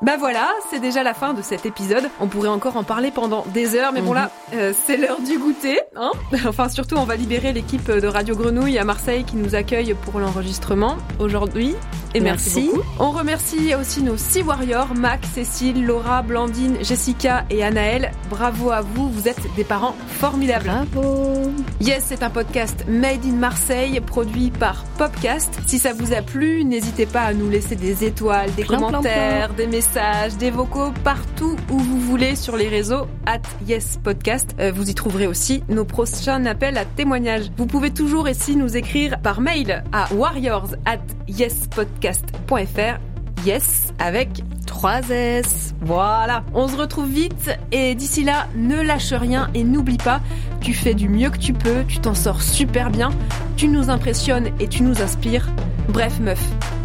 Bah 0.00 0.16
voilà, 0.18 0.48
c'est 0.70 0.80
déjà 0.80 1.02
la 1.02 1.12
fin 1.12 1.34
de 1.34 1.42
cet 1.42 1.66
épisode. 1.66 2.04
On 2.18 2.28
pourrait 2.28 2.48
encore 2.48 2.78
en 2.78 2.84
parler 2.84 3.10
pendant 3.10 3.44
des 3.52 3.74
heures, 3.74 3.92
mais 3.92 4.00
bon 4.00 4.14
là, 4.14 4.30
c'est 4.72 4.96
l'heure 4.96 5.20
du 5.20 5.38
goûter. 5.38 5.65
Hein 5.96 6.12
enfin, 6.46 6.68
surtout, 6.68 6.96
on 6.96 7.04
va 7.04 7.16
libérer 7.16 7.52
l'équipe 7.52 7.90
de 7.90 8.06
Radio 8.06 8.36
Grenouille 8.36 8.78
à 8.78 8.84
Marseille 8.84 9.24
qui 9.24 9.36
nous 9.36 9.54
accueille 9.54 9.94
pour 10.04 10.20
l'enregistrement 10.20 10.96
aujourd'hui. 11.18 11.74
Et 12.14 12.20
merci. 12.20 12.60
Merci. 12.60 12.70
beaucoup. 12.70 12.88
On 12.98 13.10
remercie 13.10 13.74
aussi 13.74 14.02
nos 14.02 14.16
six 14.16 14.42
warriors, 14.42 14.94
Mac, 14.94 15.20
Cécile, 15.34 15.84
Laura, 15.84 16.22
Blandine, 16.22 16.78
Jessica 16.82 17.44
et 17.50 17.62
Anaël. 17.62 18.12
Bravo 18.30 18.70
à 18.70 18.80
vous, 18.80 19.10
vous 19.10 19.28
êtes 19.28 19.40
des 19.54 19.64
parents 19.64 19.94
formidables. 20.08 20.64
Bravo. 20.64 21.52
Yes, 21.80 22.04
c'est 22.06 22.22
un 22.22 22.30
podcast 22.30 22.84
Made 22.88 23.24
in 23.24 23.34
Marseille, 23.34 24.00
produit 24.00 24.50
par 24.50 24.84
Popcast. 24.96 25.60
Si 25.66 25.78
ça 25.78 25.92
vous 25.92 26.14
a 26.14 26.22
plu, 26.22 26.64
n'hésitez 26.64 27.06
pas 27.06 27.22
à 27.22 27.34
nous 27.34 27.50
laisser 27.50 27.76
des 27.76 28.04
étoiles, 28.04 28.54
des 28.54 28.64
commentaires, 28.64 29.52
des 29.54 29.66
messages, 29.66 30.36
des 30.36 30.50
vocaux 30.50 30.92
partout 31.04 31.56
où 31.70 31.78
vous 31.78 32.00
voulez 32.00 32.34
sur 32.34 32.56
les 32.56 32.68
réseaux 32.68 33.06
at 33.26 33.42
Yes 33.66 33.98
Podcast. 34.02 34.54
Euh, 34.58 34.72
vous 34.74 34.88
y 34.88 34.94
trouverez 34.94 35.26
aussi 35.26 35.55
nos 35.68 35.84
prochains 35.84 36.44
appels 36.46 36.78
à 36.78 36.84
témoignages. 36.84 37.50
Vous 37.56 37.66
pouvez 37.66 37.90
toujours 37.90 38.24
aussi 38.28 38.56
nous 38.56 38.76
écrire 38.76 39.20
par 39.20 39.40
mail 39.40 39.84
à 39.92 40.12
warriors 40.14 40.74
at 40.84 40.98
yespodcast.fr. 41.28 42.98
Yes 43.44 43.92
avec 43.98 44.42
3 44.66 45.10
S. 45.10 45.74
voilà, 45.80 46.44
on 46.52 46.68
se 46.68 46.76
retrouve 46.76 47.08
vite 47.08 47.50
et 47.70 47.94
d'ici 47.94 48.24
là, 48.24 48.48
ne 48.56 48.80
lâche 48.80 49.12
rien 49.12 49.48
et 49.54 49.62
n'oublie 49.62 49.98
pas, 49.98 50.20
tu 50.60 50.74
fais 50.74 50.94
du 50.94 51.08
mieux 51.08 51.30
que 51.30 51.38
tu 51.38 51.52
peux, 51.52 51.84
tu 51.86 51.98
t'en 51.98 52.14
sors 52.14 52.42
super 52.42 52.90
bien, 52.90 53.10
tu 53.56 53.68
nous 53.68 53.88
impressionnes 53.88 54.50
et 54.58 54.68
tu 54.68 54.82
nous 54.82 55.00
inspires. 55.00 55.48
Bref 55.88 56.18
meuf, 56.20 56.42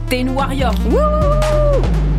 t'es 0.08 0.22
une 0.22 0.30
warrior. 0.30 0.74
Wouh 0.90 2.11